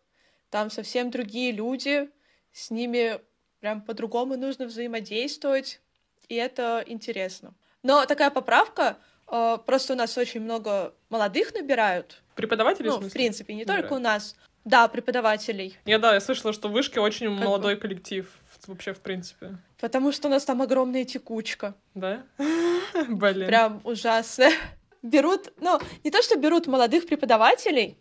там 0.49 0.70
совсем 0.70 1.12
другие 1.12 1.51
люди, 1.51 2.10
с 2.51 2.72
ними 2.72 3.20
прям 3.60 3.82
по-другому 3.82 4.38
нужно 4.38 4.66
взаимодействовать, 4.66 5.82
и 6.30 6.36
это 6.36 6.84
интересно. 6.88 7.53
Но 7.84 8.05
такая 8.05 8.30
поправка, 8.30 8.97
э, 9.28 9.57
просто 9.66 9.93
у 9.93 9.95
нас 9.97 10.18
очень 10.18 10.41
много 10.41 10.93
молодых 11.10 11.53
набирают. 11.53 12.22
Преподавателей, 12.36 12.89
ну, 12.89 12.99
в, 12.99 13.10
в 13.10 13.12
принципе, 13.12 13.53
не 13.53 13.62
набирают. 13.62 13.88
только 13.88 13.99
у 13.99 14.01
нас. 14.01 14.36
Да, 14.66 14.88
преподавателей. 14.88 15.78
Я, 15.86 15.99
да, 15.99 16.14
я 16.14 16.22
слышала, 16.22 16.53
что 16.53 16.70
в 16.70 16.72
Вышке 16.72 16.99
очень 16.99 17.36
как 17.36 17.45
молодой 17.45 17.76
бы. 17.76 17.82
коллектив 17.82 18.39
вообще, 18.70 18.93
в 18.93 18.99
принципе. 19.01 19.57
Потому 19.80 20.11
что 20.11 20.28
у 20.28 20.32
нас 20.32 20.45
там 20.45 20.61
огромная 20.61 21.03
текучка. 21.03 21.76
Да? 21.93 22.24
Блин. 23.09 23.47
Прям 23.47 23.82
ужасно. 23.84 24.49
Берут, 25.01 25.53
ну, 25.59 25.80
не 26.03 26.11
то, 26.11 26.22
что 26.22 26.38
берут 26.38 26.67
молодых 26.67 27.05
преподавателей, 27.05 27.97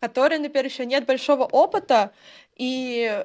которые, 0.00 0.38
например, 0.38 0.64
еще 0.66 0.86
нет 0.86 1.06
большого 1.06 1.44
опыта, 1.44 2.12
и 2.56 3.24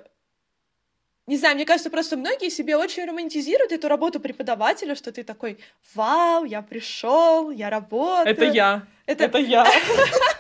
не 1.26 1.38
знаю, 1.38 1.56
мне 1.56 1.66
кажется, 1.66 1.90
просто 1.90 2.18
многие 2.18 2.50
себе 2.50 2.76
очень 2.76 3.06
романтизируют 3.06 3.72
эту 3.72 3.88
работу 3.88 4.20
преподавателя, 4.20 4.94
что 4.94 5.12
ты 5.12 5.24
такой, 5.24 5.58
вау, 5.96 6.44
я 6.44 6.62
пришел, 6.62 7.50
я 7.50 7.70
работаю. 7.70 8.36
Это 8.36 8.46
я. 8.46 8.86
Это, 9.06 9.26
это 9.26 9.38
я. 9.38 9.66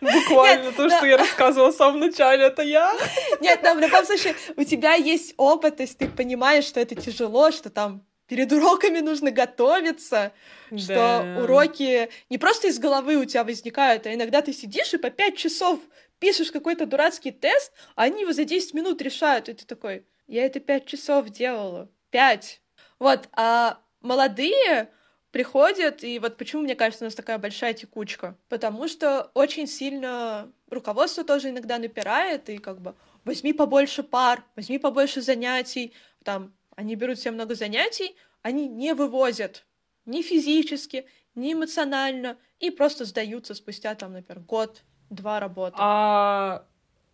Буквально 0.00 0.64
Нет, 0.64 0.76
то, 0.76 0.84
но... 0.84 0.96
что 0.96 1.06
я 1.06 1.16
рассказывала 1.16 1.72
в 1.72 1.74
самом 1.74 2.00
начале, 2.00 2.44
это 2.44 2.62
я. 2.62 2.94
Нет, 3.40 3.60
но 3.62 3.74
в 3.74 3.78
любом 3.78 4.04
случае, 4.04 4.34
у 4.56 4.64
тебя 4.64 4.94
есть 4.94 5.34
опыт, 5.36 5.76
то 5.76 5.82
есть 5.82 5.98
ты 5.98 6.08
понимаешь, 6.08 6.64
что 6.64 6.80
это 6.80 6.94
тяжело, 6.94 7.50
что 7.50 7.70
там 7.70 8.04
перед 8.26 8.52
уроками 8.52 9.00
нужно 9.00 9.30
готовиться, 9.30 10.32
да. 10.70 10.78
что 10.78 11.42
уроки 11.42 12.10
не 12.28 12.38
просто 12.38 12.68
из 12.68 12.78
головы 12.78 13.16
у 13.16 13.24
тебя 13.24 13.42
возникают, 13.42 14.06
а 14.06 14.14
иногда 14.14 14.42
ты 14.42 14.52
сидишь 14.52 14.92
и 14.94 14.98
по 14.98 15.10
пять 15.10 15.36
часов 15.36 15.80
пишешь 16.18 16.50
какой-то 16.50 16.86
дурацкий 16.86 17.30
тест, 17.30 17.72
а 17.96 18.02
они 18.04 18.22
его 18.22 18.32
за 18.32 18.44
10 18.44 18.74
минут 18.74 19.00
решают, 19.02 19.48
и 19.48 19.54
ты 19.54 19.64
такой, 19.64 20.04
я 20.26 20.44
это 20.44 20.60
пять 20.60 20.86
часов 20.86 21.30
делала. 21.30 21.88
Пять. 22.10 22.60
Вот, 22.98 23.28
а 23.32 23.78
молодые 24.00 24.90
приходят, 25.38 26.02
и 26.02 26.18
вот 26.18 26.36
почему, 26.36 26.62
мне 26.62 26.74
кажется, 26.74 27.04
у 27.04 27.06
нас 27.06 27.14
такая 27.14 27.38
большая 27.38 27.72
текучка. 27.72 28.36
Потому 28.48 28.88
что 28.88 29.30
очень 29.34 29.68
сильно 29.68 30.50
руководство 30.68 31.22
тоже 31.22 31.50
иногда 31.50 31.78
напирает, 31.78 32.48
и 32.48 32.58
как 32.58 32.80
бы 32.80 32.96
возьми 33.24 33.52
побольше 33.52 34.02
пар, 34.02 34.42
возьми 34.56 34.78
побольше 34.80 35.22
занятий. 35.22 35.94
Там 36.24 36.52
они 36.74 36.96
берут 36.96 37.20
себе 37.20 37.30
много 37.30 37.54
занятий, 37.54 38.16
они 38.42 38.66
не 38.66 38.94
вывозят 38.94 39.64
ни 40.06 40.22
физически, 40.22 41.06
ни 41.36 41.52
эмоционально, 41.52 42.36
и 42.58 42.72
просто 42.72 43.04
сдаются 43.04 43.54
спустя, 43.54 43.94
там, 43.94 44.14
например, 44.14 44.42
год, 44.42 44.82
два 45.08 45.38
работы. 45.38 45.76
А 45.78 46.66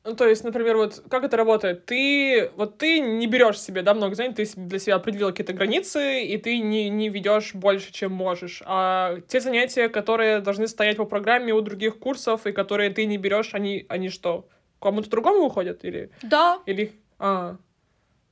ну, 0.05 0.15
то 0.15 0.29
есть, 0.29 0.45
например, 0.45 0.77
вот 0.77 1.03
как 1.09 1.25
это 1.25 1.39
работает? 1.39 1.87
Ты, 1.87 2.51
вот 2.57 2.77
ты 2.77 3.01
не 3.01 3.27
берешь 3.27 3.59
себе, 3.59 3.81
да, 3.81 3.95
много 3.95 4.15
занятий, 4.15 4.45
ты 4.45 4.61
для 4.61 4.79
себя 4.79 4.97
определил 4.97 5.31
какие-то 5.31 5.55
границы, 5.55 6.23
и 6.25 6.37
ты 6.37 6.59
не, 6.59 6.91
не 6.91 7.09
ведешь 7.09 7.55
больше, 7.55 7.91
чем 7.91 8.13
можешь. 8.13 8.63
А 8.67 9.17
те 9.29 9.41
занятия, 9.41 9.89
которые 9.89 10.41
должны 10.41 10.69
стоять 10.69 10.99
по 10.99 11.07
программе 11.07 11.55
у 11.55 11.61
других 11.63 11.99
курсов, 11.99 12.47
и 12.47 12.53
которые 12.53 12.91
ты 12.91 13.07
не 13.07 13.17
берешь, 13.17 13.55
они, 13.55 13.87
они 13.89 14.11
что? 14.11 14.47
Кому-то 14.79 15.09
другому 15.09 15.45
уходят? 15.45 15.85
Или... 15.87 16.11
Да. 16.21 16.61
Или... 16.67 16.93
А, 17.19 17.57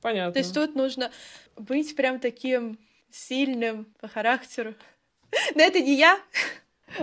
понятно. 0.01 0.33
То 0.33 0.39
есть 0.39 0.53
тут 0.53 0.75
нужно 0.75 1.11
быть 1.55 1.95
прям 1.95 2.19
таким 2.19 2.77
сильным 3.09 3.87
по 3.99 4.07
характеру. 4.07 4.75
Но 5.55 5.63
это 5.63 5.79
не 5.79 5.95
я. 5.95 6.19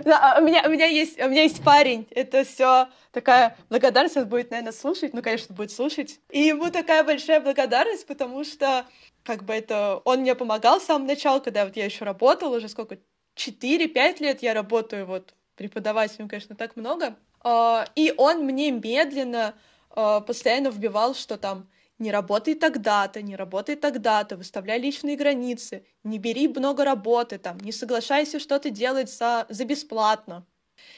Да, 0.05 0.37
у 0.39 0.43
меня, 0.43 0.63
у 0.67 0.71
меня 0.71 0.87
есть, 0.87 1.21
у 1.21 1.29
меня 1.29 1.43
есть 1.43 1.63
парень. 1.63 2.07
Это 2.11 2.45
все 2.45 2.89
такая 3.13 3.57
благодарность. 3.69 4.17
Он 4.17 4.29
будет, 4.29 4.51
наверное, 4.51 4.73
слушать. 4.73 5.15
Ну, 5.15 5.23
конечно, 5.23 5.55
будет 5.55 5.73
слушать. 5.73 6.21
И 6.31 6.41
ему 6.41 6.71
такая 6.71 7.05
большая 7.05 7.41
благодарность, 7.41 8.07
потому 8.07 8.45
что 8.45 8.87
как 9.25 9.45
бы 9.45 9.53
это 9.53 10.01
он 10.05 10.21
мне 10.21 10.35
помогал 10.35 10.81
с 10.81 10.85
самого 10.85 11.09
начала, 11.09 11.41
когда 11.41 11.65
вот 11.65 11.77
я 11.77 11.85
еще 11.85 12.05
работала, 12.05 12.57
уже 12.57 12.69
сколько, 12.69 12.99
4-5 13.37 14.21
лет 14.21 14.43
я 14.43 14.55
работаю 14.55 15.07
вот 15.07 15.35
преподавателем, 15.57 16.29
конечно, 16.29 16.57
так 16.57 16.77
много. 16.77 17.17
А, 17.43 17.85
и 17.95 18.13
он 18.17 18.45
мне 18.45 18.71
медленно 18.71 19.55
а, 19.91 20.21
постоянно 20.21 20.69
вбивал, 20.69 21.15
что 21.15 21.37
там 21.37 21.69
не 22.01 22.11
работай 22.11 22.55
тогда-то, 22.55 23.23
не 23.23 23.37
работай 23.37 23.77
тогда-то, 23.77 24.37
выставляй 24.37 24.81
личные 24.81 25.17
границы, 25.17 25.85
не 26.03 26.19
бери 26.19 26.49
много 26.49 26.85
работы, 26.85 27.39
там, 27.39 27.59
не 27.59 27.73
соглашайся 27.73 28.41
что-то 28.41 28.71
делать 28.71 29.11
за, 29.11 29.47
за 29.49 29.65
бесплатно. 29.65 30.47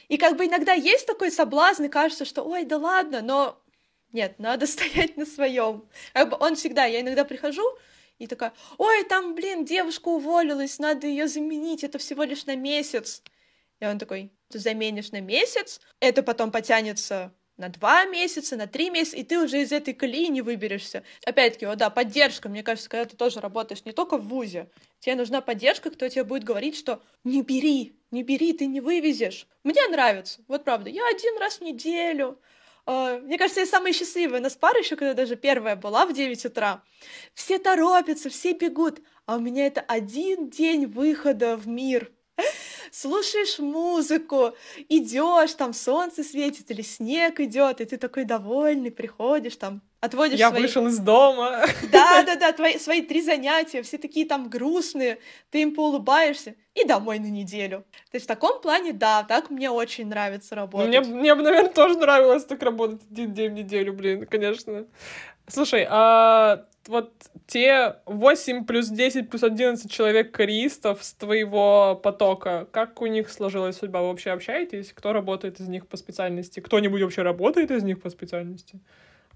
И 0.09 0.16
как 0.16 0.36
бы 0.36 0.46
иногда 0.46 0.72
есть 0.72 1.07
такой 1.07 1.30
соблазн, 1.30 1.84
и 1.84 1.88
кажется, 1.88 2.24
что 2.24 2.42
ой, 2.42 2.64
да 2.64 2.78
ладно, 2.78 3.20
но 3.20 3.61
нет, 4.12 4.38
надо 4.38 4.66
стоять 4.68 5.16
на 5.16 5.26
своем. 5.26 5.88
Как 6.12 6.30
бы 6.30 6.36
он 6.38 6.55
всегда, 6.55 6.84
я 6.84 7.00
иногда 7.00 7.24
прихожу, 7.24 7.64
и 8.18 8.28
такая, 8.28 8.53
ой, 8.78 9.05
там, 9.05 9.34
блин, 9.34 9.64
девушка 9.64 10.09
уволилась, 10.09 10.78
надо 10.78 11.09
ее 11.09 11.26
заменить, 11.26 11.82
это 11.82 11.98
всего 11.98 12.22
лишь 12.22 12.46
на 12.46 12.55
месяц. 12.55 13.22
И 13.80 13.84
он 13.84 13.98
такой, 13.98 14.30
ты 14.48 14.61
заменишь 14.61 15.11
на 15.11 15.20
месяц, 15.20 15.80
это 15.98 16.22
потом 16.22 16.53
потянется 16.53 17.34
на 17.57 17.68
два 17.68 18.05
месяца, 18.05 18.57
на 18.57 18.66
три 18.66 18.90
месяца, 18.90 19.16
и 19.16 19.22
ты 19.22 19.38
уже 19.38 19.62
из 19.62 19.72
этой 19.72 19.94
колеи 19.94 20.28
не 20.28 20.42
выберешься. 20.42 21.05
Опять-таки, 21.24 21.66
вот 21.66 21.78
да, 21.78 21.90
поддержка, 21.90 22.48
мне 22.48 22.62
кажется, 22.62 22.88
когда 22.88 23.05
ты 23.05 23.16
тоже 23.16 23.40
работаешь 23.40 23.84
не 23.84 23.92
только 23.92 24.16
в 24.16 24.28
ВУЗе, 24.28 24.70
тебе 25.00 25.16
нужна 25.16 25.40
поддержка, 25.40 25.90
кто 25.90 26.09
тебе 26.09 26.24
будет 26.24 26.44
говорить, 26.44 26.76
что 26.76 27.03
не 27.24 27.42
бери, 27.42 27.98
не 28.11 28.22
бери, 28.22 28.53
ты 28.53 28.66
не 28.66 28.80
вывезешь. 28.80 29.46
Мне 29.64 29.86
нравится, 29.88 30.40
вот 30.48 30.64
правда, 30.64 30.90
я 30.90 31.07
один 31.09 31.38
раз 31.38 31.59
в 31.59 31.61
неделю, 31.62 32.38
Uh, 32.84 33.20
мне 33.20 33.38
кажется, 33.38 33.61
я 33.61 33.66
самая 33.66 33.92
счастливая. 33.92 34.40
У 34.40 34.42
нас 34.42 34.57
пара 34.57 34.80
еще, 34.80 34.96
когда 34.96 35.14
даже 35.14 35.36
первая 35.36 35.76
была 35.76 36.05
в 36.05 36.12
9 36.12 36.44
утра. 36.46 36.82
Все 37.32 37.61
торопятся, 37.61 38.28
все 38.28 38.55
бегут. 38.55 39.00
А 39.24 39.36
у 39.36 39.38
меня 39.38 39.66
это 39.66 39.82
один 39.82 40.50
день 40.50 40.86
выхода 40.86 41.57
в 41.57 41.68
мир 41.68 42.11
слушаешь 42.93 43.59
музыку, 43.59 44.55
идешь, 44.89 45.55
там 45.55 45.72
солнце 45.72 46.22
светит 46.22 46.70
или 46.70 46.83
снег 46.83 47.41
идет, 47.41 47.80
и 47.80 47.85
ты 47.85 47.97
такой 47.97 48.24
довольный, 48.24 48.91
приходишь 48.91 49.57
там, 49.57 49.80
отводишь 50.01 50.39
Я 50.39 50.51
свои... 50.51 50.62
вышел 50.62 50.87
из 50.87 50.99
дома. 50.99 51.64
Да-да-да, 51.91 52.53
твои, 52.57 52.78
свои 52.78 53.03
три 53.03 53.22
занятия, 53.22 53.83
все 53.83 53.99
такие 53.99 54.26
там 54.26 54.49
грустные, 54.49 55.18
ты 55.51 55.62
им 55.62 55.74
поулыбаешься 55.74 56.55
и 56.74 56.85
домой 56.85 57.18
на 57.18 57.26
неделю. 57.26 57.85
То 58.11 58.16
есть 58.16 58.26
в 58.26 58.28
таком 58.28 58.61
плане, 58.61 58.93
да, 58.93 59.24
так 59.24 59.51
мне 59.51 59.70
очень 59.70 60.07
нравится 60.07 60.55
работать. 60.55 60.89
Мне, 60.89 61.01
мне 61.01 61.35
бы, 61.35 61.43
наверное, 61.43 61.72
тоже 61.72 61.99
нравилось 61.99 62.45
так 62.45 62.62
работать 62.62 63.01
один 63.11 63.33
день 63.33 63.51
в 63.51 63.55
неделю, 63.55 63.93
блин, 63.93 64.26
конечно. 64.26 64.87
Слушай, 65.49 65.86
а 65.88 66.64
вот 66.86 67.12
те 67.47 67.97
8 68.07 68.64
плюс 68.64 68.88
10 68.88 69.30
плюс 69.30 69.43
11 69.43 69.90
человек 69.90 70.32
кореистов 70.32 71.03
с 71.03 71.14
твоего 71.14 72.01
потока, 72.03 72.66
как 72.70 73.01
у 73.01 73.07
них 73.07 73.30
сложилась 73.30 73.76
судьба? 73.76 74.01
Вы 74.01 74.09
вообще 74.09 74.30
общаетесь? 74.30 74.93
Кто 74.93 75.12
работает 75.12 75.61
из 75.61 75.68
них 75.68 75.86
по 75.86 75.97
специальности? 75.97 76.61
Кто-нибудь 76.61 77.03
вообще 77.03 77.22
работает 77.22 77.70
из 77.70 77.82
них 77.82 78.01
по 78.01 78.11
специальности? 78.11 78.80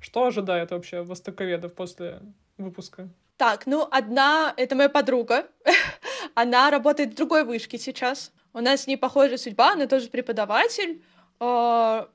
Что 0.01 0.27
ожидает 0.27 0.71
вообще 0.71 1.03
востоковедов 1.03 1.75
после 1.75 2.21
выпуска? 2.59 3.09
Так, 3.37 3.67
ну, 3.67 3.87
одна, 3.91 4.55
это 4.57 4.75
моя 4.75 4.89
подруга, 4.89 5.47
она 6.35 6.71
работает 6.71 7.13
в 7.13 7.17
другой 7.17 7.45
вышке 7.45 7.79
сейчас. 7.79 8.33
У 8.53 8.61
нас 8.61 8.83
с 8.83 8.87
ней 8.87 8.97
похожая 8.97 9.37
судьба, 9.37 9.73
она 9.73 9.87
тоже 9.87 10.09
преподаватель, 10.09 11.03
а, 11.39 12.09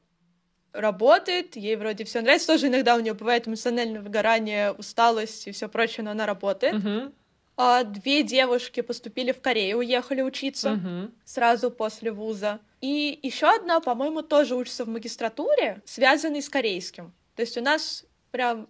работает, 0.73 1.55
ей 1.55 1.75
вроде 1.75 2.03
все 2.03 2.21
нравится. 2.21 2.47
Тоже 2.47 2.67
иногда 2.67 2.95
у 2.95 2.99
нее 2.99 3.13
бывает 3.13 3.47
эмоциональное 3.47 4.01
выгорание, 4.01 4.71
усталость 4.71 5.47
и 5.47 5.51
все 5.51 5.67
прочее, 5.67 6.03
но 6.03 6.11
она 6.11 6.25
работает. 6.25 6.75
Uh-huh. 6.75 7.13
а 7.57 7.83
две 7.83 8.23
девушки 8.23 8.81
поступили 8.81 9.31
в 9.31 9.41
Корею, 9.41 9.79
уехали 9.79 10.21
учиться 10.21 10.71
Мгм. 10.71 11.13
сразу 11.25 11.69
после 11.69 12.11
вуза. 12.11 12.59
И 12.79 13.19
еще 13.21 13.53
одна, 13.53 13.79
по-моему, 13.81 14.23
тоже 14.23 14.55
учится 14.55 14.85
в 14.85 14.87
магистратуре, 14.87 15.81
связанной 15.85 16.41
с 16.41 16.49
корейским. 16.49 17.13
То 17.35 17.41
есть 17.43 17.57
у 17.57 17.61
нас 17.61 18.05
прям 18.31 18.67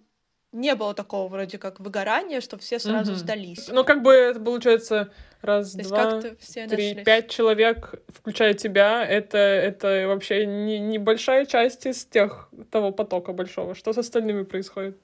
не 0.52 0.74
было 0.74 0.94
такого 0.94 1.28
вроде 1.28 1.58
как 1.58 1.80
выгорания, 1.80 2.40
что 2.40 2.58
все 2.58 2.78
сразу 2.78 3.12
Мгм. 3.12 3.18
сдались. 3.18 3.68
Ну, 3.68 3.84
как 3.84 4.02
бы 4.02 4.12
это 4.12 4.38
получается 4.40 5.10
раз, 5.40 5.72
То 5.72 5.82
два, 5.82 6.20
три, 6.20 6.66
нашлись. 6.66 7.04
пять 7.04 7.30
человек, 7.30 7.94
включая 8.08 8.54
тебя, 8.54 9.04
это, 9.04 9.38
это 9.38 10.04
вообще 10.06 10.46
не, 10.46 10.78
небольшая 10.78 11.46
часть 11.46 11.86
из 11.86 12.04
тех, 12.04 12.48
того 12.70 12.92
потока 12.92 13.32
большого. 13.32 13.74
Что 13.74 13.92
с 13.92 13.98
остальными 13.98 14.42
происходит? 14.44 14.98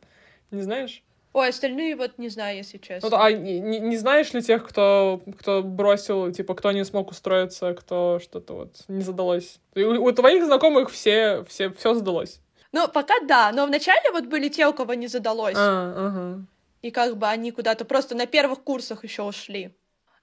Не 0.51 0.63
знаешь? 0.63 1.03
Ой, 1.35 1.51
остальные 1.51 1.95
вот 1.95 2.19
не 2.19 2.31
знаю, 2.31 2.57
если 2.57 2.79
честно. 2.79 3.11
Ну, 3.11 3.17
а 3.17 3.31
не, 3.31 3.61
не- 3.61 3.97
знаешь 3.97 4.33
ли 4.33 4.43
тех, 4.43 4.67
кто, 4.67 5.21
кто 5.39 5.63
бросил, 5.63 6.33
типа, 6.33 6.55
кто 6.55 6.73
не 6.73 6.85
смог 6.85 7.11
устроиться, 7.11 7.75
кто 7.75 8.19
что-то 8.23 8.55
вот 8.55 8.85
не 8.89 9.03
задалось? 9.03 9.61
У, 9.77 9.81
у 9.81 10.13
твоих 10.13 10.45
знакомых 10.47 10.91
все, 10.91 11.45
все, 11.49 11.71
все 11.71 11.95
сдалось. 11.95 12.41
Ну, 12.79 12.87
пока 12.87 13.19
да, 13.23 13.51
но 13.51 13.67
вначале 13.67 14.13
вот 14.13 14.27
были 14.27 14.49
те, 14.49 14.65
у 14.69 14.73
кого 14.73 14.95
не 14.95 15.09
задалось. 15.09 15.57
А, 15.57 15.95
ага. 15.97 16.47
И 16.81 16.93
как 16.93 17.17
бы 17.17 17.27
они 17.27 17.51
куда-то 17.51 17.85
просто 17.85 18.15
на 18.15 18.27
первых 18.27 18.63
курсах 18.63 19.03
еще 19.03 19.23
ушли. 19.23 19.75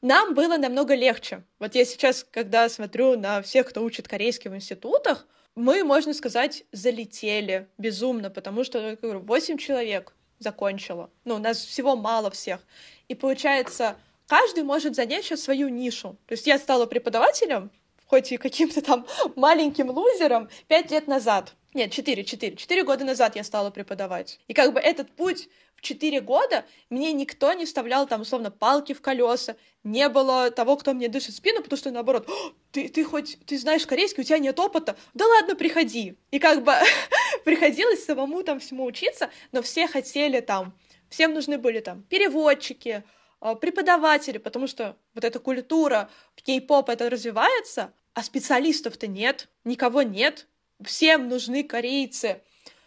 Нам 0.01 0.33
было 0.33 0.55
намного 0.55 0.95
легче. 0.95 1.43
Вот 1.59 1.75
я 1.75 1.83
сейчас, 1.83 2.25
когда 2.31 2.69
смотрю 2.69 3.19
на 3.19 3.41
всех, 3.41 3.67
кто 3.67 3.83
учит 3.83 4.07
корейский 4.07 4.49
в 4.49 4.55
институтах, 4.55 5.27
мы, 5.55 5.83
можно 5.83 6.13
сказать, 6.13 6.63
залетели 6.71 7.67
безумно, 7.77 8.29
потому 8.29 8.63
что, 8.63 8.97
говорю, 9.01 9.19
8 9.19 9.57
человек 9.57 10.13
закончило. 10.39 11.09
Ну, 11.25 11.35
у 11.35 11.39
нас 11.39 11.57
всего 11.57 11.97
мало 11.97 12.31
всех. 12.31 12.61
И 13.09 13.15
получается, 13.15 13.97
каждый 14.27 14.63
может 14.63 14.95
занять 14.95 15.25
сейчас 15.25 15.41
свою 15.41 15.67
нишу. 15.67 16.15
То 16.25 16.35
есть 16.35 16.47
я 16.47 16.57
стала 16.57 16.85
преподавателем, 16.85 17.69
хоть 18.05 18.31
и 18.31 18.37
каким-то 18.37 18.81
там 18.81 19.05
маленьким 19.35 19.89
лузером, 19.89 20.47
пять 20.69 20.89
лет 20.91 21.07
назад. 21.07 21.53
Нет, 21.75 21.91
четыре, 21.91 22.23
четыре. 22.23 22.55
Четыре 22.55 22.85
года 22.85 23.03
назад 23.03 23.35
я 23.35 23.43
стала 23.43 23.69
преподавать. 23.69 24.39
И 24.47 24.53
как 24.53 24.71
бы 24.71 24.79
этот 24.79 25.11
путь 25.11 25.49
в 25.75 25.81
четыре 25.81 26.21
года 26.21 26.63
мне 26.89 27.11
никто 27.11 27.51
не 27.51 27.65
вставлял 27.65 28.07
там, 28.07 28.21
условно, 28.21 28.49
палки 28.49 28.93
в 28.93 29.01
колеса, 29.01 29.57
не 29.83 30.07
было 30.07 30.51
того, 30.51 30.77
кто 30.77 30.93
мне 30.93 31.09
дышит 31.09 31.35
спину, 31.35 31.61
потому 31.61 31.77
что 31.77 31.91
наоборот, 31.91 32.29
«О, 32.29 32.53
ты, 32.71 32.87
ты 32.87 33.03
хоть, 33.03 33.37
ты 33.45 33.57
знаешь 33.57 33.85
корейский, 33.85 34.21
у 34.21 34.25
тебя 34.25 34.39
нет 34.39 34.57
опыта, 34.57 34.95
да 35.13 35.25
ладно, 35.27 35.57
приходи. 35.57 36.15
И 36.31 36.39
как 36.39 36.63
бы 36.63 36.73
приходилось 37.43 38.05
самому 38.05 38.41
там 38.43 38.61
всему 38.61 38.85
учиться, 38.85 39.29
но 39.51 39.61
все 39.61 39.85
хотели 39.87 40.39
там, 40.39 40.73
всем 41.09 41.33
нужны 41.33 41.57
были 41.57 41.81
там 41.81 42.03
переводчики, 42.03 43.03
а, 43.41 43.55
преподаватели, 43.55 44.37
потому 44.37 44.67
что 44.67 44.95
вот 45.13 45.25
эта 45.25 45.39
культура 45.39 46.09
кей-поп 46.35 46.87
это 46.87 47.09
развивается, 47.09 47.91
а 48.13 48.23
специалистов-то 48.23 49.07
нет, 49.07 49.49
никого 49.65 50.03
нет, 50.03 50.47
всем 50.83 51.29
нужны 51.29 51.63
корейцы, 51.63 52.41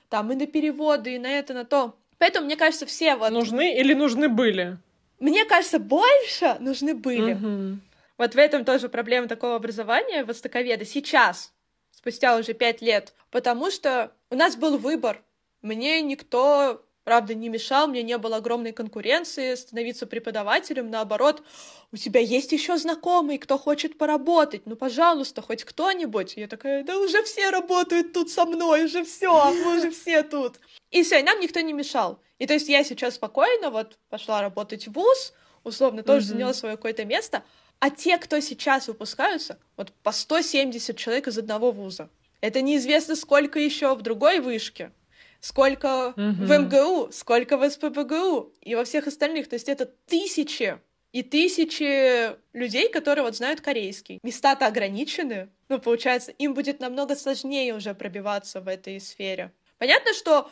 там 0.08 0.32
и 0.32 0.36
на 0.36 0.46
переводы, 0.46 1.14
и 1.14 1.18
на 1.18 1.30
это, 1.30 1.54
на 1.54 1.64
то. 1.64 1.96
Поэтому, 2.18 2.46
мне 2.46 2.56
кажется, 2.56 2.86
все 2.86 3.16
вот... 3.16 3.30
Нужны 3.30 3.78
или 3.78 3.94
нужны 3.94 4.28
были? 4.28 4.78
Мне 5.20 5.44
кажется, 5.44 5.78
больше 5.78 6.56
нужны 6.60 6.94
были. 6.94 7.34
Мгм. 7.34 7.80
Вот 8.16 8.34
в 8.34 8.38
этом 8.38 8.64
тоже 8.64 8.88
проблема 8.88 9.28
такого 9.28 9.56
образования 9.56 10.24
востоковеда 10.24 10.84
сейчас, 10.84 11.52
спустя 11.92 12.36
уже 12.36 12.52
пять 12.52 12.82
лет, 12.82 13.14
потому 13.30 13.70
что 13.70 14.12
у 14.30 14.34
нас 14.34 14.56
был 14.56 14.76
выбор. 14.76 15.22
Мне 15.62 16.02
никто, 16.02 16.84
правда, 17.08 17.32
не 17.34 17.48
мешал, 17.48 17.88
мне 17.88 18.02
не 18.02 18.18
было 18.18 18.36
огромной 18.36 18.72
конкуренции 18.72 19.54
становиться 19.54 20.06
преподавателем, 20.06 20.90
наоборот, 20.90 21.42
у 21.90 21.96
тебя 21.96 22.20
есть 22.20 22.52
еще 22.52 22.76
знакомый, 22.76 23.38
кто 23.38 23.56
хочет 23.56 23.96
поработать, 23.96 24.66
ну, 24.66 24.76
пожалуйста, 24.76 25.40
хоть 25.40 25.64
кто-нибудь. 25.64 26.34
Я 26.36 26.48
такая, 26.48 26.84
да 26.84 26.98
уже 26.98 27.22
все 27.22 27.48
работают 27.48 28.12
тут 28.12 28.30
со 28.30 28.44
мной, 28.44 28.84
уже 28.84 29.04
все, 29.04 29.54
мы 29.54 29.78
уже 29.78 29.90
все 29.90 30.22
тут. 30.22 30.60
И 30.90 31.02
все, 31.02 31.20
и 31.20 31.22
нам 31.22 31.40
никто 31.40 31.60
не 31.60 31.72
мешал. 31.72 32.20
И 32.38 32.46
то 32.46 32.52
есть 32.52 32.68
я 32.68 32.84
сейчас 32.84 33.14
спокойно 33.14 33.70
вот 33.70 33.96
пошла 34.10 34.42
работать 34.42 34.86
в 34.86 34.92
ВУЗ, 34.92 35.32
условно 35.64 36.02
тоже 36.02 36.26
Мгм. 36.26 36.28
заняла 36.28 36.52
свое 36.52 36.76
какое-то 36.76 37.06
место, 37.06 37.42
а 37.78 37.88
те, 37.88 38.18
кто 38.18 38.38
сейчас 38.40 38.86
выпускаются, 38.86 39.58
вот 39.78 39.92
по 40.02 40.12
170 40.12 40.94
человек 40.98 41.26
из 41.26 41.38
одного 41.38 41.72
вуза. 41.72 42.10
Это 42.42 42.60
неизвестно 42.60 43.16
сколько 43.16 43.58
еще 43.58 43.94
в 43.94 44.02
другой 44.02 44.40
вышке, 44.40 44.92
сколько 45.40 46.12
в 46.16 46.20
Мгм. 46.20 46.64
МГУ, 46.64 47.12
сколько 47.12 47.56
в 47.56 47.68
СПБГУ 47.68 48.52
и 48.60 48.74
во 48.74 48.84
всех 48.84 49.06
остальных. 49.06 49.48
То 49.48 49.54
есть 49.54 49.68
это 49.68 49.86
тысячи 50.06 50.78
и 51.12 51.22
тысячи 51.22 52.36
людей, 52.56 52.90
которые 52.90 53.24
вот 53.24 53.36
знают 53.36 53.60
корейский. 53.60 54.18
Места-то 54.22 54.66
ограничены. 54.66 55.48
Ну, 55.68 55.78
получается, 55.78 56.32
им 56.32 56.54
будет 56.54 56.80
намного 56.80 57.16
сложнее 57.16 57.74
уже 57.74 57.94
пробиваться 57.94 58.60
в 58.60 58.68
этой 58.68 59.00
сфере. 59.00 59.52
Понятно, 59.78 60.12
что 60.12 60.50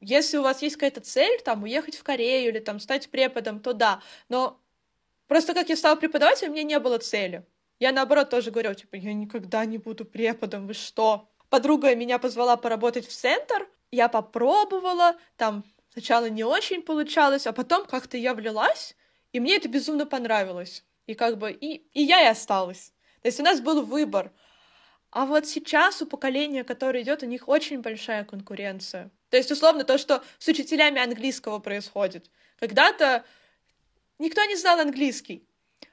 если 0.00 0.38
у 0.38 0.42
вас 0.42 0.62
есть 0.62 0.76
какая-то 0.76 1.00
цель, 1.00 1.40
там, 1.44 1.64
уехать 1.64 1.96
в 1.96 2.02
Корею 2.02 2.50
или 2.50 2.60
там 2.60 2.80
стать 2.80 3.08
преподом, 3.10 3.60
то 3.60 3.72
да. 3.72 4.00
Но 4.28 4.60
просто 5.26 5.54
как 5.54 5.68
я 5.68 5.76
стала 5.76 5.96
преподавателем, 5.96 6.52
у 6.52 6.54
меня 6.54 6.62
не 6.64 6.78
было 6.78 6.98
цели. 6.98 7.44
Я 7.80 7.92
наоборот 7.92 8.30
тоже 8.30 8.50
говорю, 8.50 8.74
типа, 8.74 8.96
я 8.96 9.12
никогда 9.12 9.64
не 9.64 9.78
буду 9.78 10.04
преподом, 10.04 10.66
вы 10.66 10.74
что? 10.74 11.28
Подруга 11.48 11.94
меня 11.94 12.18
позвала 12.18 12.56
поработать 12.56 13.06
в 13.06 13.12
центр, 13.12 13.68
я 13.90 14.08
попробовала, 14.08 15.16
там 15.36 15.64
сначала 15.92 16.28
не 16.28 16.44
очень 16.44 16.82
получалось, 16.82 17.46
а 17.46 17.52
потом 17.52 17.86
как-то 17.86 18.16
я 18.16 18.34
влилась, 18.34 18.96
и 19.32 19.40
мне 19.40 19.56
это 19.56 19.68
безумно 19.68 20.06
понравилось. 20.06 20.84
И 21.06 21.14
как 21.14 21.38
бы, 21.38 21.50
и, 21.50 21.88
и 21.92 22.02
я 22.02 22.22
и 22.22 22.26
осталась. 22.26 22.92
То 23.22 23.28
есть 23.28 23.40
у 23.40 23.42
нас 23.42 23.60
был 23.60 23.82
выбор. 23.82 24.32
А 25.10 25.24
вот 25.24 25.46
сейчас 25.46 26.02
у 26.02 26.06
поколения, 26.06 26.64
которое 26.64 27.02
идет, 27.02 27.22
у 27.22 27.26
них 27.26 27.48
очень 27.48 27.80
большая 27.80 28.24
конкуренция. 28.24 29.10
То 29.30 29.36
есть, 29.36 29.50
условно, 29.50 29.84
то, 29.84 29.96
что 29.96 30.22
с 30.38 30.48
учителями 30.48 31.00
английского 31.00 31.58
происходит. 31.60 32.30
Когда-то 32.58 33.24
никто 34.18 34.44
не 34.44 34.56
знал 34.56 34.80
английский. 34.80 35.46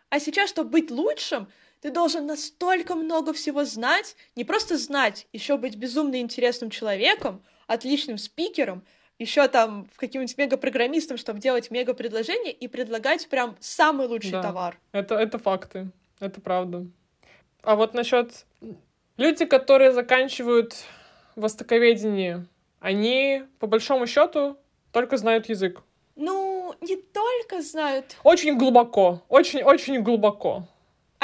А 0.09 0.19
сейчас, 0.19 0.49
чтобы 0.49 0.69
быть 0.69 0.91
лучшим, 0.91 1.47
ты 1.81 1.91
должен 1.91 2.25
настолько 2.25 2.95
много 2.95 3.31
всего 3.33 3.63
знать, 3.63 4.15
не 4.35 4.43
просто 4.43 4.77
знать, 4.77 5.27
еще 5.31 5.57
быть 5.57 5.75
безумно 5.75 6.19
интересным 6.19 6.69
человеком, 6.69 7.43
отличным 7.67 8.17
спикером, 8.17 8.83
еще 9.17 9.47
там 9.47 9.87
каким-нибудь 9.95 10.37
мегапрограммистом, 10.37 11.17
чтобы 11.17 11.39
делать 11.39 11.71
мега-предложение 11.71 12.51
и 12.51 12.67
предлагать 12.67 13.27
прям 13.29 13.55
самый 13.59 14.07
лучший 14.07 14.31
Да. 14.31 14.41
товар. 14.41 14.77
Это, 14.91 15.15
это 15.15 15.37
факты, 15.39 15.89
это 16.19 16.41
правда. 16.41 16.85
А 17.61 17.75
вот 17.75 17.93
насчет 17.93 18.45
люди, 19.17 19.45
которые 19.45 19.91
заканчивают 19.93 20.75
востоковедение, 21.35 22.45
они 22.79 23.43
по 23.59 23.67
большому 23.67 24.05
счету 24.07 24.57
только 24.91 25.17
знают 25.17 25.49
язык. 25.49 25.81
Ну, 26.15 26.73
не 26.81 26.95
только 26.95 27.61
знают 27.61 28.15
Очень 28.23 28.57
глубоко, 28.57 29.21
очень-очень 29.27 30.01
глубоко. 30.01 30.67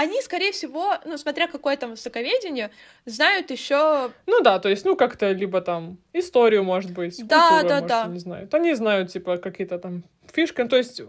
Они, 0.02 0.22
скорее 0.22 0.52
всего, 0.52 0.96
ну, 1.06 1.18
смотря 1.18 1.48
какое 1.48 1.78
там 1.78 1.92
высоковедение, 1.92 2.72
знают 3.06 3.52
еще 3.52 4.12
Ну 4.26 4.42
да, 4.42 4.60
то 4.60 4.70
есть, 4.70 4.84
ну 4.86 4.96
как-то 4.96 5.32
либо 5.32 5.62
там 5.62 5.98
историю, 6.14 6.64
может 6.64 6.92
быть, 6.92 7.26
Да, 7.28 7.50
культуру, 7.50 7.70
да, 7.70 7.76
может, 7.76 7.88
да. 7.88 8.04
они 8.04 8.20
знают. 8.20 8.54
Они 8.54 8.74
знают, 8.74 9.12
типа, 9.12 9.38
какие-то 9.38 9.78
там 9.80 10.04
фишки. 10.34 10.64
То 10.68 10.78
есть, 10.78 11.02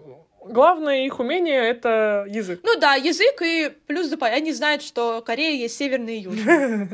главное 0.45 1.07
их 1.07 1.20
умение— 1.20 1.61
это 1.70 2.26
язык. 2.28 2.61
Ну 2.62 2.78
да, 2.78 2.95
язык 2.95 3.40
и 3.43 3.70
плюс 3.86 4.12
доп- 4.12 4.28
они 4.28 4.53
знают, 4.53 4.82
что 4.82 5.22
Корея 5.22 5.57
есть 5.57 5.76
северная 5.76 6.14
и 6.14 6.18
южная. 6.20 6.88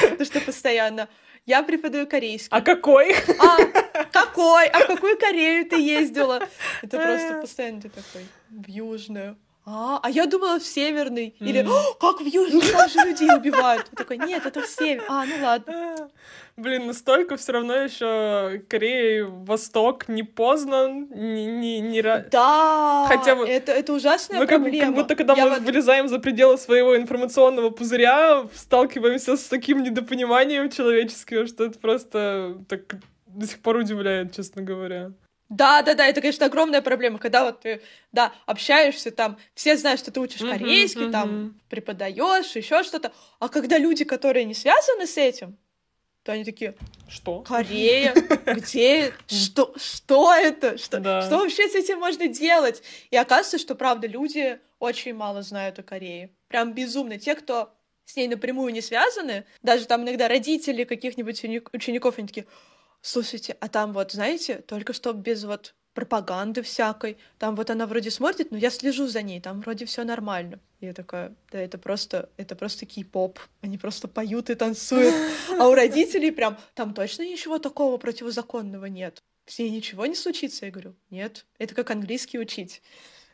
Потому 0.00 0.24
что 0.24 0.40
постоянно 0.40 1.08
я 1.46 1.62
преподаю 1.62 2.06
корейский. 2.06 2.48
А 2.50 2.60
какой? 2.60 3.14
А 3.38 4.04
какой? 4.12 4.68
А 4.68 4.80
в 4.80 4.86
какую 4.86 5.18
Корею 5.18 5.66
ты 5.68 5.80
ездила? 5.80 6.40
Это 6.82 6.98
просто 6.98 7.38
постоянно 7.40 7.80
ты 7.80 7.88
такой 7.88 8.26
в 8.50 8.68
южную. 8.68 9.36
А, 9.66 10.00
а 10.02 10.10
я 10.10 10.26
думала 10.26 10.58
в 10.58 10.64
северный. 10.64 11.34
Или 11.38 11.62
Мгм. 11.62 11.72
«О, 11.72 11.94
как 11.94 12.20
в 12.20 12.26
южный, 12.26 12.60
там 12.72 12.88
же 12.88 12.98
людей 13.08 13.28
убивают. 13.34 13.86
Я 13.92 13.96
такой, 13.96 14.16
нет, 14.18 14.46
это 14.46 14.62
в 14.62 14.66
север. 14.66 15.04
А, 15.08 15.24
ну 15.26 15.34
ладно. 15.44 16.10
Блин, 16.56 16.86
настолько 16.86 17.36
все 17.36 17.52
равно 17.52 17.74
еще 17.74 18.62
Корея 18.68 19.24
Восток 19.24 20.08
не 20.08 20.22
познан, 20.22 21.08
не, 21.10 21.46
не, 21.46 21.80
не 21.80 22.02
Да, 22.02 23.06
Хотя 23.08 23.34
бы- 23.36 23.46
это, 23.46 23.72
это 23.72 23.92
ужасная 23.92 24.40
Мы 24.40 24.46
как, 24.46 24.60
проблема. 24.60 24.86
как 24.86 24.94
будто, 24.94 25.14
когда 25.16 25.34
Я 25.34 25.44
мы 25.44 25.50
вот- 25.50 25.60
вылезаем 25.62 26.08
за 26.08 26.18
пределы 26.18 26.58
своего 26.58 26.96
информационного 26.96 27.70
пузыря, 27.70 28.46
сталкиваемся 28.54 29.36
с 29.36 29.44
таким 29.44 29.82
недопониманием 29.82 30.68
человеческим, 30.70 31.46
что 31.46 31.64
это 31.64 31.78
просто 31.78 32.56
так 32.68 32.80
до 33.26 33.46
сих 33.46 33.60
пор 33.60 33.76
удивляет, 33.76 34.34
честно 34.34 34.60
говоря. 34.62 35.12
Да, 35.50 35.82
да, 35.82 35.94
да, 35.94 36.06
это, 36.06 36.20
конечно, 36.20 36.46
огромная 36.46 36.80
проблема, 36.80 37.18
когда 37.18 37.44
вот 37.44 37.60
ты, 37.60 37.82
да, 38.12 38.32
общаешься 38.46 39.10
там, 39.10 39.36
все 39.54 39.76
знают, 39.76 39.98
что 40.00 40.12
ты 40.12 40.20
учишь 40.20 40.42
Мгм, 40.42 40.50
корейский, 40.50 41.10
там 41.10 41.28
мгм. 41.28 41.60
преподаешь, 41.68 42.54
еще 42.54 42.84
что-то, 42.84 43.12
а 43.40 43.48
когда 43.48 43.76
люди, 43.76 44.04
которые 44.04 44.44
не 44.44 44.54
связаны 44.54 45.08
с 45.08 45.16
этим, 45.16 45.58
то 46.22 46.32
они 46.32 46.44
такие, 46.44 46.76
Что? 47.08 47.40
Корея? 47.40 48.14
Где? 48.46 49.12
Что? 49.26 49.74
Что 49.76 50.32
это? 50.32 50.78
Что, 50.78 51.00
Да. 51.00 51.22
что 51.22 51.38
вообще 51.38 51.68
с 51.68 51.74
этим 51.74 51.98
можно 51.98 52.28
делать? 52.28 52.82
И 53.10 53.16
оказывается, 53.16 53.58
что, 53.58 53.74
правда, 53.74 54.06
люди 54.06 54.60
очень 54.78 55.14
мало 55.14 55.42
знают 55.42 55.80
о 55.80 55.82
Корее. 55.82 56.30
Прям 56.46 56.74
безумно. 56.74 57.18
Те, 57.18 57.34
кто 57.34 57.74
с 58.04 58.14
ней 58.14 58.28
напрямую 58.28 58.72
не 58.72 58.80
связаны, 58.80 59.44
даже 59.62 59.86
там 59.86 60.02
иногда 60.02 60.28
родители 60.28 60.84
каких-нибудь 60.84 61.42
учеников, 61.72 62.18
они 62.18 62.28
такие, 62.28 62.46
слушайте, 63.00 63.56
а 63.60 63.68
там 63.68 63.92
вот, 63.92 64.12
знаете, 64.12 64.56
только 64.56 64.92
что 64.92 65.12
без 65.12 65.44
вот 65.44 65.74
пропаганды 65.94 66.62
всякой, 66.62 67.18
там 67.38 67.56
вот 67.56 67.70
она 67.70 67.86
вроде 67.86 68.10
смотрит, 68.10 68.50
но 68.52 68.58
я 68.58 68.70
слежу 68.70 69.08
за 69.08 69.22
ней, 69.22 69.40
там 69.40 69.60
вроде 69.60 69.84
все 69.86 70.04
нормально. 70.04 70.60
И 70.78 70.86
я 70.86 70.92
такая, 70.92 71.34
да, 71.50 71.60
это 71.60 71.78
просто, 71.78 72.30
это 72.36 72.54
просто 72.54 72.86
кей-поп, 72.86 73.38
они 73.60 73.76
просто 73.76 74.08
поют 74.08 74.50
и 74.50 74.54
танцуют. 74.54 75.14
А 75.58 75.68
у 75.68 75.74
родителей 75.74 76.30
прям, 76.30 76.56
там 76.74 76.94
точно 76.94 77.22
ничего 77.22 77.58
такого 77.58 77.96
противозаконного 77.98 78.86
нет. 78.86 79.22
С 79.46 79.58
ней 79.58 79.70
ничего 79.70 80.06
не 80.06 80.14
случится? 80.14 80.66
Я 80.66 80.72
говорю, 80.72 80.94
нет, 81.10 81.44
это 81.58 81.74
как 81.74 81.90
английский 81.90 82.38
учить. 82.38 82.82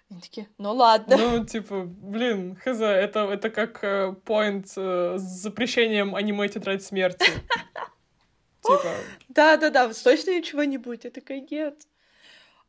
Они 0.08 0.20
такие, 0.20 0.48
ну 0.56 0.72
ладно. 0.72 1.16
Ну, 1.16 1.44
типа, 1.44 1.84
блин, 1.84 2.56
хз, 2.56 2.80
это, 2.80 3.28
это 3.28 3.50
как 3.50 4.22
поинт 4.22 4.68
с 4.68 5.18
запрещением 5.18 6.14
аниме 6.14 6.48
«Тетрадь 6.48 6.82
смерти». 6.82 7.26
Типа, 8.66 8.94
Да-да-да, 9.28 9.92
точно 9.92 10.36
ничего 10.36 10.64
не 10.64 10.78
будет. 10.78 11.04
Я 11.04 11.10
такая, 11.10 11.40
нет. 11.50 11.86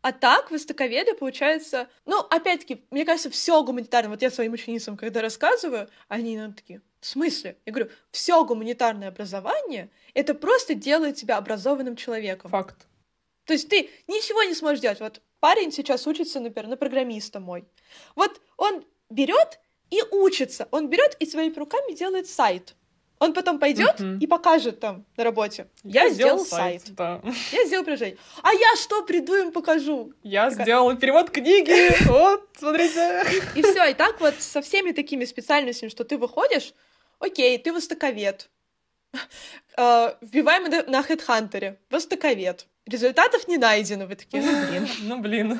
А 0.01 0.11
так, 0.11 0.51
востоковеды, 0.51 1.13
получается... 1.15 1.89
Ну, 2.05 2.19
опять-таки, 2.19 2.85
мне 2.91 3.03
кажется, 3.03 3.29
все 3.29 3.63
гуманитарное. 3.63 4.11
Вот 4.11 4.21
я 4.21 4.29
своим 4.29 4.53
ученицам, 4.53 4.95
когда 4.95 5.21
рассказываю, 5.21 5.89
они 6.07 6.37
нам 6.37 6.53
такие, 6.53 6.81
в 6.99 7.05
смысле? 7.05 7.57
Я 7.65 7.73
говорю, 7.73 7.91
все 8.11 8.43
гуманитарное 8.45 9.09
образование— 9.09 9.89
это 10.13 10.33
просто 10.33 10.75
делает 10.75 11.15
тебя 11.15 11.37
образованным 11.37 11.95
человеком. 11.95 12.51
факт. 12.51 12.87
То 13.45 13.53
есть 13.53 13.69
ты 13.69 13.89
ничего 14.07 14.43
не 14.43 14.53
сможешь 14.53 14.81
делать. 14.81 14.99
Вот 14.99 15.21
парень 15.39 15.71
сейчас 15.71 16.05
учится, 16.05 16.39
например, 16.39 16.69
на 16.69 16.77
программиста 16.77 17.39
мой. 17.39 17.65
Вот 18.15 18.41
он 18.57 18.85
берет 19.09 19.59
и 19.89 20.01
учится. 20.11 20.67
Он 20.71 20.89
берет 20.89 21.15
и 21.19 21.25
своими 21.25 21.55
руками 21.55 21.93
делает 21.93 22.27
сайт. 22.27 22.75
Он 23.19 23.33
потом 23.33 23.57
пойдет 23.57 23.99
Мгм. 23.99 24.19
и 24.19 24.27
покажет 24.27 24.79
там 24.79 25.03
на 25.17 25.23
работе. 25.23 25.67
Я, 25.83 26.09
сделал 26.09 26.45
сайт. 26.45 26.83
Да. 26.95 27.21
Я 27.51 27.65
сделал 27.65 27.83
приложение. 27.83 28.17
А 28.43 28.53
я 28.53 28.75
что 28.75 29.03
приду 29.03 29.35
им 29.35 29.51
покажу? 29.51 30.13
Я 30.23 30.49
Такая- 30.49 30.65
сделала 30.65 30.95
перевод 30.95 31.31
книги. 31.31 31.91
Вот, 32.07 32.47
смотрите. 32.59 33.23
И 33.55 33.61
все, 33.63 33.89
и 33.89 33.93
так 33.95 34.19
вот 34.21 34.35
со 34.39 34.61
всеми 34.61 34.91
такими 34.91 35.25
специальностями, 35.25 35.89
что 35.89 36.03
ты 36.03 36.17
выходишь, 36.17 36.73
окей, 37.19 37.57
ты 37.57 37.73
востоковед. 37.73 38.49
Э, 39.77 40.13
Вбиваем 40.21 40.63
на 40.69 40.83
на 40.83 41.01
HeadHunter. 41.01 41.77
Востоковед. 41.89 42.67
Результатов 42.85 43.47
не 43.47 43.57
найдено. 43.57 44.05
Вы 44.05 44.15
такие, 44.15 44.43
ну 45.01 45.19
блин. 45.19 45.59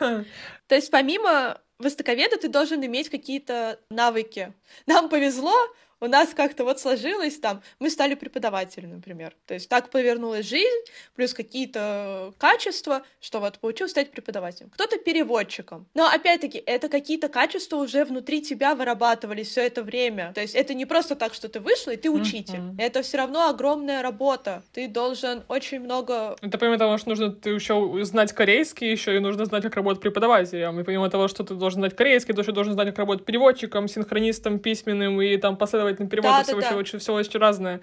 Ну, 0.00 0.16
блин. 0.16 0.26
То 0.68 0.74
есть 0.74 0.90
помимо 0.90 1.60
востоковеда 1.78 2.36
ты 2.36 2.48
должен 2.48 2.84
иметь 2.84 3.08
какие-то 3.10 3.78
навыки. 3.90 4.52
Нам 4.86 5.08
повезло, 5.08 5.54
у 6.00 6.06
нас 6.06 6.30
как-то 6.34 6.64
вот 6.64 6.80
сложилось 6.80 7.38
там, 7.38 7.62
мы 7.78 7.90
стали 7.90 8.14
преподавателем, 8.14 8.90
например. 8.90 9.34
То 9.46 9.54
есть 9.54 9.68
так 9.68 9.90
повернулась 9.90 10.46
жизнь, 10.46 10.84
плюс 11.14 11.34
какие-то 11.34 12.32
качества, 12.38 13.02
что 13.20 13.40
вот 13.40 13.58
получилось 13.58 13.92
стать 13.92 14.10
преподавателем. 14.10 14.70
Кто-то 14.70 14.98
переводчиком. 14.98 15.86
Но 15.94 16.06
опять-таки, 16.06 16.62
это 16.64 16.88
какие-то 16.88 17.28
качества 17.28 17.76
уже 17.76 18.04
внутри 18.04 18.42
тебя 18.42 18.74
вырабатывались 18.74 19.48
все 19.48 19.66
это 19.66 19.82
время. 19.82 20.32
То 20.34 20.40
есть 20.40 20.54
это 20.54 20.74
не 20.74 20.86
просто 20.86 21.16
так, 21.16 21.34
что 21.34 21.48
ты 21.48 21.60
вышла 21.60 21.92
и 21.92 21.96
ты 21.96 22.10
учитель. 22.10 22.58
Мгм. 22.58 22.76
Это 22.78 23.02
все 23.02 23.18
равно 23.18 23.48
огромная 23.48 24.02
работа. 24.02 24.62
Ты 24.72 24.88
должен 24.88 25.42
очень 25.48 25.80
много 25.80 26.36
Это 26.40 26.58
помимо 26.58 26.78
того, 26.78 26.98
что 26.98 27.10
нужно 27.10 27.30
ты 27.32 27.50
еще 27.50 28.04
знать 28.04 28.32
корейский, 28.32 28.90
еще 28.90 29.16
и 29.16 29.18
нужно 29.18 29.44
знать, 29.44 29.62
как 29.62 29.76
работать 29.76 30.02
преподавателем. 30.02 30.80
И 30.80 30.84
помимо 30.84 31.10
того, 31.10 31.28
что 31.28 31.44
ты 31.44 31.54
должен 31.54 31.80
знать 31.80 31.94
корейский, 31.94 32.34
ты 32.34 32.40
еще 32.40 32.52
должен 32.52 32.72
знать, 32.72 32.88
как 32.88 32.98
работать 32.98 33.24
переводчиком, 33.24 33.88
синхронистом, 33.88 34.58
письменным 34.58 35.20
и 35.20 35.36
там 35.36 35.56
переводом. 35.96 36.38
Да, 36.38 36.42
все, 36.42 36.52
да, 36.52 36.58
очень, 36.58 36.70
да. 36.70 36.76
очень, 36.76 36.98
все 36.98 37.12
очень 37.12 37.40
разное. 37.40 37.80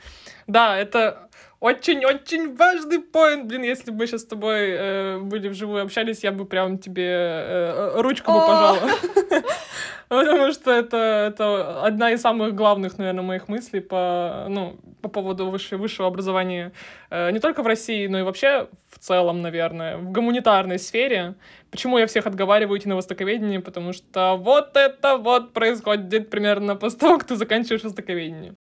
Да, 0.47 0.77
это 0.77 1.29
очень-очень 1.59 2.55
важный 2.55 2.99
поинт. 2.99 3.45
Блин, 3.45 3.63
если 3.63 3.91
бы 3.91 3.97
мы 3.97 4.07
сейчас 4.07 4.21
с 4.21 4.25
тобой 4.25 4.71
э, 4.71 5.19
были 5.19 5.47
вживую 5.47 5.83
общались, 5.83 6.23
я 6.23 6.31
бы 6.31 6.45
прям 6.45 6.77
тебе 6.77 7.07
э, 7.09 8.01
ручку 8.01 8.31
бы 8.31 8.39
пожала. 8.39 8.79
Потому 10.09 10.51
что 10.53 10.71
это, 10.71 10.97
это 10.97 11.83
одна 11.83 12.11
из 12.11 12.21
самых 12.21 12.55
главных, 12.55 12.97
наверное, 12.97 13.23
моих 13.23 13.47
мыслей 13.49 13.81
по, 13.81 14.45
ну, 14.49 14.77
по 15.01 15.09
поводу 15.09 15.49
выше, 15.49 15.77
высшего 15.77 16.07
образования 16.07 16.71
э, 17.09 17.31
не 17.31 17.39
только 17.39 17.61
в 17.61 17.67
России, 17.67 18.07
но 18.07 18.19
и 18.19 18.23
вообще 18.23 18.69
в 18.89 18.99
целом, 18.99 19.41
наверное, 19.41 19.97
в 19.97 20.11
гуманитарной 20.11 20.79
сфере. 20.79 21.35
Почему 21.71 21.97
я 21.97 22.07
всех 22.07 22.25
отговариваю 22.25 22.79
идти 22.79 22.87
на 22.87 22.95
востоковедение? 22.95 23.59
Потому 23.59 23.93
что 23.93 24.35
вот 24.37 24.77
это 24.77 25.17
вот 25.17 25.53
происходит 25.53 26.29
примерно 26.29 26.75
после 26.75 26.99
того, 26.99 27.17
как 27.17 27.27
ты 27.27 27.35
заканчиваешь 27.35 27.83
востоковедение. 27.83 28.55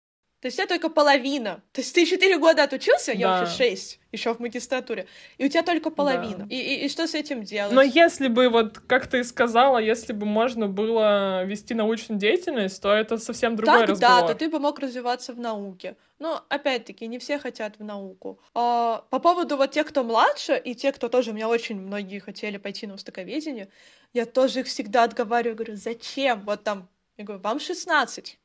То 0.45 0.49
есть 0.49 0.59
у 0.59 0.63
тебя 0.63 0.69
только 0.69 0.91
половина. 0.91 1.63
То 1.73 1.81
есть 1.81 1.95
ты 1.95 2.05
четыре 2.05 2.37
года 2.37 2.65
отучился, 2.65 3.13
я 3.13 3.29
Да. 3.29 3.43
уже 3.45 3.53
шесть, 3.57 3.99
еще 4.13 4.35
в 4.35 4.41
магистратуре, 4.41 5.07
и 5.39 5.47
у 5.47 5.49
тебя 5.49 5.63
только 5.63 5.89
половина. 5.89 6.45
Да. 6.45 6.55
И, 6.55 6.59
и, 6.59 6.85
и 6.85 6.89
что 6.91 7.07
с 7.07 7.15
этим 7.15 7.45
делать? 7.45 7.73
Но 7.73 7.81
если 7.81 8.29
бы, 8.29 8.51
вот 8.51 8.79
как 8.79 9.07
ты 9.07 9.21
и 9.21 9.25
сказала, 9.25 9.79
если 9.79 10.13
бы 10.13 10.27
можно 10.27 10.69
было 10.69 11.45
вести 11.45 11.73
научную 11.73 12.19
деятельность, 12.21 12.83
то 12.83 12.93
это 12.93 13.17
совсем 13.17 13.57
другой 13.57 13.87
так, 13.87 13.87
да, 13.87 13.93
разговор. 13.93 14.29
то 14.29 14.35
ты 14.35 14.51
бы 14.51 14.59
мог 14.59 14.81
развиваться 14.81 15.33
в 15.33 15.41
науке. 15.41 15.97
Но, 16.19 16.45
опять-таки, 16.51 17.07
не 17.07 17.19
все 17.19 17.39
хотят 17.39 17.79
в 17.79 17.83
науку. 17.83 18.39
А, 18.53 19.07
по 19.09 19.21
поводу 19.21 19.57
вот 19.57 19.71
тех, 19.71 19.87
кто 19.87 20.05
младше, 20.05 20.61
и 20.63 20.75
те, 20.75 20.93
кто 20.93 21.09
тоже, 21.09 21.31
у 21.31 21.33
меня 21.33 21.49
очень 21.49 21.81
многие 21.81 22.19
хотели 22.19 22.59
пойти 22.59 22.87
на 22.87 22.93
востоковедение, 22.93 23.71
я 24.13 24.27
тоже 24.27 24.61
их 24.61 24.67
всегда 24.67 25.05
отговариваю, 25.05 25.57
говорю, 25.57 25.77
зачем? 25.77 26.45
Вот 26.45 26.65
там, 26.65 26.91
я 27.17 27.25
говорю, 27.25 27.41
вам 27.43 27.59
16. 27.59 28.39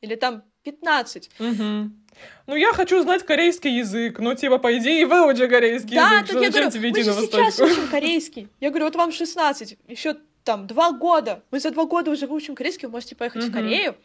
Или 0.00 0.16
там 0.16 0.42
15. 0.64 1.30
Мгм. 1.38 2.00
Ну, 2.46 2.56
я 2.56 2.72
хочу 2.72 3.02
знать 3.02 3.24
корейский 3.24 3.78
язык. 3.78 4.18
Ну, 4.18 4.34
типа, 4.34 4.58
по 4.58 4.76
идее, 4.78 5.06
выучи 5.06 5.46
корейский 5.46 5.94
Да, 5.96 6.04
язык. 6.04 6.18
так 6.20 6.26
Что- 6.28 6.40
я 6.40 6.50
говорю, 6.50 6.70
тебе 6.70 6.90
мы 6.90 7.02
же 7.02 7.12
сейчас 7.12 7.60
учим 7.60 7.88
корейский. 7.88 8.48
Я 8.60 8.70
говорю, 8.70 8.86
вот 8.86 8.96
вам 8.96 9.12
16, 9.12 9.76
еще 9.88 10.16
там 10.44 10.66
два 10.66 10.92
года. 10.92 11.42
Мы 11.50 11.60
за 11.60 11.70
два 11.70 11.84
года 11.84 12.10
уже 12.10 12.26
выучим 12.26 12.54
корейский, 12.54 12.86
вы 12.86 12.92
можете 12.92 13.14
поехать 13.16 13.42
в 13.44 13.46
Мгм. 13.46 13.54
Корею 13.54 13.96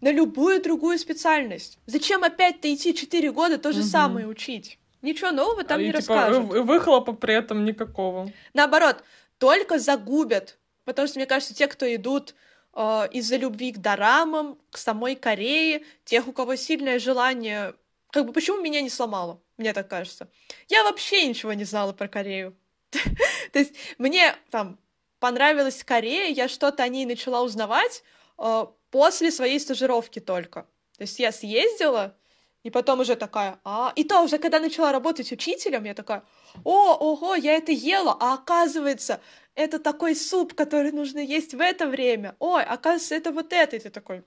на 0.00 0.10
любую 0.12 0.62
другую 0.62 0.98
специальность. 0.98 1.78
Зачем 1.86 2.24
опять-то 2.24 2.72
идти 2.74 2.94
4 2.94 3.30
года 3.32 3.56
то 3.58 3.72
же 3.72 3.80
Мгм. 3.80 3.88
самое 3.88 4.26
учить? 4.26 4.78
Ничего 5.02 5.30
нового 5.32 5.64
там 5.64 5.80
И, 5.80 5.84
не 5.84 5.92
типа, 5.92 5.98
расскажут. 5.98 6.44
вы- 6.44 6.62
выхлопа 6.62 7.12
при 7.12 7.34
этом 7.34 7.64
никакого. 7.64 8.30
Наоборот, 8.54 9.04
только 9.38 9.78
загубят. 9.78 10.58
Потому 10.84 11.08
что, 11.08 11.18
мне 11.18 11.26
кажется, 11.26 11.54
те, 11.54 11.66
кто 11.66 11.86
идут 11.94 12.34
э, 12.74 13.08
из-за 13.12 13.36
любви 13.36 13.72
к 13.72 13.78
дорамам, 13.78 14.58
к 14.70 14.78
самой 14.78 15.16
Корее, 15.16 15.84
тех, 16.04 16.28
у 16.28 16.32
кого 16.32 16.56
сильное 16.56 16.98
желание... 16.98 17.74
Как 18.10 18.26
бы 18.26 18.32
почему 18.32 18.60
меня 18.60 18.80
не 18.80 18.90
сломало? 18.90 19.40
Мне 19.56 19.72
так 19.72 19.88
кажется. 19.88 20.28
Я 20.68 20.84
вообще 20.84 21.26
ничего 21.26 21.52
не 21.52 21.64
знала 21.64 21.92
про 21.92 22.08
Корею. 22.08 22.56
То 23.52 23.58
есть 23.58 23.74
мне 23.98 24.36
там 24.50 24.78
понравилась 25.18 25.82
Корея, 25.82 26.30
я 26.30 26.48
что-то 26.48 26.82
о 26.82 26.88
ней 26.88 27.06
начала 27.06 27.42
узнавать 27.42 28.02
э, 28.38 28.66
после 28.90 29.30
своей 29.30 29.58
стажировки 29.58 30.20
только. 30.20 30.62
То 30.96 31.02
есть 31.02 31.18
я 31.18 31.32
съездила, 31.32 32.16
и 32.64 32.70
потом 32.70 33.00
уже 33.00 33.14
такая, 33.14 33.58
а... 33.64 33.92
И 33.94 34.04
то 34.04 34.22
уже, 34.22 34.38
когда 34.38 34.58
начала 34.58 34.90
работать 34.90 35.30
учителем, 35.32 35.84
я 35.84 35.94
такая, 35.94 36.24
о, 36.64 36.94
ого, 36.94 37.34
я 37.34 37.52
это 37.52 37.72
ела, 37.72 38.16
а 38.18 38.34
оказывается, 38.34 39.20
это 39.54 39.78
такой 39.78 40.14
суп, 40.16 40.54
который 40.54 40.92
нужно 40.92 41.18
есть 41.18 41.54
в 41.54 41.60
это 41.60 41.86
время. 41.86 42.34
Ой, 42.38 42.62
оказывается, 42.62 43.14
это 43.14 43.32
вот 43.32 43.52
это. 43.52 43.76
И 43.76 43.78
ты 43.78 43.90
такой, 43.90 44.22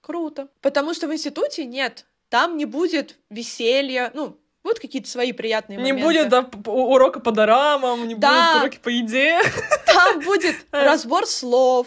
круто. 0.00 0.48
Потому 0.60 0.94
что 0.94 1.08
в 1.08 1.12
институте 1.12 1.64
нет, 1.64 2.06
там 2.28 2.56
не 2.56 2.64
будет 2.64 3.18
веселья, 3.30 4.10
ну, 4.14 4.36
будут 4.62 4.78
какие-то 4.80 5.08
свои 5.08 5.32
приятные 5.32 5.78
Не 5.78 5.92
моменты. 5.92 6.04
будет 6.04 6.28
да, 6.28 6.50
урока 6.70 7.20
по 7.20 7.32
дорамам, 7.32 8.06
не 8.06 8.14
Да. 8.14 8.52
будет 8.52 8.62
уроки 8.62 8.78
по 8.78 8.88
еде. 8.88 9.40
Там 9.86 10.20
будет 10.20 10.54
разбор 10.70 11.26
слов, 11.26 11.86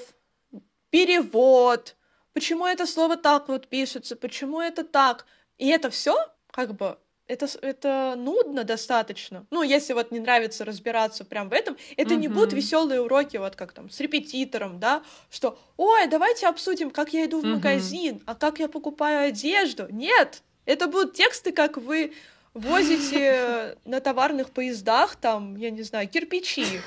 перевод, 0.90 1.96
почему 2.34 2.66
это 2.66 2.86
слово 2.86 3.18
так 3.18 3.48
вот 3.48 3.68
пишется, 3.68 4.16
почему 4.16 4.62
это 4.62 4.84
так. 4.84 5.26
И 5.58 5.68
это 5.70 5.90
все 5.90 6.16
как 6.52 6.76
бы 6.76 6.98
это, 7.34 7.48
это 7.62 8.14
нудно 8.18 8.64
достаточно. 8.64 9.46
Ну, 9.52 9.64
если 9.64 9.94
вот 9.94 10.12
не 10.12 10.20
нравится 10.20 10.64
разбираться 10.66 11.26
прям 11.26 11.50
в 11.50 11.54
этом, 11.54 11.78
это 11.98 12.16
не 12.16 12.28
будут 12.28 12.54
веселые 12.54 13.02
уроки, 13.02 13.38
вот 13.38 13.56
как 13.56 13.74
там 13.74 13.90
с 13.90 14.00
репетитором, 14.00 14.80
да, 14.80 15.04
что, 15.32 15.58
ой, 15.78 16.08
давайте 16.08 16.48
обсудим, 16.48 16.92
как 16.92 17.14
я 17.14 17.26
иду 17.26 17.42
в 17.42 17.44
Мгм. 17.44 17.54
магазин, 17.54 18.22
а 18.26 18.36
как 18.36 18.60
я 18.60 18.68
покупаю 18.68 19.28
одежду. 19.28 19.88
Нет, 19.90 20.42
это 20.66 20.88
будут 20.88 21.14
тексты, 21.14 21.52
как 21.52 21.78
вы 21.78 22.14
возите 22.54 23.78
на 23.86 24.00
товарных 24.00 24.52
поездах, 24.52 25.16
там, 25.16 25.56
я 25.58 25.72
не 25.72 25.82
знаю, 25.82 26.08
кирпичи. 26.08 26.82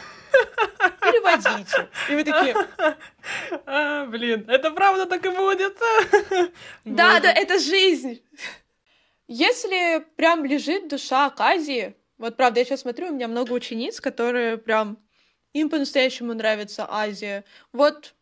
Переводите. 1.00 1.88
И 2.10 2.14
вы 2.14 2.24
такие, 2.24 2.54
А, 3.66 4.06
блин, 4.06 4.44
это 4.48 4.70
правда 4.70 5.06
так 5.06 5.24
и 5.24 5.30
будет. 5.30 5.76
да, 6.84 7.20
да, 7.20 7.32
это 7.32 7.58
жизнь. 7.58 8.22
Если 9.28 10.04
прям 10.16 10.44
лежит 10.44 10.88
душа 10.88 11.30
к 11.30 11.40
Азии, 11.40 11.94
вот 12.18 12.36
правда, 12.36 12.60
я 12.60 12.64
сейчас 12.64 12.80
смотрю, 12.80 13.08
у 13.08 13.12
меня 13.12 13.28
много 13.28 13.52
учениц, 13.52 14.00
которые 14.00 14.56
прям 14.56 14.98
им 15.52 15.68
по-настоящему 15.68 16.34
нравится 16.34 16.86
Азия. 16.88 17.44
Вот, 17.72 18.14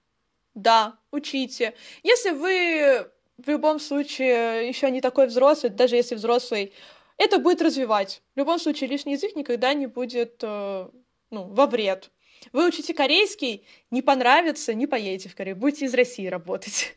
да, 0.55 0.99
учите. 1.11 1.75
Если 2.03 2.31
вы 2.31 3.11
в 3.37 3.49
любом 3.49 3.81
случае 3.81 4.69
еще 4.69 4.91
не 4.91 5.01
такой 5.01 5.27
взрослый, 5.27 5.71
даже 5.71 5.97
если 5.97 6.15
взрослый, 6.15 6.73
это 7.17 7.39
будет 7.39 7.63
развивать. 7.63 8.23
В 8.35 8.39
любом 8.39 8.59
случае, 8.59 8.89
лишний 8.89 9.13
язык 9.13 9.37
никогда 9.37 9.75
не 9.75 9.87
будет 9.87 10.39
э, 10.43 10.89
ну, 11.31 11.45
во 11.45 11.67
вред. 11.67 12.11
Вы 12.53 12.67
учите 12.67 12.95
корейский, 12.95 13.67
не 13.91 14.03
понравится, 14.03 14.75
не 14.75 14.87
поедете 14.87 15.29
в 15.29 15.35
Корею, 15.35 15.57
будете 15.57 15.87
из 15.87 15.95
России 15.95 16.27
работать. 16.27 16.97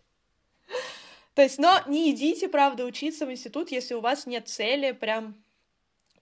То 1.38 1.44
есть, 1.44 1.60
но 1.60 1.80
не 1.86 2.10
идите, 2.10 2.50
правда, 2.50 2.84
учиться 2.84 3.28
в 3.28 3.32
институт, 3.32 3.70
если 3.70 3.94
у 3.94 4.00
вас 4.00 4.26
нет 4.26 4.48
цели 4.48 4.92
прям 4.92 5.36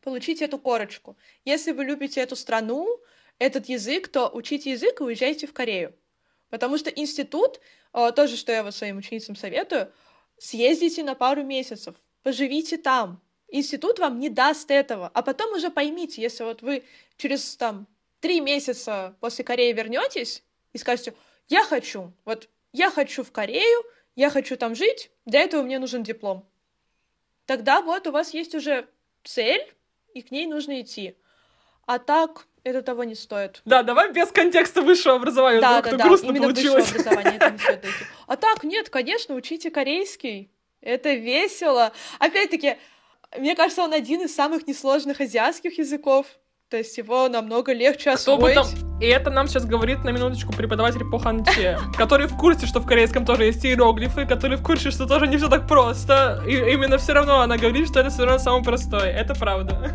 получить 0.02 0.42
эту 0.42 0.60
корочку. 0.60 1.16
Если 1.46 1.72
вы 1.72 1.86
любите 1.86 2.20
эту 2.20 2.36
страну, 2.36 3.00
этот 3.40 3.70
язык, 3.70 4.10
то 4.10 4.28
учите 4.28 4.72
язык 4.72 5.00
и 5.00 5.04
уезжайте 5.06 5.48
в 5.48 5.54
Корею. 5.54 5.96
Потому 6.50 6.78
что 6.78 6.90
институт, 6.90 7.62
э, 7.94 8.12
тоже, 8.14 8.36
что 8.36 8.52
я 8.52 8.62
вот 8.62 8.76
своим 8.76 8.98
ученицам 8.98 9.38
советую, 9.38 9.90
съездите 10.38 11.02
на 11.02 11.16
пару 11.16 11.44
месяцев, 11.44 11.96
поживите 12.22 12.76
там. 12.76 13.22
Институт 13.48 14.00
вам 14.00 14.20
не 14.20 14.28
даст 14.28 14.70
этого. 14.70 15.10
А 15.14 15.22
потом 15.22 15.54
уже 15.54 15.70
поймите, 15.70 16.22
если 16.22 16.44
вот 16.44 16.62
вы 16.62 16.84
через 17.16 17.56
там 17.56 17.88
три 18.20 18.42
месяца 18.42 19.16
после 19.22 19.46
Кореи 19.46 19.72
вернетесь 19.72 20.44
и 20.74 20.78
скажете, 20.78 21.14
я 21.48 21.64
хочу, 21.64 22.12
вот 22.26 22.50
я 22.74 22.92
хочу 22.92 23.24
в 23.24 23.32
Корею, 23.32 23.82
я 24.16 24.30
хочу 24.30 24.58
там 24.58 24.76
жить, 24.76 25.12
для 25.26 25.42
этого 25.42 25.62
мне 25.62 25.80
нужен 25.80 26.04
диплом. 26.04 26.48
Тогда 27.46 27.82
вот 27.82 28.08
у 28.08 28.12
вас 28.12 28.34
есть 28.34 28.56
уже 28.56 28.88
цель, 29.24 29.74
и 30.14 30.22
к 30.22 30.32
ней 30.32 30.48
нужно 30.48 30.82
идти. 30.82 31.16
А 31.86 32.00
так 32.00 32.48
это 32.64 32.82
того 32.82 33.04
не 33.04 33.14
стоит. 33.14 33.62
Да, 33.66 33.84
давай 33.84 34.12
без 34.12 34.32
контекста 34.32 34.82
высшего 34.82 35.16
образования, 35.16 35.62
да, 35.62 35.82
да, 35.82 35.98
да, 35.98 36.04
грустно 36.04 36.30
именно 36.30 36.48
получилось. 36.48 36.92
высшего 36.92 37.12
образования 37.12 37.38
это 37.38 37.50
не 37.52 37.58
стоит 37.60 37.86
идти. 37.86 38.06
А 38.28 38.38
так, 38.38 38.64
нет, 38.64 38.90
конечно, 38.90 39.36
учите 39.36 39.70
корейский. 39.70 40.52
Это 40.82 41.14
весело. 41.14 41.92
Опять-таки, 42.20 42.78
мне 43.38 43.56
кажется, 43.56 43.84
он 43.84 43.94
один 43.94 44.22
из 44.22 44.34
самых 44.34 44.68
несложных 44.68 45.22
азиатских 45.22 45.78
языков. 45.78 46.26
То 46.70 46.78
есть 46.78 46.98
его 46.98 47.30
намного 47.30 47.74
легче 47.74 48.12
освоить. 48.12 48.40
Кто 48.40 48.64
бы 48.64 48.80
там... 48.80 48.85
И 49.02 49.06
это 49.08 49.30
нам 49.30 49.48
сейчас 49.48 49.66
говорит 49.66 50.04
на 50.04 50.10
минуточку 50.10 50.54
преподаватель 50.54 51.04
по 51.04 51.20
ханче, 51.20 51.78
который 51.98 52.28
в 52.28 52.38
курсе, 52.38 52.66
что 52.66 52.80
в 52.80 52.86
корейском 52.86 53.26
тоже 53.26 53.46
есть 53.46 53.66
иероглифы, 53.66 54.26
который 54.26 54.58
в 54.58 54.64
курсе, 54.64 54.90
что 54.90 55.06
тоже 55.06 55.28
не 55.28 55.38
все 55.38 55.50
так 55.50 55.68
просто. 55.68 56.42
И 56.48 56.54
именно 56.56 56.98
все 56.98 57.14
равно 57.14 57.42
она 57.42 57.58
говорит, 57.58 57.90
что 57.90 58.00
это 58.00 58.10
все 58.10 58.24
равно 58.24 58.40
самое 58.40 58.64
простое. 58.64 59.12
Это 59.12 59.36
правда. 59.36 59.92